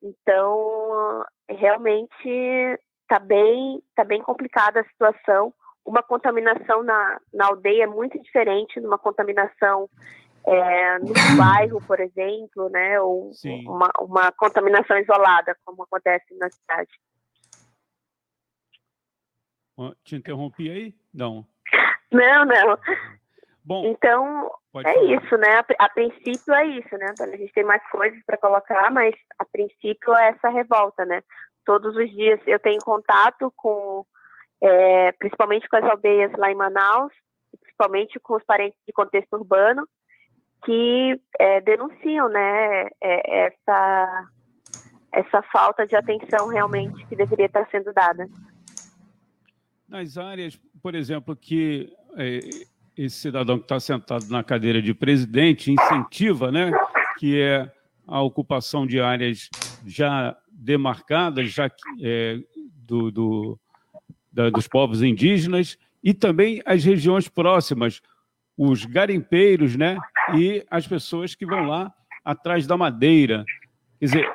Então, 0.01 1.23
realmente 1.49 2.79
está 3.01 3.19
bem, 3.19 3.81
tá 3.95 4.03
bem 4.03 4.21
complicada 4.21 4.81
a 4.81 4.85
situação. 4.85 5.53
Uma 5.85 6.03
contaminação 6.03 6.83
na, 6.83 7.19
na 7.33 7.47
aldeia 7.47 7.83
é 7.83 7.87
muito 7.87 8.21
diferente 8.21 8.79
de 8.79 8.85
uma 8.85 8.97
contaminação 8.97 9.89
é, 10.47 10.99
no 10.99 11.13
bairro, 11.37 11.81
por 11.85 11.99
exemplo, 11.99 12.69
né, 12.69 12.99
ou 13.01 13.31
uma, 13.65 13.91
uma 13.99 14.31
contaminação 14.31 14.97
isolada, 14.97 15.55
como 15.65 15.83
acontece 15.83 16.33
na 16.37 16.49
cidade. 16.49 16.91
Te 20.03 20.15
interrompi 20.15 20.71
aí? 20.71 20.95
Não. 21.13 21.45
Não, 22.11 22.45
não. 22.45 22.79
Bom, 23.63 23.85
então, 23.85 24.49
é 24.77 24.93
falar. 24.93 25.03
isso, 25.03 25.37
né? 25.37 25.59
A, 25.59 25.85
a, 25.85 25.89
princípio 25.89 26.53
é 26.53 26.65
isso, 26.67 26.97
né? 26.97 27.13
A 27.19 27.37
gente 27.37 27.51
tem 27.53 27.65
mais 27.65 27.83
coisas 27.91 28.17
para 28.25 28.37
colocar, 28.37 28.89
mas 28.89 29.13
a 29.37 29.45
princípio 29.45 30.15
é 30.15 30.29
essa 30.29 30.49
revolta, 30.49 31.05
né? 31.05 31.21
Todos 31.65 31.95
os 31.95 32.09
dias 32.09 32.39
eu 32.47 32.57
tenho 32.59 32.79
contato 32.79 33.51
com, 33.57 34.05
é, 34.63 35.11
principalmente 35.11 35.67
com 35.67 35.75
as 35.75 35.83
aldeias 35.83 36.31
lá 36.37 36.49
em 36.49 36.55
Manaus, 36.55 37.11
principalmente 37.59 38.19
com 38.21 38.37
os 38.37 38.43
parentes 38.45 38.79
de 38.87 38.93
contexto 38.93 39.33
urbano, 39.33 39.85
que 40.63 41.19
é, 41.39 41.61
denunciam, 41.61 42.29
né? 42.29 42.87
É, 43.01 43.45
essa, 43.45 44.29
essa 45.11 45.41
falta 45.43 45.85
de 45.85 45.95
atenção 45.95 46.49
realmente 46.49 47.05
que 47.07 47.15
deveria 47.15 47.45
estar 47.45 47.67
sendo 47.69 47.93
dada. 47.93 48.27
Nas 49.87 50.17
áreas, 50.17 50.59
por 50.81 50.95
exemplo, 50.95 51.35
que 51.35 51.93
é, 52.17 52.39
esse 52.97 53.17
cidadão 53.17 53.57
que 53.57 53.65
está 53.65 53.79
sentado 53.79 54.27
na 54.29 54.43
cadeira 54.43 54.81
de 54.81 54.93
presidente 54.93 55.71
incentiva, 55.71 56.51
né, 56.51 56.71
que 57.17 57.39
é 57.39 57.71
a 58.05 58.21
ocupação 58.21 58.87
de 58.87 58.99
áreas 58.99 59.49
já 59.85 60.35
demarcadas, 60.51 61.51
já 61.51 61.69
é, 62.01 62.39
do, 62.75 63.11
do 63.11 63.59
da, 64.31 64.49
dos 64.49 64.67
povos 64.67 65.01
indígenas 65.01 65.77
e 66.03 66.13
também 66.13 66.61
as 66.65 66.83
regiões 66.83 67.27
próximas, 67.27 68.01
os 68.57 68.85
garimpeiros, 68.85 69.75
né, 69.75 69.97
e 70.35 70.65
as 70.69 70.87
pessoas 70.87 71.35
que 71.35 71.45
vão 71.45 71.65
lá 71.65 71.93
atrás 72.23 72.67
da 72.67 72.75
madeira. 72.75 73.45
Quer 73.99 74.05
dizer, 74.05 74.33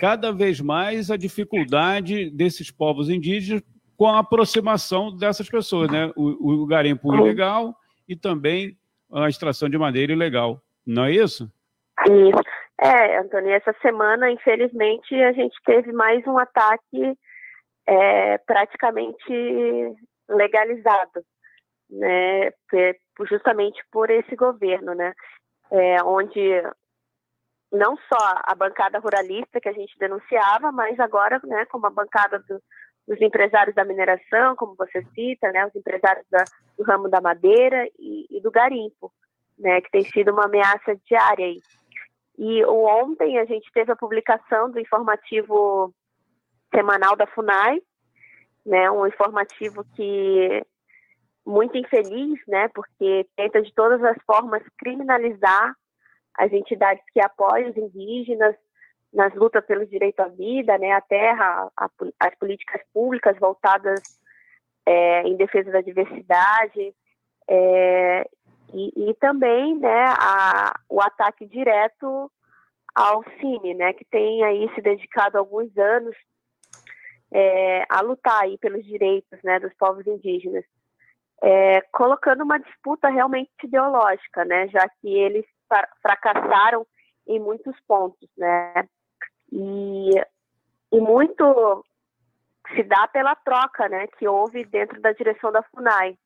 cada 0.00 0.32
vez 0.32 0.60
mais 0.60 1.10
a 1.10 1.16
dificuldade 1.16 2.30
desses 2.30 2.70
povos 2.70 3.08
indígenas 3.08 3.62
com 3.96 4.08
a 4.08 4.18
aproximação 4.18 5.16
dessas 5.16 5.48
pessoas, 5.48 5.90
né? 5.90 6.10
O, 6.16 6.62
o 6.62 6.66
garimpo 6.66 7.14
ilegal 7.14 7.74
e 8.08 8.14
também 8.14 8.76
a 9.12 9.28
extração 9.28 9.68
de 9.68 9.78
madeira 9.78 10.12
ilegal. 10.12 10.60
Não 10.86 11.04
é 11.04 11.12
isso? 11.12 11.50
Isso. 12.06 12.42
É, 12.78 13.18
Antônio, 13.18 13.52
essa 13.52 13.74
semana, 13.80 14.30
infelizmente, 14.30 15.14
a 15.14 15.32
gente 15.32 15.56
teve 15.64 15.92
mais 15.92 16.26
um 16.26 16.38
ataque 16.38 17.16
é, 17.86 18.38
praticamente 18.38 19.96
legalizado, 20.28 21.24
né? 21.90 22.50
Justamente 23.28 23.82
por 23.90 24.10
esse 24.10 24.34
governo, 24.36 24.94
né? 24.94 25.12
É, 25.70 26.02
onde 26.02 26.62
não 27.72 27.96
só 27.96 28.40
a 28.44 28.54
bancada 28.54 28.98
ruralista 28.98 29.60
que 29.60 29.68
a 29.68 29.72
gente 29.72 29.98
denunciava, 29.98 30.70
mas 30.70 30.98
agora, 31.00 31.40
né, 31.44 31.64
como 31.66 31.86
a 31.86 31.90
bancada 31.90 32.38
do, 32.48 32.60
os 33.06 33.20
empresários 33.20 33.74
da 33.74 33.84
mineração, 33.84 34.56
como 34.56 34.74
você 34.76 35.04
cita, 35.14 35.50
né, 35.52 35.66
os 35.66 35.74
empresários 35.74 36.26
da, 36.30 36.44
do 36.76 36.84
ramo 36.84 37.08
da 37.08 37.20
madeira 37.20 37.86
e, 37.98 38.26
e, 38.30 38.40
do 38.40 38.50
garimpo, 38.50 39.12
né, 39.58 39.80
que 39.80 39.90
tem 39.90 40.04
sido 40.04 40.32
uma 40.32 40.46
ameaça 40.46 40.96
diária. 41.06 41.46
Aí. 41.46 41.60
E 42.38 42.64
ontem 42.64 43.38
a 43.38 43.44
gente 43.44 43.70
teve 43.72 43.92
a 43.92 43.96
publicação 43.96 44.70
do 44.70 44.80
informativo 44.80 45.94
semanal 46.74 47.16
da 47.16 47.26
FUNAI, 47.26 47.80
né, 48.64 48.90
um 48.90 49.06
informativo 49.06 49.84
que 49.94 50.62
muito 51.46 51.76
infeliz, 51.78 52.40
né, 52.48 52.68
porque 52.68 53.26
tenta 53.36 53.62
de 53.62 53.72
todas 53.72 54.02
as 54.02 54.16
formas 54.26 54.62
criminalizar 54.78 55.74
as 56.34 56.52
entidades 56.52 57.04
que 57.12 57.20
apoiam 57.20 57.70
os 57.70 57.76
indígenas, 57.76 58.56
nas 59.12 59.34
lutas 59.34 59.64
pelo 59.64 59.86
direito 59.86 60.20
à 60.20 60.28
vida, 60.28 60.76
né, 60.76 60.92
à 60.92 61.00
terra, 61.00 61.70
a, 61.76 61.88
as 62.20 62.34
políticas 62.34 62.82
públicas 62.92 63.38
voltadas 63.38 64.00
é, 64.84 65.22
em 65.22 65.36
defesa 65.36 65.70
da 65.70 65.80
diversidade 65.80 66.94
é, 67.48 68.28
e, 68.74 69.10
e, 69.10 69.14
também, 69.14 69.78
né, 69.78 70.04
a, 70.18 70.78
o 70.90 71.00
ataque 71.00 71.46
direto 71.46 72.30
ao 72.94 73.24
Cine, 73.40 73.74
né, 73.74 73.92
que 73.92 74.04
tem 74.04 74.42
aí 74.44 74.68
se 74.74 74.82
dedicado 74.82 75.38
alguns 75.38 75.74
anos 75.78 76.16
é, 77.32 77.84
a 77.88 78.00
lutar 78.02 78.42
aí 78.42 78.58
pelos 78.58 78.84
direitos, 78.84 79.38
né, 79.42 79.58
dos 79.60 79.72
povos 79.74 80.06
indígenas, 80.06 80.64
é, 81.42 81.80
colocando 81.92 82.42
uma 82.42 82.58
disputa 82.58 83.08
realmente 83.08 83.50
ideológica, 83.62 84.44
né, 84.44 84.68
já 84.68 84.88
que 85.00 85.08
eles 85.08 85.44
fracassaram 86.02 86.86
em 87.26 87.40
muitos 87.40 87.74
pontos, 87.86 88.28
né? 88.36 88.88
E, 89.52 90.10
e 90.92 91.00
muito 91.00 91.84
se 92.74 92.82
dá 92.82 93.06
pela 93.08 93.34
troca 93.34 93.88
né, 93.88 94.06
que 94.18 94.26
houve 94.26 94.64
dentro 94.64 95.00
da 95.00 95.12
direção 95.12 95.52
da 95.52 95.62
FUNAI, 95.62 96.16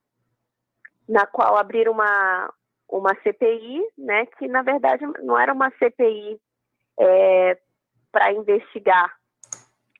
na 1.09 1.27
qual 1.27 1.57
abriram 1.57 1.93
uma, 1.93 2.53
uma 2.89 3.15
CPI, 3.23 3.83
né, 3.99 4.27
que 4.27 4.47
na 4.47 4.63
verdade 4.63 5.05
não 5.23 5.39
era 5.39 5.53
uma 5.53 5.71
CPI 5.73 6.41
é, 6.99 7.59
para 8.13 8.33
investigar 8.33 9.15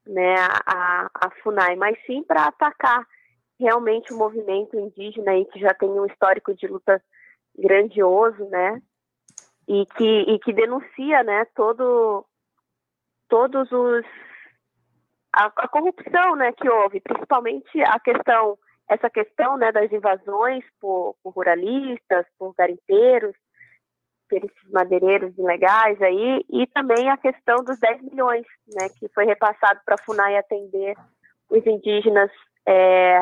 né, 0.07 0.35
a, 0.67 1.11
a 1.15 1.31
FUNAI, 1.43 1.77
mas 1.77 1.99
sim 2.07 2.23
para 2.23 2.47
atacar 2.47 3.07
realmente 3.61 4.13
um 4.13 4.19
movimento 4.19 4.79
indígena 4.79 5.33
aí 5.33 5.45
que 5.45 5.61
já 5.61 5.75
tem 5.75 5.89
um 5.89 6.07
histórico 6.07 6.55
de 6.55 6.67
luta 6.67 7.03
grandioso, 7.57 8.45
né? 8.49 8.81
E 9.69 9.87
que, 9.97 10.21
e 10.23 10.39
que 10.41 10.53
denuncia, 10.53 11.23
né, 11.23 11.45
todo, 11.55 12.27
todos 13.29 13.71
os 13.71 14.05
a, 15.33 15.47
a, 15.47 15.69
corrupção, 15.69 16.35
né, 16.35 16.51
que 16.53 16.69
houve, 16.69 17.01
principalmente 17.01 17.81
a 17.83 18.01
questão 18.01 18.59
essa 18.89 19.09
questão, 19.09 19.57
né, 19.57 19.71
das 19.71 19.93
invasões 19.93 20.65
por, 20.81 21.15
por 21.23 21.33
ruralistas, 21.33 22.27
por 22.37 22.53
garimpeiros, 22.55 23.37
esses 24.33 24.71
madeireiros 24.73 25.37
ilegais 25.39 26.01
aí, 26.03 26.45
e 26.51 26.67
também 26.67 27.09
a 27.09 27.17
questão 27.17 27.63
dos 27.65 27.79
10 27.79 28.03
milhões, 28.03 28.45
né, 28.75 28.89
que 28.99 29.09
foi 29.15 29.25
repassado 29.25 29.81
para 29.85 29.95
a 29.95 30.05
FUNAI 30.05 30.37
atender 30.37 30.97
os 31.49 31.65
indígenas 31.67 32.31
é, 32.67 33.21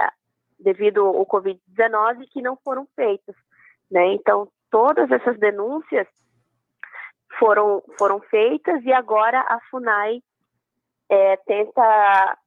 devido 0.59 1.06
ao 1.06 1.26
Covid-19 1.26 2.26
que 2.30 2.42
não 2.42 2.56
foram 2.56 2.86
feitos. 2.96 3.34
Né? 3.90 4.14
Então, 4.14 4.48
todas 4.70 5.11
essas 5.11 5.38
denúncias 5.38 6.06
foram, 7.38 7.82
foram 7.98 8.20
feitas 8.20 8.82
e 8.84 8.92
agora 8.92 9.40
a 9.40 9.61
FUNAI 9.70 10.22
é, 11.09 11.36
tenta 11.38 12.38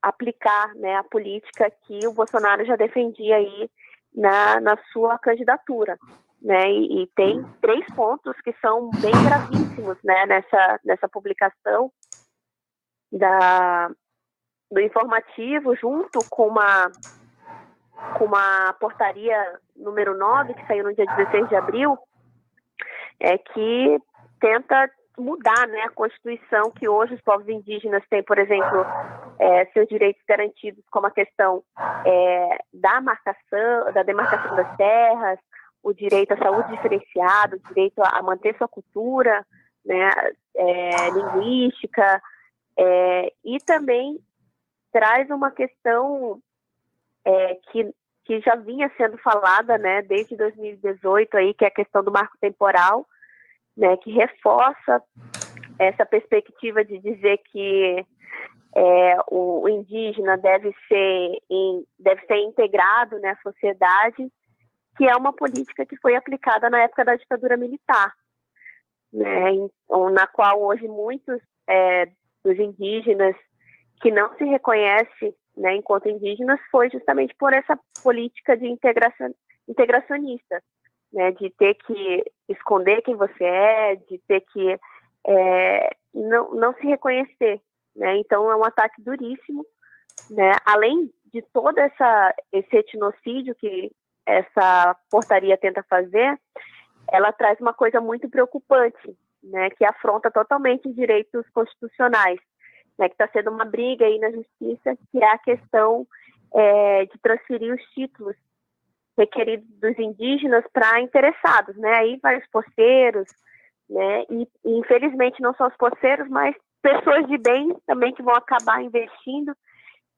aplicar 0.00 0.74
né, 0.76 0.96
a 0.96 1.04
política 1.04 1.70
que 1.82 2.06
o 2.06 2.12
Bolsonaro 2.12 2.64
já 2.64 2.76
defendia 2.76 3.36
aí 3.36 3.70
na, 4.14 4.60
na 4.60 4.76
sua 4.92 5.18
candidatura. 5.18 5.98
Né, 6.40 6.70
e, 6.70 7.02
e 7.02 7.06
tem 7.08 7.42
três 7.60 7.84
pontos 7.94 8.38
que 8.42 8.52
são 8.60 8.90
bem 9.00 9.12
gravíssimos 9.24 9.96
né, 10.04 10.26
nessa, 10.26 10.80
nessa 10.84 11.08
publicação 11.08 11.90
da, 13.10 13.90
do 14.70 14.80
informativo, 14.80 15.74
junto 15.74 16.20
com 16.30 16.48
uma 16.48 16.90
com 18.18 18.24
uma 18.24 18.72
portaria 18.74 19.58
número 19.74 20.16
9, 20.16 20.54
que 20.54 20.66
saiu 20.66 20.84
no 20.84 20.94
dia 20.94 21.06
16 21.06 21.48
de 21.48 21.56
abril, 21.56 21.98
é 23.20 23.38
que 23.38 23.98
tenta 24.40 24.90
mudar 25.18 25.66
né, 25.68 25.80
a 25.82 25.90
Constituição 25.90 26.70
que 26.70 26.88
hoje 26.88 27.14
os 27.14 27.20
povos 27.22 27.48
indígenas 27.48 28.02
têm, 28.10 28.22
por 28.22 28.38
exemplo, 28.38 28.84
é, 29.38 29.64
seus 29.66 29.88
direitos 29.88 30.22
garantidos, 30.28 30.84
como 30.90 31.06
a 31.06 31.10
questão 31.10 31.62
é, 32.04 32.58
da 32.72 33.00
marcação, 33.00 33.92
da 33.92 34.02
demarcação 34.02 34.54
das 34.54 34.76
terras, 34.76 35.38
o 35.82 35.94
direito 35.94 36.32
à 36.32 36.36
saúde 36.36 36.70
diferenciada, 36.72 37.56
o 37.56 37.68
direito 37.68 38.02
a 38.02 38.20
manter 38.22 38.56
sua 38.58 38.68
cultura 38.68 39.46
né, 39.84 40.10
é, 40.54 41.10
linguística, 41.10 42.20
é, 42.78 43.32
e 43.44 43.58
também 43.60 44.18
traz 44.92 45.30
uma 45.30 45.50
questão 45.50 46.40
é, 47.26 47.58
que, 47.72 47.92
que 48.24 48.40
já 48.40 48.54
vinha 48.54 48.90
sendo 48.96 49.18
falada 49.18 49.76
né, 49.76 50.00
desde 50.02 50.36
2018, 50.36 51.36
aí, 51.36 51.52
que 51.52 51.64
é 51.64 51.68
a 51.68 51.74
questão 51.74 52.04
do 52.04 52.12
marco 52.12 52.38
temporal, 52.40 53.04
né, 53.76 53.96
que 53.96 54.12
reforça 54.12 55.02
essa 55.78 56.06
perspectiva 56.06 56.84
de 56.84 56.98
dizer 56.98 57.38
que 57.50 58.06
é, 58.76 59.16
o, 59.28 59.68
indígena 59.68 60.38
deve 60.38 60.72
ser, 60.86 61.38
deve 61.98 62.24
ser 62.26 62.36
integrado 62.36 63.18
né, 63.18 63.30
à 63.30 63.36
sociedade, 63.42 64.30
que 64.96 65.04
é 65.04 65.16
uma 65.16 65.32
política 65.32 65.84
que 65.84 65.96
foi 65.96 66.14
aplicada 66.14 66.70
na 66.70 66.82
época 66.82 67.04
da 67.04 67.16
ditadura 67.16 67.56
militar, 67.56 68.14
né, 69.12 69.50
na 70.12 70.26
qual 70.28 70.62
hoje 70.62 70.86
muitos 70.86 71.40
é, 71.68 72.06
dos 72.44 72.58
indígenas 72.58 73.34
que 74.00 74.10
não 74.10 74.34
se 74.36 74.44
reconhece 74.44 75.34
né, 75.56 75.74
enquanto 75.74 76.08
indígenas 76.08 76.60
foi 76.70 76.90
justamente 76.90 77.34
por 77.36 77.52
essa 77.52 77.78
política 78.02 78.56
de 78.56 78.66
integração, 78.66 79.34
integracionista, 79.68 80.62
né, 81.12 81.32
de 81.32 81.50
ter 81.50 81.74
que 81.74 82.24
esconder 82.48 83.02
quem 83.02 83.16
você 83.16 83.44
é, 83.44 83.96
de 83.96 84.18
ter 84.28 84.40
que 84.52 84.78
é, 85.26 85.90
não, 86.14 86.54
não 86.54 86.74
se 86.74 86.86
reconhecer. 86.86 87.60
Né? 87.94 88.18
Então 88.18 88.50
é 88.50 88.56
um 88.56 88.64
ataque 88.64 89.00
duríssimo, 89.02 89.64
né? 90.30 90.52
além 90.64 91.10
de 91.32 91.42
todo 91.52 91.78
essa, 91.78 92.34
esse 92.52 92.76
etnocídio 92.76 93.54
que 93.54 93.90
essa 94.26 94.96
portaria 95.10 95.56
tenta 95.56 95.82
fazer, 95.88 96.38
ela 97.10 97.32
traz 97.32 97.58
uma 97.60 97.72
coisa 97.72 98.00
muito 98.00 98.28
preocupante, 98.28 99.16
né, 99.42 99.70
que 99.70 99.84
afronta 99.84 100.28
totalmente 100.30 100.88
os 100.88 100.94
direitos 100.96 101.48
constitucionais 101.50 102.40
né, 102.98 103.08
que 103.08 103.14
está 103.14 103.28
sendo 103.28 103.50
uma 103.50 103.64
briga 103.64 104.06
aí 104.06 104.18
na 104.18 104.30
justiça, 104.30 104.96
que 105.10 105.22
é 105.22 105.30
a 105.30 105.38
questão 105.38 106.06
é, 106.54 107.06
de 107.06 107.18
transferir 107.18 107.74
os 107.74 107.82
títulos 107.94 108.36
requeridos 109.18 109.68
dos 109.80 109.98
indígenas 109.98 110.64
para 110.72 111.00
interessados, 111.00 111.76
né? 111.76 111.90
Aí 111.96 112.18
vai 112.22 112.38
os 112.38 112.46
poceiros, 112.48 113.26
né? 113.88 114.24
E, 114.30 114.48
infelizmente 114.64 115.40
não 115.40 115.54
só 115.54 115.68
os 115.68 115.76
poceiros, 115.76 116.28
mas 116.28 116.54
pessoas 116.82 117.26
de 117.26 117.38
bem 117.38 117.74
também 117.86 118.12
que 118.12 118.22
vão 118.22 118.34
acabar 118.34 118.82
investindo 118.82 119.56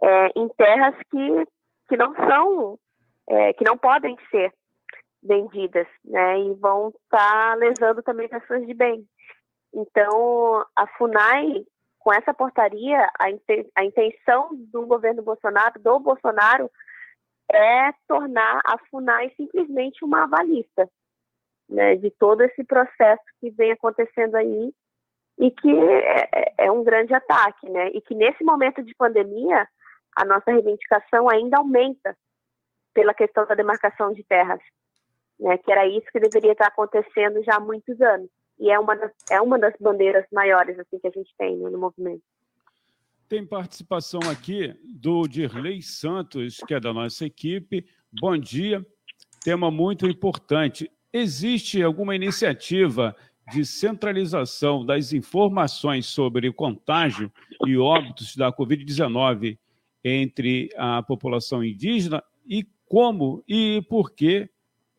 é, 0.03 0.27
em 0.37 0.49
terras 0.51 0.95
que, 1.11 1.47
que 1.89 1.97
não 1.97 2.15
são, 2.15 2.79
é, 3.29 3.53
que 3.53 3.65
não 3.65 3.77
podem 3.79 4.17
ser 4.31 4.53
vendidas, 5.23 5.87
né? 6.05 6.41
E 6.41 6.55
vão 6.55 6.89
estar 6.89 7.51
tá 7.51 7.55
lesando 7.55 8.03
também 8.03 8.29
pessoas 8.29 8.67
de 8.67 8.75
bem. 8.75 9.05
Então, 9.75 10.65
a 10.77 10.87
FUNAI 10.97 11.65
com 12.09 12.15
essa 12.15 12.33
portaria, 12.33 13.07
a, 13.19 13.85
intenção 13.85 14.49
do 14.73 14.87
governo 14.87 15.23
Bolsonaro, 15.23 15.79
do 15.79 16.01
Bolsonaro, 16.01 16.71
é 17.53 17.93
tornar 18.09 18.63
a 18.65 18.79
FUNAI 18.91 19.31
simplesmente 19.37 20.03
uma 20.03 20.23
avalista 20.23 20.89
né, 21.69 21.97
de 21.97 22.11
todo 22.13 22.41
esse 22.41 22.65
processo 22.65 23.23
que 23.39 23.51
vem 23.51 23.73
acontecendo 23.73 24.37
aí 24.37 24.73
e 25.39 25.51
que 25.51 25.69
é, 25.71 26.29
é, 26.33 26.55
é, 26.57 26.73
um 26.73 26.83
grande 26.83 27.13
ataque, 27.13 27.69
né? 27.69 27.89
E 27.89 28.01
que 28.01 28.15
nesse 28.15 28.43
momento 28.43 28.83
de 28.83 28.95
pandemia 28.95 29.69
a 30.17 30.25
nossa 30.25 30.51
reivindicação 30.51 31.29
ainda 31.29 31.59
aumenta 31.59 32.17
pela 32.95 33.13
questão 33.13 33.45
da 33.45 33.55
demarcação 33.55 34.15
de 34.15 34.25
terras, 34.25 34.61
né? 35.39 35.59
Que 35.59 35.71
era 35.71 35.87
isso 35.87 36.07
que 36.11 36.21
deveria 36.21 36.53
estar 36.53 36.69
acontecendo 36.69 37.45
já 37.45 37.57
há 37.57 37.61
muitos 37.61 38.01
anos 38.01 38.31
e 38.59 38.71
é 38.71 38.79
uma 38.79 38.95
das, 38.97 39.13
é 39.31 39.41
uma 39.41 39.59
das 39.59 39.75
bandeiras 39.81 40.25
maiores 40.33 40.79
assim 40.79 40.99
que 40.99 41.07
a 41.07 41.11
gente 41.11 41.33
tem 41.39 41.57
né, 41.57 41.71
no 41.71 41.79
movimento. 41.79 42.23
Tem 43.29 43.47
participação 43.47 44.21
aqui 44.31 44.75
do 44.85 45.29
Dirley 45.29 45.83
Santos, 45.83 46.59
que 46.67 46.73
é 46.73 46.81
da 46.81 46.95
nossa 46.95 47.27
equipe. 47.27 47.87
Bom 48.21 48.37
dia. 48.39 48.85
Tema 49.45 49.71
muito 49.71 50.07
importante. 50.07 50.91
Existe 51.13 51.83
alguma 51.83 52.17
iniciativa 52.17 53.15
de 53.53 53.65
centralização 53.65 54.85
das 54.85 55.13
informações 55.13 56.07
sobre 56.07 56.53
contágio 56.53 57.31
e 57.67 57.77
óbitos 57.77 58.37
da 58.37 58.53
Covid-19 58.53 59.59
entre 60.05 60.71
a 60.77 61.03
população 61.03 61.65
indígena 61.65 62.23
e 62.47 62.67
como 62.87 63.43
e 63.47 63.83
por 63.89 64.13
que, 64.13 64.49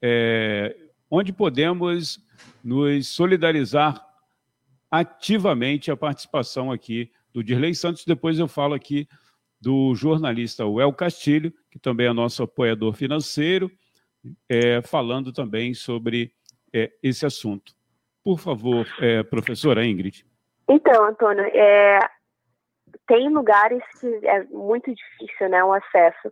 é, 0.02 0.76
onde 1.10 1.34
podemos 1.34 2.20
nos 2.64 3.08
solidarizar 3.08 4.06
ativamente 4.92 5.92
a 5.92 5.98
participação 5.98 6.72
aqui 6.72 7.12
do 7.34 7.44
Dirley 7.44 7.76
Santos. 7.76 8.06
Depois 8.06 8.40
eu 8.40 8.48
falo 8.48 8.74
aqui 8.74 9.08
do 9.62 9.94
jornalista 9.96 10.66
Well 10.66 10.94
Castilho, 10.94 11.54
que 11.70 11.80
também 11.80 12.08
é 12.08 12.14
nosso 12.14 12.44
apoiador 12.44 12.94
financeiro, 12.94 13.72
é, 14.48 14.82
falando 14.82 15.32
também 15.32 15.74
sobre 15.74 16.32
é, 16.74 16.92
esse 17.04 17.26
assunto. 17.26 17.74
Por 18.24 18.40
favor, 18.40 18.86
é, 19.00 19.24
professora 19.24 19.86
Ingrid. 19.86 20.26
Então, 20.68 21.06
Antônio, 21.06 21.44
é, 21.46 22.00
tem 23.08 23.30
lugares 23.30 23.82
que 24.00 24.08
é 24.28 24.44
muito 24.46 24.94
difícil 24.94 25.50
né, 25.50 25.64
o 25.64 25.74
acesso, 25.74 26.32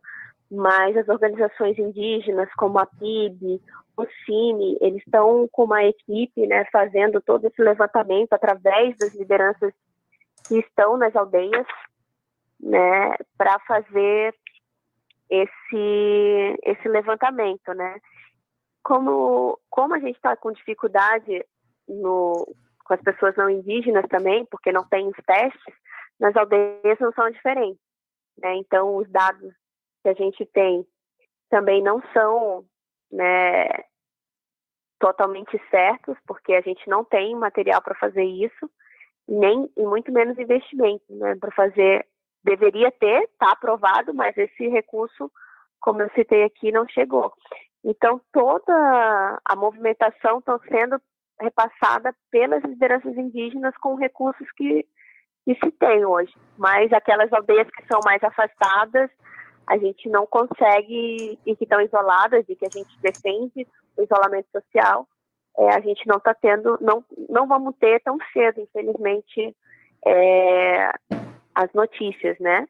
mas 0.49 0.95
as 0.95 1.07
organizações 1.07 1.77
indígenas, 1.77 2.49
como 2.55 2.79
a 2.79 2.85
PIB, 2.85 3.61
o 3.97 4.05
Cine, 4.23 4.77
eles 4.79 5.01
estão 5.03 5.47
com 5.51 5.63
uma 5.63 5.83
equipe, 5.83 6.45
né, 6.45 6.65
fazendo 6.71 7.19
todo 7.19 7.45
esse 7.45 7.61
levantamento 7.61 8.31
através 8.31 8.95
das 8.97 9.13
lideranças 9.15 9.73
que 10.47 10.59
estão 10.59 10.95
nas 10.97 11.15
aldeias, 11.15 11.65
né, 12.59 13.15
para 13.35 13.59
fazer 13.61 14.35
esse 15.29 16.59
esse 16.63 16.87
levantamento, 16.87 17.73
né? 17.73 17.99
Como 18.83 19.59
como 19.69 19.95
a 19.95 19.99
gente 19.99 20.15
está 20.15 20.37
com 20.37 20.51
dificuldade 20.51 21.43
no 21.87 22.47
com 22.85 22.93
as 22.93 23.01
pessoas 23.01 23.35
não 23.35 23.49
indígenas 23.49 24.05
também, 24.07 24.45
porque 24.45 24.71
não 24.71 24.87
tem 24.87 25.07
os 25.09 25.17
testes, 25.25 25.75
nas 26.19 26.35
aldeias 26.35 26.99
não 26.99 27.11
são 27.11 27.29
diferentes, 27.29 27.81
né? 28.37 28.55
Então 28.55 28.95
os 28.95 29.09
dados 29.09 29.53
que 30.03 30.09
a 30.09 30.13
gente 30.13 30.45
tem 30.45 30.87
também 31.49 31.81
não 31.81 32.01
são 32.13 32.63
né, 33.11 33.67
totalmente 34.99 35.61
certos, 35.69 36.17
porque 36.25 36.53
a 36.53 36.61
gente 36.61 36.87
não 36.89 37.03
tem 37.03 37.35
material 37.35 37.81
para 37.81 37.95
fazer 37.95 38.23
isso, 38.23 38.69
nem 39.27 39.69
e 39.75 39.83
muito 39.83 40.11
menos 40.11 40.37
investimento 40.37 41.05
né, 41.09 41.35
para 41.35 41.51
fazer. 41.51 42.05
Deveria 42.43 42.91
ter, 42.91 43.23
está 43.23 43.51
aprovado, 43.51 44.13
mas 44.13 44.37
esse 44.37 44.67
recurso 44.69 45.29
como 45.79 46.01
eu 46.01 46.09
citei 46.11 46.43
aqui, 46.43 46.71
não 46.71 46.87
chegou. 46.87 47.33
Então, 47.83 48.19
toda 48.33 49.39
a 49.45 49.55
movimentação 49.55 50.39
está 50.39 50.59
sendo 50.69 51.01
repassada 51.39 52.13
pelas 52.31 52.63
lideranças 52.63 53.15
indígenas 53.15 53.75
com 53.77 53.95
recursos 53.95 54.49
que, 54.57 54.85
que 55.45 55.55
se 55.55 55.71
tem 55.71 56.05
hoje. 56.05 56.33
Mas 56.57 56.91
aquelas 56.91 57.31
aldeias 57.31 57.69
que 57.69 57.85
são 57.87 57.99
mais 58.03 58.21
afastadas, 58.23 59.09
a 59.67 59.77
gente 59.77 60.07
não 60.09 60.25
consegue, 60.25 61.37
e 61.45 61.55
que 61.55 61.65
estão 61.65 61.81
isoladas, 61.81 62.45
e 62.47 62.55
que 62.55 62.65
a 62.65 62.69
gente 62.69 62.97
defende 63.01 63.67
o 63.97 64.01
isolamento 64.01 64.47
social, 64.51 65.07
é, 65.57 65.73
a 65.73 65.79
gente 65.81 66.07
não 66.07 66.17
está 66.17 66.33
tendo, 66.33 66.77
não, 66.79 67.03
não 67.29 67.47
vamos 67.47 67.75
ter 67.77 67.99
tão 68.01 68.17
cedo, 68.31 68.61
infelizmente, 68.61 69.55
é, 70.05 70.91
as 71.53 71.73
notícias, 71.73 72.37
né? 72.39 72.67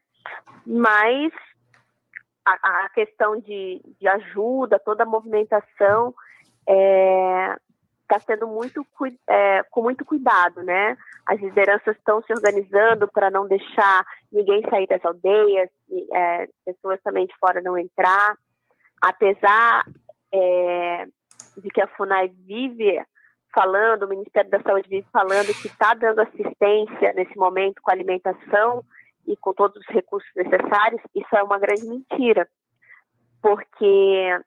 Mas 0.66 1.32
a, 2.46 2.86
a 2.86 2.90
questão 2.90 3.40
de, 3.40 3.82
de, 4.00 4.08
ajuda, 4.08 4.80
toda 4.80 5.04
a 5.04 5.06
movimentação 5.06 6.16
é, 6.68 7.56
tá 8.08 8.20
sendo 8.20 8.48
muito 8.48 8.86
é, 9.28 9.64
com 9.70 9.82
muito 9.82 10.06
cuidado, 10.06 10.64
né? 10.64 10.98
As 11.26 11.40
lideranças 11.40 11.96
estão 11.98 12.22
se 12.24 12.34
organizando 12.34 13.08
para 13.08 13.30
não 13.30 13.48
deixar 13.48 14.06
ninguém 14.32 14.62
sair 14.70 14.88
das 14.88 15.04
aldeias, 15.04 15.70
é, 16.14 16.48
pessoas 16.66 17.02
também 17.04 17.26
de 17.26 17.36
fora 17.38 17.62
não 17.62 17.78
entrar, 17.78 18.36
apesar 19.02 19.86
é, 20.34 21.06
de 21.58 21.70
que 21.70 21.82
a 21.82 21.88
Funai 21.88 22.30
vive 22.30 23.02
falando, 23.54 24.04
o 24.04 24.10
Ministério 24.10 24.50
da 24.50 24.62
Saúde 24.62 24.90
vive 24.90 25.08
falando 25.12 25.54
que 25.62 25.68
está 25.68 25.94
dando 25.94 26.20
assistência 26.20 27.14
nesse 27.14 27.36
momento 27.36 27.82
com 27.82 27.92
alimentação 27.92 28.84
e 29.26 29.36
com 29.36 29.54
todos 29.54 29.78
os 29.78 29.94
recursos 29.94 30.30
necessários, 30.36 31.02
isso 31.14 31.36
é 31.36 31.44
uma 31.44 31.60
grande 31.60 31.86
mentira, 31.86 32.48
porque 33.42 34.40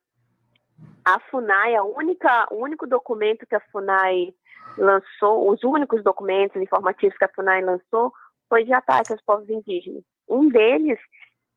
a 1.05 1.19
FUNAI, 1.31 1.77
a 1.77 1.83
única, 1.83 2.47
o 2.51 2.57
único 2.57 2.87
documento 2.87 3.47
que 3.47 3.55
a 3.55 3.61
FUNAI 3.73 4.35
lançou, 4.77 5.51
os 5.51 5.63
únicos 5.65 6.03
documentos 6.03 6.61
informativos 6.61 7.17
que 7.17 7.25
a 7.25 7.33
FUNAI 7.35 7.63
lançou, 7.63 8.13
foi 8.49 8.65
de 8.65 8.73
ataque 8.73 9.13
aos 9.13 9.23
povos 9.23 9.49
indígenas. 9.49 10.03
Um 10.29 10.49
deles 10.49 10.99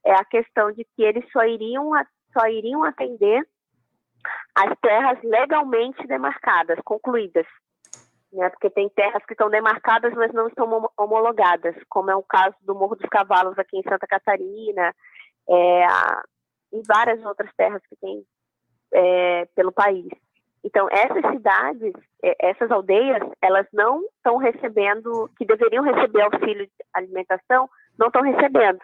é 0.05 0.13
a 0.13 0.26
questão 0.26 0.71
de 0.71 0.86
que 0.95 1.03
eles 1.03 1.26
só 1.32 1.43
iriam, 1.45 1.91
só 2.32 2.47
iriam 2.47 2.84
atender 2.84 3.47
as 4.55 4.78
terras 4.80 5.19
legalmente 5.24 6.05
demarcadas, 6.07 6.80
concluídas 6.84 7.45
né, 8.34 8.49
porque 8.49 8.69
tem 8.69 8.89
terras 8.89 9.24
que 9.26 9.34
estão 9.34 9.49
demarcadas, 9.49 10.13
mas 10.15 10.34
não 10.34 10.47
estão 10.47 10.89
homologadas, 10.97 11.76
como 11.88 12.09
é 12.09 12.15
o 12.15 12.24
caso 12.24 12.55
do 12.61 12.74
Morro 12.74 12.95
dos 12.95 13.07
Cavalos 13.09 13.57
aqui 13.59 13.78
em 13.78 13.84
Santa 13.84 14.07
Catarina, 14.07 14.93
é, 15.47 15.88
e 16.74 16.82
várias 16.88 17.24
outras 17.24 17.51
terras 17.55 17.82
que 17.88 17.95
tem 17.97 18.26
é, 18.93 19.45
pelo 19.55 19.71
país. 19.71 20.07
Então, 20.63 20.87
essas 20.89 21.29
cidades, 21.31 21.93
é, 22.23 22.35
essas 22.39 22.71
aldeias, 22.71 23.21
elas 23.41 23.67
não 23.73 24.01
estão 24.15 24.37
recebendo, 24.37 25.29
que 25.37 25.45
deveriam 25.45 25.83
receber 25.83 26.21
auxílio 26.21 26.65
de 26.65 26.71
alimentação, 26.93 27.69
não 27.99 28.07
estão 28.07 28.21
recebendo. 28.21 28.79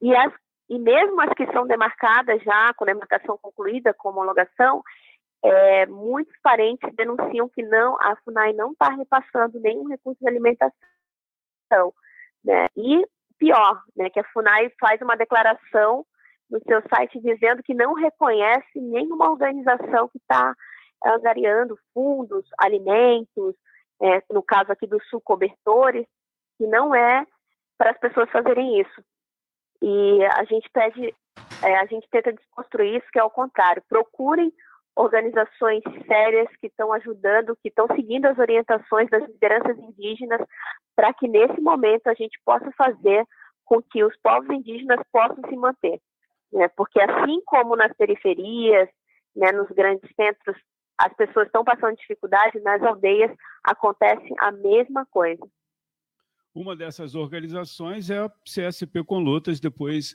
E, 0.00 0.14
as, 0.16 0.32
e 0.68 0.78
mesmo 0.78 1.20
as 1.20 1.32
que 1.34 1.46
são 1.52 1.66
demarcadas 1.66 2.42
já, 2.42 2.72
com 2.74 2.86
demarcação 2.86 3.36
concluída, 3.36 3.92
com 3.92 4.08
homologação, 4.08 4.82
é, 5.42 5.86
muitos 5.86 6.34
parentes 6.42 6.88
denunciam 6.94 7.48
que 7.48 7.62
não, 7.62 7.96
a 8.00 8.16
FUNAI 8.24 8.52
não 8.54 8.72
está 8.72 8.90
repassando 8.90 9.60
nenhum 9.60 9.88
recurso 9.88 10.18
de 10.20 10.28
alimentação. 10.28 10.72
Né? 12.42 12.66
E 12.76 13.06
pior, 13.38 13.82
né, 13.96 14.10
que 14.10 14.20
a 14.20 14.24
FUNAI 14.32 14.70
faz 14.78 15.00
uma 15.00 15.16
declaração 15.16 16.04
no 16.50 16.60
seu 16.66 16.82
site 16.88 17.20
dizendo 17.20 17.62
que 17.62 17.74
não 17.74 17.94
reconhece 17.94 18.80
nenhuma 18.80 19.30
organização 19.30 20.08
que 20.08 20.18
está 20.18 20.54
angariando 21.04 21.78
fundos, 21.94 22.44
alimentos, 22.58 23.54
é, 24.02 24.22
no 24.30 24.42
caso 24.42 24.72
aqui 24.72 24.86
do 24.86 25.02
Sul, 25.04 25.20
cobertores, 25.20 26.06
que 26.58 26.66
não 26.66 26.94
é 26.94 27.26
para 27.78 27.90
as 27.90 27.98
pessoas 27.98 28.30
fazerem 28.30 28.80
isso. 28.80 29.02
E 29.82 30.24
a 30.34 30.44
gente 30.44 30.68
pede, 30.70 31.14
é, 31.62 31.78
a 31.78 31.86
gente 31.86 32.06
tenta 32.10 32.32
desconstruir 32.32 32.98
isso, 32.98 33.06
que 33.12 33.18
é 33.18 33.24
o 33.24 33.30
contrário. 33.30 33.82
Procurem 33.88 34.52
organizações 34.94 35.82
sérias 36.06 36.48
que 36.60 36.66
estão 36.66 36.92
ajudando, 36.92 37.56
que 37.62 37.68
estão 37.68 37.86
seguindo 37.94 38.26
as 38.26 38.38
orientações 38.38 39.08
das 39.08 39.22
lideranças 39.22 39.78
indígenas, 39.78 40.40
para 40.94 41.14
que 41.14 41.26
nesse 41.26 41.60
momento 41.60 42.08
a 42.08 42.14
gente 42.14 42.38
possa 42.44 42.70
fazer 42.72 43.24
com 43.64 43.80
que 43.80 44.04
os 44.04 44.14
povos 44.22 44.50
indígenas 44.50 45.00
possam 45.10 45.42
se 45.48 45.56
manter. 45.56 46.00
Né? 46.52 46.68
Porque 46.68 47.00
assim 47.00 47.40
como 47.44 47.76
nas 47.76 47.92
periferias, 47.96 48.88
né, 49.34 49.52
nos 49.52 49.68
grandes 49.68 50.08
centros, 50.14 50.56
as 50.98 51.14
pessoas 51.14 51.46
estão 51.46 51.64
passando 51.64 51.96
dificuldade, 51.96 52.60
nas 52.60 52.82
aldeias 52.82 53.34
acontece 53.64 54.28
a 54.38 54.52
mesma 54.52 55.06
coisa. 55.06 55.42
Uma 56.54 56.74
dessas 56.76 57.14
organizações 57.14 58.10
é 58.10 58.18
a 58.18 58.30
CSP 58.44 59.04
com 59.04 59.18
Lutas, 59.18 59.60
depois 59.60 60.14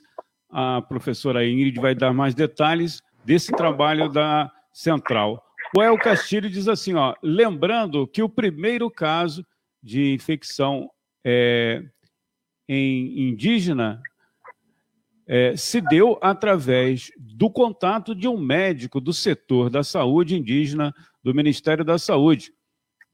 a 0.50 0.82
professora 0.82 1.46
Ingrid 1.46 1.80
vai 1.80 1.94
dar 1.94 2.12
mais 2.12 2.34
detalhes 2.34 3.00
desse 3.24 3.50
trabalho 3.52 4.08
da 4.08 4.52
Central. 4.72 5.42
O 5.76 5.82
El 5.82 5.98
Castilho 5.98 6.48
diz 6.48 6.68
assim, 6.68 6.94
ó, 6.94 7.14
lembrando 7.22 8.06
que 8.06 8.22
o 8.22 8.28
primeiro 8.28 8.90
caso 8.90 9.44
de 9.82 10.12
infecção 10.12 10.88
é, 11.24 11.82
em 12.68 13.30
indígena 13.30 14.00
é, 15.26 15.56
se 15.56 15.80
deu 15.80 16.18
através 16.22 17.10
do 17.18 17.50
contato 17.50 18.14
de 18.14 18.28
um 18.28 18.38
médico 18.38 19.00
do 19.00 19.12
setor 19.12 19.68
da 19.68 19.82
saúde 19.82 20.36
indígena 20.36 20.94
do 21.22 21.34
Ministério 21.34 21.84
da 21.84 21.98
Saúde 21.98 22.52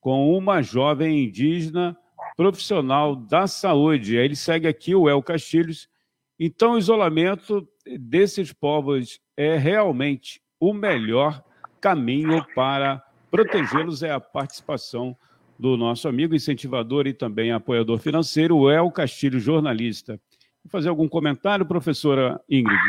com 0.01 0.37
uma 0.37 0.61
jovem 0.63 1.25
indígena 1.25 1.97
profissional 2.37 3.17
da 3.17 3.47
saúde. 3.47 4.17
Ele 4.17 4.37
segue 4.37 4.69
aqui 4.69 4.95
o 4.95 5.09
El 5.09 5.23
Castilhos. 5.23 5.89
Então, 6.39 6.73
o 6.73 6.79
isolamento 6.79 7.67
desses 7.99 8.53
povos 8.53 9.21
é 9.37 9.57
realmente 9.57 10.43
o 10.61 10.75
melhor 10.75 11.43
caminho 11.81 12.45
para 12.55 13.03
protegê-los 13.31 14.03
é 14.03 14.11
a 14.11 14.21
participação 14.21 15.17
do 15.59 15.77
nosso 15.77 16.09
amigo 16.09 16.35
incentivador 16.35 17.07
e 17.07 17.15
também 17.15 17.53
apoiador 17.53 17.99
financeiro, 17.99 18.69
El 18.71 18.91
Castilho, 18.91 19.39
jornalista. 19.39 20.21
Fazer 20.71 20.89
algum 20.89 21.09
comentário, 21.09 21.67
professora 21.67 22.41
Ingrid? 22.49 22.81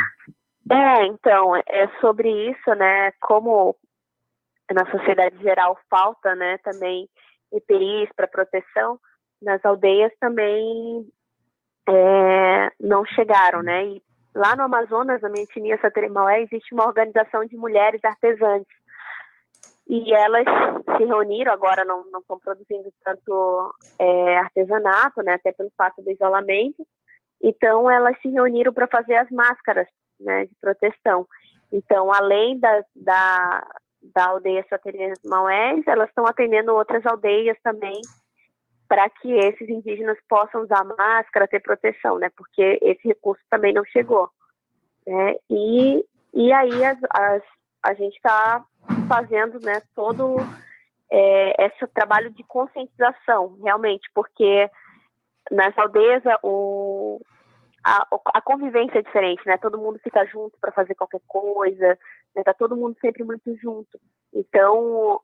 É, 0.71 1.05
então, 1.07 1.55
é 1.55 1.87
sobre 1.99 2.29
isso, 2.49 2.73
né, 2.75 3.11
como 3.21 3.75
na 4.71 4.89
sociedade 4.89 5.37
geral 5.41 5.77
falta, 5.89 6.35
né, 6.35 6.57
também 6.59 7.09
EPIs 7.51 8.09
para 8.15 8.27
proteção, 8.27 8.97
nas 9.41 9.63
aldeias 9.65 10.11
também 10.19 11.05
é, 11.87 12.71
não 12.79 13.05
chegaram, 13.05 13.61
né, 13.61 13.85
e 13.85 14.03
lá 14.33 14.55
no 14.55 14.63
Amazonas, 14.63 15.21
na 15.21 15.29
minha 15.29 15.43
etnia 15.43 15.77
Sateremaué, 15.81 16.41
existe 16.43 16.73
uma 16.73 16.85
organização 16.85 17.45
de 17.45 17.57
mulheres 17.57 18.03
artesantes, 18.03 18.73
e 19.85 20.13
elas 20.13 20.45
se 20.97 21.03
reuniram, 21.03 21.51
agora 21.51 21.83
não, 21.83 22.05
não 22.09 22.21
estão 22.21 22.39
produzindo 22.39 22.89
tanto 23.03 23.75
é, 23.99 24.37
artesanato, 24.37 25.21
né, 25.21 25.33
até 25.33 25.51
pelo 25.51 25.69
fato 25.77 26.01
do 26.01 26.09
isolamento, 26.09 26.87
então 27.43 27.91
elas 27.91 28.17
se 28.21 28.29
reuniram 28.29 28.73
para 28.73 28.87
fazer 28.87 29.15
as 29.15 29.29
máscaras 29.29 29.87
né, 30.19 30.45
de 30.45 30.55
proteção. 30.61 31.27
Então, 31.71 32.11
além 32.13 32.57
da, 32.57 32.83
da, 32.95 33.67
da 34.01 34.27
aldeia 34.27 34.65
Saterias 34.69 35.19
Maués, 35.25 35.85
elas 35.85 36.07
estão 36.07 36.25
atendendo 36.25 36.73
outras 36.73 37.05
aldeias 37.05 37.57
também 37.61 37.99
para 38.87 39.09
que 39.09 39.31
esses 39.33 39.67
indígenas 39.67 40.17
possam 40.29 40.61
usar 40.61 40.83
máscara, 40.83 41.47
ter 41.47 41.59
proteção, 41.59 42.19
né? 42.19 42.29
Porque 42.35 42.79
esse 42.81 43.07
recurso 43.07 43.41
também 43.49 43.73
não 43.73 43.83
chegou. 43.85 44.29
Né? 45.05 45.35
E, 45.49 46.05
e 46.33 46.53
aí 46.53 46.85
as, 46.85 46.97
as, 47.09 47.41
a 47.81 47.93
gente 47.93 48.15
está 48.15 48.63
fazendo 49.07 49.59
né, 49.59 49.81
todo 49.95 50.37
é, 51.11 51.65
esse 51.65 51.87
trabalho 51.87 52.29
de 52.31 52.43
conscientização, 52.43 53.57
realmente, 53.63 54.07
porque 54.13 54.69
nas 55.51 55.77
aldeias 55.77 56.23
o, 56.43 57.19
a, 57.83 58.07
a, 58.33 58.41
convivência 58.41 58.99
é 58.99 59.01
diferente, 59.01 59.45
né? 59.45 59.57
Todo 59.57 59.77
mundo 59.77 59.99
fica 60.03 60.25
junto 60.25 60.57
para 60.59 60.71
fazer 60.71 60.95
qualquer 60.95 61.21
coisa, 61.27 61.97
né? 62.35 62.43
Tá 62.43 62.53
todo 62.53 62.75
mundo 62.75 62.95
sempre 63.01 63.23
muito 63.23 63.55
junto. 63.57 63.99
Então, 64.33 65.19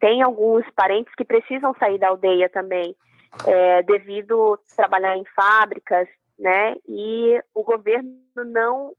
tem 0.00 0.22
alguns 0.22 0.64
parentes 0.74 1.14
que 1.14 1.24
precisam 1.24 1.74
sair 1.78 1.98
da 1.98 2.08
aldeia 2.08 2.48
também, 2.48 2.96
é, 3.46 3.82
devido 3.82 4.58
trabalhar 4.76 5.16
em 5.16 5.24
fábricas, 5.36 6.08
né? 6.38 6.76
E 6.86 7.42
o 7.54 7.62
governo 7.62 8.12
não 8.36 8.92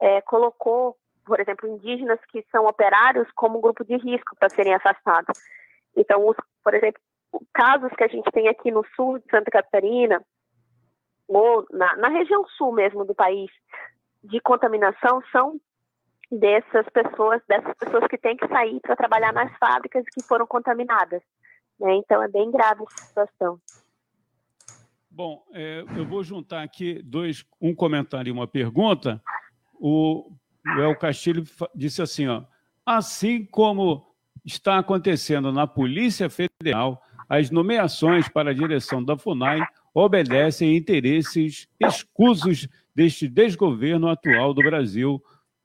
é, 0.00 0.20
colocou 0.22 0.96
por 1.26 1.40
exemplo, 1.40 1.68
indígenas 1.68 2.20
que 2.30 2.46
são 2.52 2.66
operários 2.66 3.28
como 3.34 3.60
grupo 3.60 3.84
de 3.84 3.96
risco 3.96 4.36
para 4.38 4.48
serem 4.48 4.74
afastados. 4.74 5.36
Então, 5.96 6.26
os, 6.26 6.36
por 6.62 6.72
exemplo, 6.72 7.00
casos 7.52 7.92
que 7.96 8.04
a 8.04 8.08
gente 8.08 8.30
tem 8.30 8.48
aqui 8.48 8.70
no 8.70 8.84
sul 8.94 9.18
de 9.18 9.28
Santa 9.28 9.50
Catarina, 9.50 10.22
ou 11.28 11.66
na, 11.70 11.96
na 11.96 12.08
região 12.08 12.46
sul 12.56 12.72
mesmo 12.72 13.04
do 13.04 13.14
país, 13.14 13.50
de 14.22 14.40
contaminação, 14.40 15.22
são 15.30 15.60
dessas 16.30 16.86
pessoas, 16.90 17.40
dessas 17.48 17.74
pessoas 17.74 18.06
que 18.08 18.18
têm 18.18 18.36
que 18.36 18.46
sair 18.48 18.80
para 18.80 18.96
trabalhar 18.96 19.32
nas 19.32 19.56
fábricas 19.58 20.04
que 20.12 20.22
foram 20.24 20.46
contaminadas. 20.46 21.22
Né? 21.78 21.94
Então 21.96 22.22
é 22.22 22.28
bem 22.28 22.50
grave 22.50 22.82
essa 22.82 23.06
situação. 23.06 23.60
Bom, 25.10 25.42
é, 25.52 25.82
eu 25.96 26.04
vou 26.04 26.22
juntar 26.22 26.62
aqui 26.62 27.00
dois, 27.02 27.44
um 27.60 27.74
comentário 27.74 28.28
e 28.28 28.32
uma 28.32 28.46
pergunta. 28.46 29.22
O, 29.74 30.30
El 30.78 30.96
Castilho 30.98 31.42
disse 31.74 32.02
assim, 32.02 32.28
ó, 32.28 32.42
assim 32.84 33.44
como 33.44 34.14
está 34.44 34.78
acontecendo 34.78 35.50
na 35.52 35.66
Polícia 35.66 36.28
Federal, 36.28 37.02
as 37.28 37.50
nomeações 37.50 38.28
para 38.28 38.50
a 38.50 38.54
direção 38.54 39.02
da 39.02 39.16
FUNAI 39.16 39.66
obedecem 39.96 40.76
interesses 40.76 41.66
escusos 41.80 42.68
deste 42.94 43.26
desgoverno 43.26 44.10
atual 44.10 44.52
do 44.52 44.60
Brasil, 44.60 45.22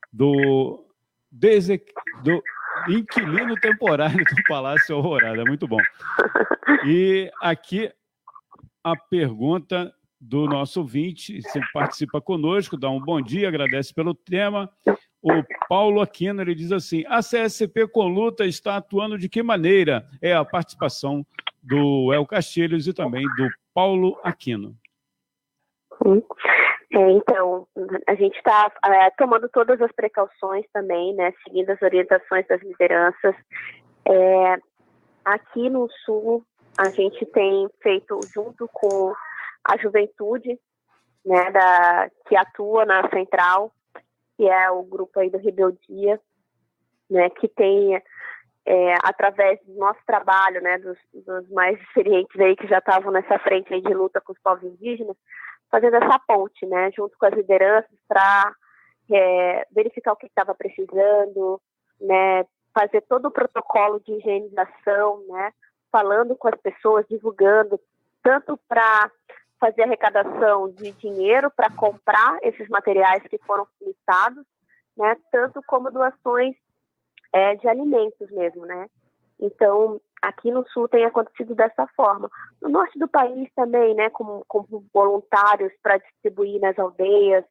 do, 0.10 0.86
do 2.24 2.42
inquilino 2.88 3.60
temporário 3.60 4.24
do 4.24 4.44
Palácio 4.48 4.96
Alvorada. 4.96 5.44
Muito 5.44 5.68
bom. 5.68 5.82
E 6.88 7.30
aqui 7.42 7.92
a 8.82 8.96
pergunta 8.96 9.94
do 10.18 10.46
nosso 10.46 10.80
ouvinte, 10.80 11.42
sempre 11.42 11.70
participa 11.74 12.22
conosco, 12.22 12.78
dá 12.78 12.90
um 12.90 13.02
bom 13.02 13.22
dia, 13.22 13.50
agradece 13.50 13.94
pelo 13.94 14.14
tema. 14.14 14.70
O 15.22 15.44
Paulo 15.68 16.00
Aquino 16.00 16.42
ele 16.42 16.56
diz 16.56 16.72
assim: 16.72 17.04
a 17.06 17.20
CSP 17.20 17.86
com 17.90 18.08
luta 18.08 18.46
está 18.46 18.78
atuando 18.78 19.18
de 19.18 19.28
que 19.28 19.44
maneira? 19.44 20.08
É 20.22 20.34
a 20.34 20.46
participação 20.46 21.26
do 21.62 22.14
El 22.14 22.26
Castilhos 22.26 22.88
e 22.88 22.94
também 22.94 23.24
do 23.36 23.50
Paulo 23.74 24.20
Aquino. 24.24 24.76
É, 26.94 27.12
então, 27.12 27.68
a 28.08 28.16
gente 28.16 28.36
está 28.36 28.72
é, 28.86 29.10
tomando 29.12 29.48
todas 29.50 29.82
as 29.82 29.92
precauções 29.94 30.66
também, 30.74 31.14
né, 31.14 31.34
seguindo 31.44 31.70
as 31.70 31.82
orientações 31.82 32.46
das 32.48 32.62
lideranças. 32.62 33.36
É, 34.06 34.58
aqui 35.24 35.70
no 35.70 35.90
Sul, 36.06 36.44
a 36.78 36.90
gente 36.90 37.26
tem 37.28 37.70
feito 37.82 38.20
junto 38.34 38.68
com 38.74 39.14
a 39.64 39.78
juventude, 39.78 40.60
né, 41.26 41.52
da, 41.52 42.10
que 42.28 42.36
atua 42.36 42.84
na 42.86 43.10
central, 43.10 43.72
que 44.36 44.50
é 44.50 44.70
o 44.70 44.84
grupo 44.84 45.20
aí 45.20 45.30
do 45.30 45.38
Rebeldia, 45.38 46.20
né, 47.10 47.30
que 47.30 47.48
tem 47.48 48.02
é, 48.66 48.96
através 49.04 49.60
do 49.66 49.74
nosso 49.76 50.00
trabalho, 50.06 50.62
né, 50.62 50.78
dos, 50.78 50.98
dos, 51.14 51.50
mais 51.50 51.80
experientes 51.82 52.40
aí 52.40 52.56
que 52.56 52.68
já 52.68 52.78
estavam 52.78 53.12
nessa 53.12 53.40
frente 53.40 53.74
aí 53.74 53.82
de 53.82 53.94
luta 53.94 54.22
com 54.22 54.34
os 54.34 54.40
povos 54.40 54.64
indígenas, 54.64 55.18
fazendo 55.70 55.96
essa 55.96 56.20
ponte, 56.28 56.66
né, 56.66 56.92
junto 56.92 57.18
com 57.18 57.26
as 57.26 57.34
lideranças 57.34 57.98
para 58.08 58.54
é, 59.12 59.68
verificar 59.72 60.14
o 60.14 60.16
que 60.16 60.28
estava 60.28 60.54
precisando, 60.54 61.60
né, 62.00 62.46
fazer 62.74 63.02
todo 63.02 63.28
o 63.28 63.32
protocolo 63.32 64.00
de 64.00 64.14
higienização, 64.14 65.26
né, 65.28 65.52
falando 65.92 66.36
com 66.36 66.48
as 66.48 66.60
pessoas, 66.62 67.06
divulgando, 67.10 67.80
tanto 68.24 68.60
para 68.68 69.12
fazer 69.60 69.84
arrecadação 69.84 70.70
de 70.72 70.92
dinheiro 70.94 71.52
para 71.52 71.70
comprar 71.72 72.38
esses 72.42 72.68
materiais 72.70 73.24
que 73.28 73.38
foram 73.40 73.68
listados, 73.82 74.46
né, 74.98 75.16
tanto 75.32 75.62
como 75.66 75.92
doações 75.92 76.56
é, 77.34 77.56
de 77.56 77.68
alimentos 77.68 78.30
mesmo, 78.32 78.66
né. 78.66 78.88
Então, 79.40 80.00
aqui 80.22 80.52
no 80.52 80.68
Sul 80.70 80.88
tem 80.88 81.04
acontecido 81.04 81.56
dessa 81.56 81.88
forma. 81.96 82.30
No 82.62 82.70
Norte 82.70 82.98
do 83.00 83.08
país 83.08 83.50
também, 83.56 83.96
né, 83.96 84.10
com, 84.12 84.44
com 84.48 84.66
voluntários 84.94 85.74
para 85.82 85.98
distribuir 85.98 86.62
nas 86.62 86.78
aldeias, 86.78 87.44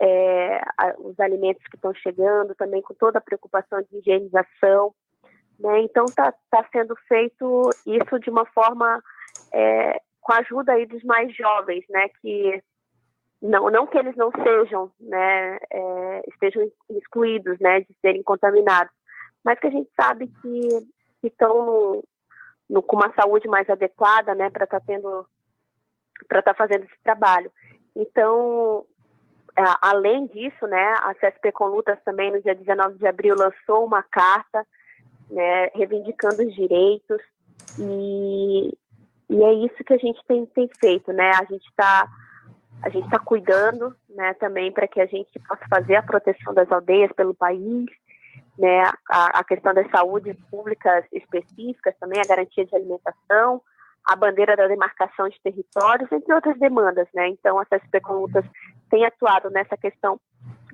é, 0.00 0.60
os 0.98 1.18
alimentos 1.20 1.62
que 1.64 1.76
estão 1.76 1.92
chegando, 1.94 2.54
também 2.54 2.80
com 2.80 2.94
toda 2.94 3.18
a 3.18 3.22
preocupação 3.22 3.82
de 3.82 3.98
higienização. 3.98 4.94
Né? 5.58 5.80
Então 5.82 6.04
está 6.04 6.32
tá 6.50 6.64
sendo 6.72 6.94
feito 7.08 7.68
isso 7.84 8.18
de 8.20 8.30
uma 8.30 8.46
forma 8.46 9.02
é, 9.52 10.00
com 10.20 10.32
a 10.32 10.38
ajuda 10.38 10.72
aí 10.72 10.86
dos 10.86 11.02
mais 11.02 11.34
jovens, 11.34 11.84
né? 11.88 12.08
Que 12.20 12.62
não, 13.40 13.70
não 13.70 13.86
que 13.86 13.98
eles 13.98 14.16
não 14.16 14.30
sejam, 14.32 14.90
né, 15.00 15.58
é, 15.70 16.22
estejam 16.28 16.70
excluídos, 16.90 17.58
né, 17.60 17.80
de 17.80 17.94
serem 18.00 18.22
contaminados, 18.22 18.92
mas 19.48 19.58
que 19.58 19.66
a 19.66 19.70
gente 19.70 19.88
sabe 19.98 20.26
que 20.42 21.26
estão 21.26 22.04
com 22.86 22.96
uma 22.96 23.10
saúde 23.14 23.48
mais 23.48 23.66
adequada, 23.70 24.34
né, 24.34 24.50
para 24.50 24.64
estar 24.64 24.78
tá 24.78 24.84
tendo, 24.86 25.26
para 26.28 26.40
estar 26.40 26.52
tá 26.52 26.58
fazendo 26.58 26.84
esse 26.84 27.02
trabalho. 27.02 27.50
Então, 27.96 28.84
além 29.80 30.26
disso, 30.26 30.66
né, 30.66 30.94
a 31.02 31.14
CSP 31.14 31.50
com 31.52 31.64
Lutas 31.64 31.98
também 32.04 32.30
no 32.30 32.42
dia 32.42 32.54
19 32.54 32.98
de 32.98 33.06
abril 33.06 33.34
lançou 33.34 33.86
uma 33.86 34.02
carta 34.02 34.66
né, 35.30 35.68
reivindicando 35.68 36.42
os 36.42 36.54
direitos 36.54 37.22
e, 37.78 38.76
e 39.30 39.42
é 39.44 39.52
isso 39.64 39.82
que 39.82 39.94
a 39.94 39.98
gente 39.98 40.22
tem, 40.26 40.44
tem 40.44 40.68
feito, 40.78 41.10
né? 41.10 41.30
A 41.40 41.44
gente 41.44 41.66
está 41.70 42.06
a 42.82 42.90
gente 42.90 43.06
está 43.06 43.18
cuidando, 43.18 43.96
né, 44.10 44.34
também 44.34 44.70
para 44.70 44.86
que 44.86 45.00
a 45.00 45.06
gente 45.06 45.38
possa 45.48 45.66
fazer 45.70 45.96
a 45.96 46.02
proteção 46.02 46.52
das 46.52 46.70
aldeias 46.70 47.10
pelo 47.12 47.34
país, 47.34 47.86
né, 48.58 48.90
a, 49.08 49.38
a 49.38 49.44
questão 49.44 49.72
das 49.72 49.88
saúde 49.90 50.34
públicas 50.50 51.04
específicas, 51.12 51.94
também 52.00 52.20
a 52.20 52.26
garantia 52.26 52.66
de 52.66 52.74
alimentação, 52.74 53.62
a 54.04 54.16
bandeira 54.16 54.56
da 54.56 54.66
demarcação 54.66 55.28
de 55.28 55.40
territórios, 55.40 56.10
entre 56.10 56.34
outras 56.34 56.58
demandas, 56.58 57.06
né. 57.14 57.28
Então, 57.28 57.60
com 58.02 58.14
lutas 58.14 58.44
tem 58.90 59.04
atuado 59.04 59.50
nessa 59.50 59.76
questão 59.76 60.18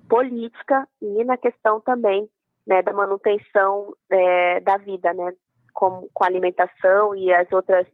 política 0.08 0.88
e 1.02 1.24
na 1.24 1.36
questão 1.36 1.80
também 1.80 2.28
né, 2.66 2.82
da 2.82 2.92
manutenção 2.92 3.94
é, 4.10 4.60
da 4.60 4.76
vida, 4.78 5.12
né, 5.12 5.32
com, 5.72 6.08
com 6.12 6.24
alimentação 6.24 7.14
e 7.14 7.32
as 7.32 7.50
outras 7.52 7.86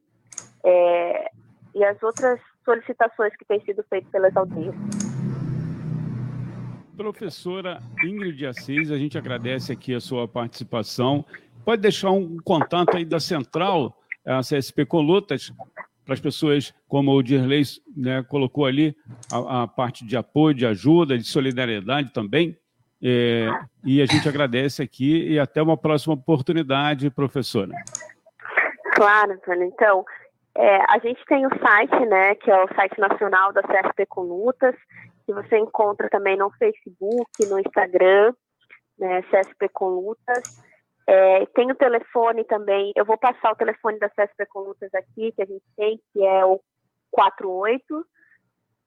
é, 0.64 1.30
e 1.74 1.84
as 1.84 2.00
outras 2.02 2.38
solicitações 2.64 3.34
que 3.36 3.44
têm 3.44 3.60
sido 3.64 3.82
feitas 3.88 4.10
pelas 4.10 4.36
aldeias. 4.36 4.74
Professora 7.00 7.80
Ingrid 8.04 8.44
Assis, 8.44 8.90
a 8.90 8.98
gente 8.98 9.16
agradece 9.16 9.72
aqui 9.72 9.94
a 9.94 10.00
sua 10.00 10.28
participação. 10.28 11.24
Pode 11.64 11.80
deixar 11.80 12.10
um 12.10 12.36
contato 12.44 12.94
aí 12.94 13.06
da 13.06 13.18
central, 13.18 13.96
a 14.26 14.40
CSP 14.40 14.84
Colutas, 14.84 15.50
para 16.04 16.12
as 16.12 16.20
pessoas, 16.20 16.74
como 16.86 17.12
o 17.12 17.22
Dirley 17.22 17.62
né, 17.96 18.22
colocou 18.24 18.66
ali, 18.66 18.94
a, 19.32 19.62
a 19.62 19.66
parte 19.66 20.04
de 20.04 20.14
apoio, 20.14 20.54
de 20.54 20.66
ajuda, 20.66 21.16
de 21.16 21.24
solidariedade 21.24 22.12
também. 22.12 22.54
É, 23.02 23.48
e 23.82 24.02
a 24.02 24.04
gente 24.04 24.28
agradece 24.28 24.82
aqui 24.82 25.26
e 25.26 25.38
até 25.38 25.62
uma 25.62 25.78
próxima 25.78 26.12
oportunidade, 26.12 27.08
professora. 27.08 27.72
Claro, 28.92 29.32
Antônio. 29.32 29.64
Então, 29.64 30.04
é, 30.54 30.76
a 30.86 30.98
gente 30.98 31.24
tem 31.24 31.46
o 31.46 31.58
site, 31.60 32.06
né, 32.06 32.34
que 32.34 32.50
é 32.50 32.62
o 32.62 32.68
site 32.74 33.00
nacional 33.00 33.54
da 33.54 33.62
CSP 33.62 34.04
com 34.04 34.20
Lutas, 34.20 34.74
que 35.30 35.34
você 35.34 35.58
encontra 35.58 36.08
também 36.10 36.36
no 36.36 36.50
Facebook, 36.50 37.30
no 37.48 37.60
Instagram, 37.60 38.34
né, 38.98 39.22
CSP 39.22 39.68
com 39.68 39.88
Lutas. 39.88 40.60
É, 41.06 41.46
tem 41.46 41.70
o 41.70 41.74
telefone 41.76 42.42
também, 42.44 42.92
eu 42.96 43.04
vou 43.04 43.16
passar 43.16 43.52
o 43.52 43.56
telefone 43.56 43.98
da 43.98 44.08
CSP 44.08 44.46
com 44.46 44.60
Lutas 44.60 44.92
aqui, 44.92 45.32
que 45.32 45.42
a 45.42 45.46
gente 45.46 45.64
tem, 45.76 46.00
que 46.12 46.24
é 46.24 46.44
o 46.44 46.60
48 47.12 48.06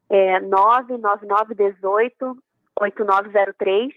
é, 0.09 0.39
99918 0.41 2.37
8903 2.79 3.93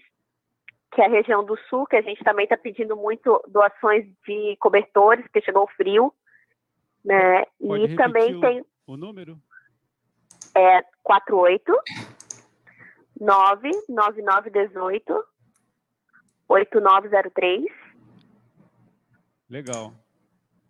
que 0.93 1.01
é 1.01 1.05
a 1.05 1.09
região 1.09 1.43
do 1.43 1.57
sul, 1.69 1.85
que 1.85 1.97
a 1.97 2.01
gente 2.01 2.23
também 2.23 2.45
está 2.45 2.55
pedindo 2.57 2.95
muito 2.95 3.43
doações 3.49 4.05
de 4.25 4.55
cobertores, 4.57 5.21
porque 5.25 5.41
chegou 5.41 5.63
o 5.63 5.71
frio. 5.75 6.13
Né? 7.03 7.43
Pode 7.59 7.91
e 7.91 7.95
também 7.97 8.35
o, 8.35 8.39
tem. 8.39 8.65
O 8.87 8.95
número? 8.95 9.37
É 10.55 10.81
48 11.03 11.73
99918 13.19 15.23
8903. 16.47 17.65
Legal. 19.49 19.93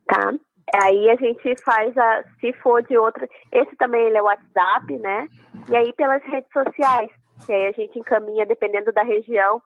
Tá. 0.08 0.34
Aí 0.74 1.10
a 1.10 1.16
gente 1.16 1.56
faz 1.64 1.95
a, 1.98 2.24
se 2.39 2.52
for 2.54 2.84
de 2.84 2.98
outra, 2.98 3.28
esse 3.52 3.76
também 3.78 4.06
ele 4.06 4.18
é 4.18 4.22
o 4.22 4.26
WhatsApp, 4.26 4.98
né? 4.98 5.28
E 5.70 5.76
aí 5.76 5.93
pelas 5.93 6.22
redes 6.24 6.52
sociais, 6.52 7.10
que 7.45 7.54
aí 7.54 7.68
a 7.68 7.72
gente 7.72 7.98
encaminha 7.98 8.45
dependendo 8.45 8.91
da 8.91 9.04
região 9.04 9.62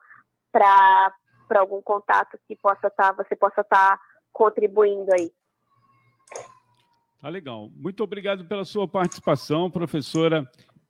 para 0.52 1.12
algum 1.56 1.82
contato 1.82 2.38
que 2.48 2.56
possa 2.56 2.88
estar, 2.88 3.14
tá, 3.14 3.24
você 3.24 3.36
possa 3.36 3.62
estar 3.62 3.98
tá 3.98 4.00
contribuindo 4.32 5.12
aí. 5.14 5.32
Tá 7.20 7.30
legal. 7.30 7.70
Muito 7.76 8.04
obrigado 8.04 8.46
pela 8.46 8.66
sua 8.66 8.88
participação, 8.88 9.72
professora 9.72 10.48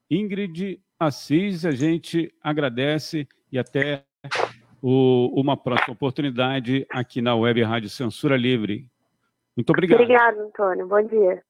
Ingrid 0.10 0.82
Assis. 1.02 1.66
A 1.66 1.72
gente 1.72 2.32
agradece 2.44 3.28
e 3.52 3.58
até 3.58 4.04
o, 4.80 5.32
uma 5.34 5.58
próxima 5.58 5.94
oportunidade 5.94 6.86
aqui 6.92 7.24
na 7.24 7.36
Web 7.36 7.64
Rádio 7.64 7.90
Censura 7.90 8.38
Livre. 8.38 8.88
Muito 9.58 9.72
obrigado. 9.72 10.00
Obrigado, 10.00 10.40
Antônio. 10.40 10.88
Bom 10.88 11.02
dia. 11.02 11.44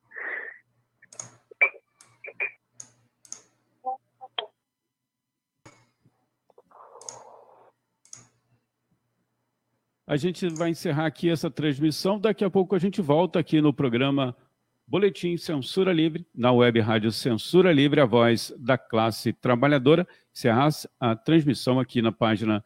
a 10.08 10.18
gente 10.18 10.46
vai 10.50 10.70
encerrar 10.70 11.06
aqui 11.06 11.30
essa 11.30 11.50
transmissão. 11.50 12.20
Daqui 12.20 12.44
a 12.44 12.50
pouco 12.50 12.76
a 12.76 12.80
gente 12.80 13.02
volta 13.02 13.40
aqui 13.40 13.62
no 13.62 13.74
programa 13.74 14.36
Boletim 14.88 15.38
Censura 15.38 15.94
Livre, 15.94 16.26
na 16.36 16.52
web 16.52 16.80
Rádio 16.80 17.12
Censura 17.12 17.72
Livre, 17.72 18.02
a 18.02 18.06
voz 18.06 18.54
da 18.58 18.78
classe 18.78 19.32
trabalhadora. 19.32 20.08
Encerrar 20.34 20.70
a 21.00 21.16
transmissão 21.16 21.80
aqui 21.80 22.02
na 22.02 22.12
página. 22.12 22.64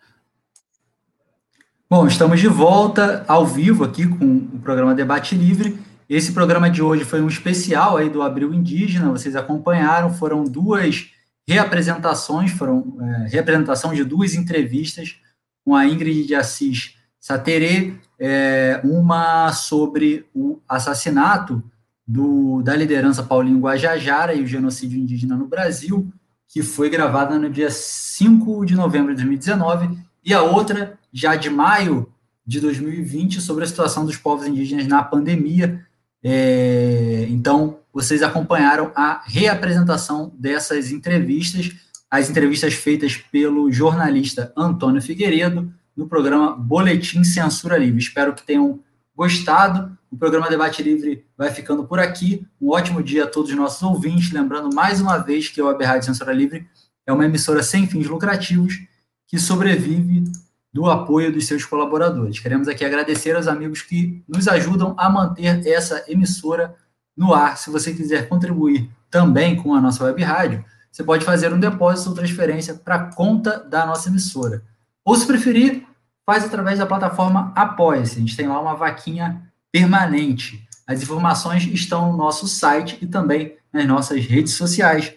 Bom, 1.89 2.07
estamos 2.07 2.39
de 2.39 2.47
volta 2.47 3.23
ao 3.27 3.45
vivo 3.45 3.83
aqui 3.83 4.07
com 4.07 4.37
o 4.37 4.59
programa 4.59 4.95
Debate 4.95 5.35
Livre. 5.35 5.77
Esse 6.09 6.33
programa 6.33 6.69
de 6.69 6.81
hoje 6.81 7.03
foi 7.03 7.21
um 7.21 7.27
especial 7.27 7.97
aí 7.97 8.09
do 8.09 8.21
Abril 8.21 8.53
Indígena, 8.53 9.11
vocês 9.11 9.35
acompanharam, 9.35 10.13
foram 10.13 10.43
duas 10.43 11.11
reapresentações, 11.47 12.51
foram 12.51 12.97
é, 13.01 13.27
reapresentação 13.29 13.93
de 13.93 14.03
duas 14.03 14.33
entrevistas 14.33 15.19
com 15.63 15.75
a 15.75 15.85
Ingrid 15.85 16.25
de 16.25 16.35
Assis 16.35 16.95
Saterê, 17.19 17.93
é, 18.19 18.79
uma 18.83 19.51
sobre 19.51 20.25
o 20.33 20.59
assassinato 20.67 21.63
do, 22.07 22.61
da 22.61 22.75
liderança 22.75 23.23
Paulinho 23.23 23.59
Guajajara 23.59 24.33
e 24.33 24.41
o 24.41 24.47
genocídio 24.47 24.99
indígena 24.99 25.35
no 25.35 25.47
Brasil, 25.47 26.11
que 26.47 26.61
foi 26.61 26.89
gravada 26.89 27.39
no 27.39 27.49
dia 27.49 27.69
5 27.71 28.65
de 28.65 28.75
novembro 28.75 29.15
de 29.15 29.23
2019, 29.23 29.97
e 30.23 30.33
a 30.33 30.41
outra, 30.41 30.97
já 31.11 31.35
de 31.35 31.49
maio 31.49 32.11
de 32.45 32.59
2020, 32.59 33.41
sobre 33.41 33.63
a 33.63 33.67
situação 33.67 34.05
dos 34.05 34.17
povos 34.17 34.45
indígenas 34.45 34.87
na 34.87 35.03
pandemia. 35.03 35.85
É, 36.23 37.25
então, 37.29 37.79
vocês 37.91 38.21
acompanharam 38.21 38.91
a 38.95 39.23
reapresentação 39.25 40.33
dessas 40.37 40.91
entrevistas, 40.91 41.71
as 42.09 42.29
entrevistas 42.29 42.73
feitas 42.73 43.17
pelo 43.17 43.71
jornalista 43.71 44.51
Antônio 44.55 45.01
Figueiredo, 45.01 45.71
no 45.95 46.07
programa 46.07 46.55
Boletim 46.55 47.23
Censura 47.23 47.77
Livre. 47.77 47.99
Espero 47.99 48.33
que 48.33 48.43
tenham 48.43 48.79
gostado. 49.15 49.97
O 50.15 50.17
programa 50.17 50.49
Debate 50.49 50.81
Livre 50.81 51.25
vai 51.37 51.51
ficando 51.51 51.83
por 51.83 51.99
aqui. 51.99 52.47
Um 52.61 52.69
ótimo 52.69 53.03
dia 53.03 53.25
a 53.25 53.27
todos 53.27 53.51
os 53.51 53.57
nossos 53.57 53.83
ouvintes. 53.83 54.31
Lembrando 54.31 54.73
mais 54.73 55.01
uma 55.01 55.17
vez 55.17 55.49
que 55.49 55.59
a 55.59 55.65
Web 55.65 55.83
Rádio 55.83 56.05
Censura 56.05 56.31
Livre 56.31 56.65
é 57.05 57.11
uma 57.11 57.25
emissora 57.25 57.61
sem 57.61 57.85
fins 57.85 58.07
lucrativos 58.07 58.81
que 59.27 59.37
sobrevive 59.37 60.23
do 60.71 60.89
apoio 60.89 61.33
dos 61.33 61.45
seus 61.45 61.65
colaboradores. 61.65 62.39
Queremos 62.39 62.69
aqui 62.69 62.85
agradecer 62.85 63.35
aos 63.35 63.45
amigos 63.45 63.81
que 63.81 64.23
nos 64.25 64.47
ajudam 64.47 64.95
a 64.97 65.09
manter 65.09 65.67
essa 65.67 66.05
emissora 66.07 66.73
no 67.15 67.33
ar. 67.33 67.57
Se 67.57 67.69
você 67.69 67.93
quiser 67.93 68.29
contribuir 68.29 68.89
também 69.11 69.61
com 69.61 69.73
a 69.73 69.81
nossa 69.81 70.05
web 70.05 70.23
rádio, 70.23 70.63
você 70.89 71.03
pode 71.03 71.25
fazer 71.25 71.51
um 71.51 71.59
depósito 71.59 72.11
ou 72.11 72.15
transferência 72.15 72.73
para 72.73 72.95
a 72.95 73.13
conta 73.13 73.59
da 73.59 73.85
nossa 73.85 74.07
emissora. 74.07 74.63
Ou, 75.03 75.13
se 75.13 75.27
preferir, 75.27 75.85
faz 76.25 76.45
através 76.45 76.79
da 76.79 76.85
plataforma 76.85 77.51
Apoia-se. 77.53 78.15
A 78.15 78.19
gente 78.21 78.37
tem 78.37 78.47
lá 78.47 78.61
uma 78.61 78.75
vaquinha 78.75 79.43
permanente. 79.75 80.65
As 80.87 81.03
informações 81.03 81.65
estão 81.65 82.09
no 82.09 82.17
nosso 82.17 82.47
site 82.47 82.97
e 83.01 83.05
também 83.05 83.57
nas 83.73 83.85
nossas 83.85 84.25
redes 84.25 84.53
sociais. 84.53 85.13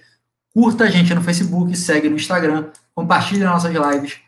Curta 0.52 0.82
a 0.82 0.90
gente 0.90 1.14
no 1.14 1.22
Facebook, 1.22 1.76
segue 1.76 2.08
no 2.08 2.16
Instagram, 2.16 2.66
compartilhe 2.92 3.44
nossas 3.44 3.72
lives 3.72 4.18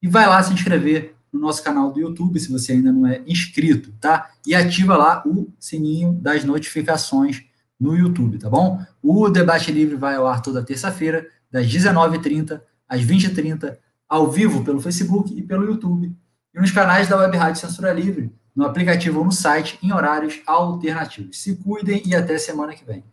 e 0.00 0.06
vai 0.06 0.28
lá 0.28 0.40
se 0.44 0.52
inscrever 0.52 1.16
no 1.32 1.40
nosso 1.40 1.64
canal 1.64 1.90
do 1.90 1.98
YouTube, 1.98 2.38
se 2.38 2.52
você 2.52 2.72
ainda 2.72 2.92
não 2.92 3.04
é 3.04 3.20
inscrito, 3.26 3.92
tá? 4.00 4.30
E 4.46 4.54
ativa 4.54 4.96
lá 4.96 5.24
o 5.26 5.52
sininho 5.58 6.12
das 6.12 6.44
notificações 6.44 7.42
no 7.78 7.96
YouTube, 7.96 8.38
tá 8.38 8.48
bom? 8.48 8.80
O 9.02 9.28
Debate 9.28 9.72
Livre 9.72 9.96
vai 9.96 10.14
ao 10.14 10.28
ar 10.28 10.40
toda 10.40 10.62
terça-feira, 10.62 11.26
das 11.50 11.66
19h30 11.66 12.60
às 12.88 13.02
20h30, 13.02 13.76
ao 14.08 14.30
vivo 14.30 14.62
pelo 14.62 14.80
Facebook 14.80 15.36
e 15.36 15.42
pelo 15.42 15.64
YouTube, 15.64 16.14
e 16.54 16.60
nos 16.60 16.70
canais 16.70 17.08
da 17.08 17.16
Web 17.16 17.36
Rádio 17.36 17.60
Censura 17.60 17.92
Livre, 17.92 18.32
no 18.54 18.64
aplicativo 18.64 19.20
ou 19.20 19.24
no 19.24 19.32
site, 19.32 19.78
em 19.82 19.92
horários 19.92 20.40
alternativos. 20.46 21.40
Se 21.40 21.56
cuidem 21.56 22.02
e 22.04 22.14
até 22.14 22.38
semana 22.38 22.74
que 22.74 22.84
vem. 22.84 23.04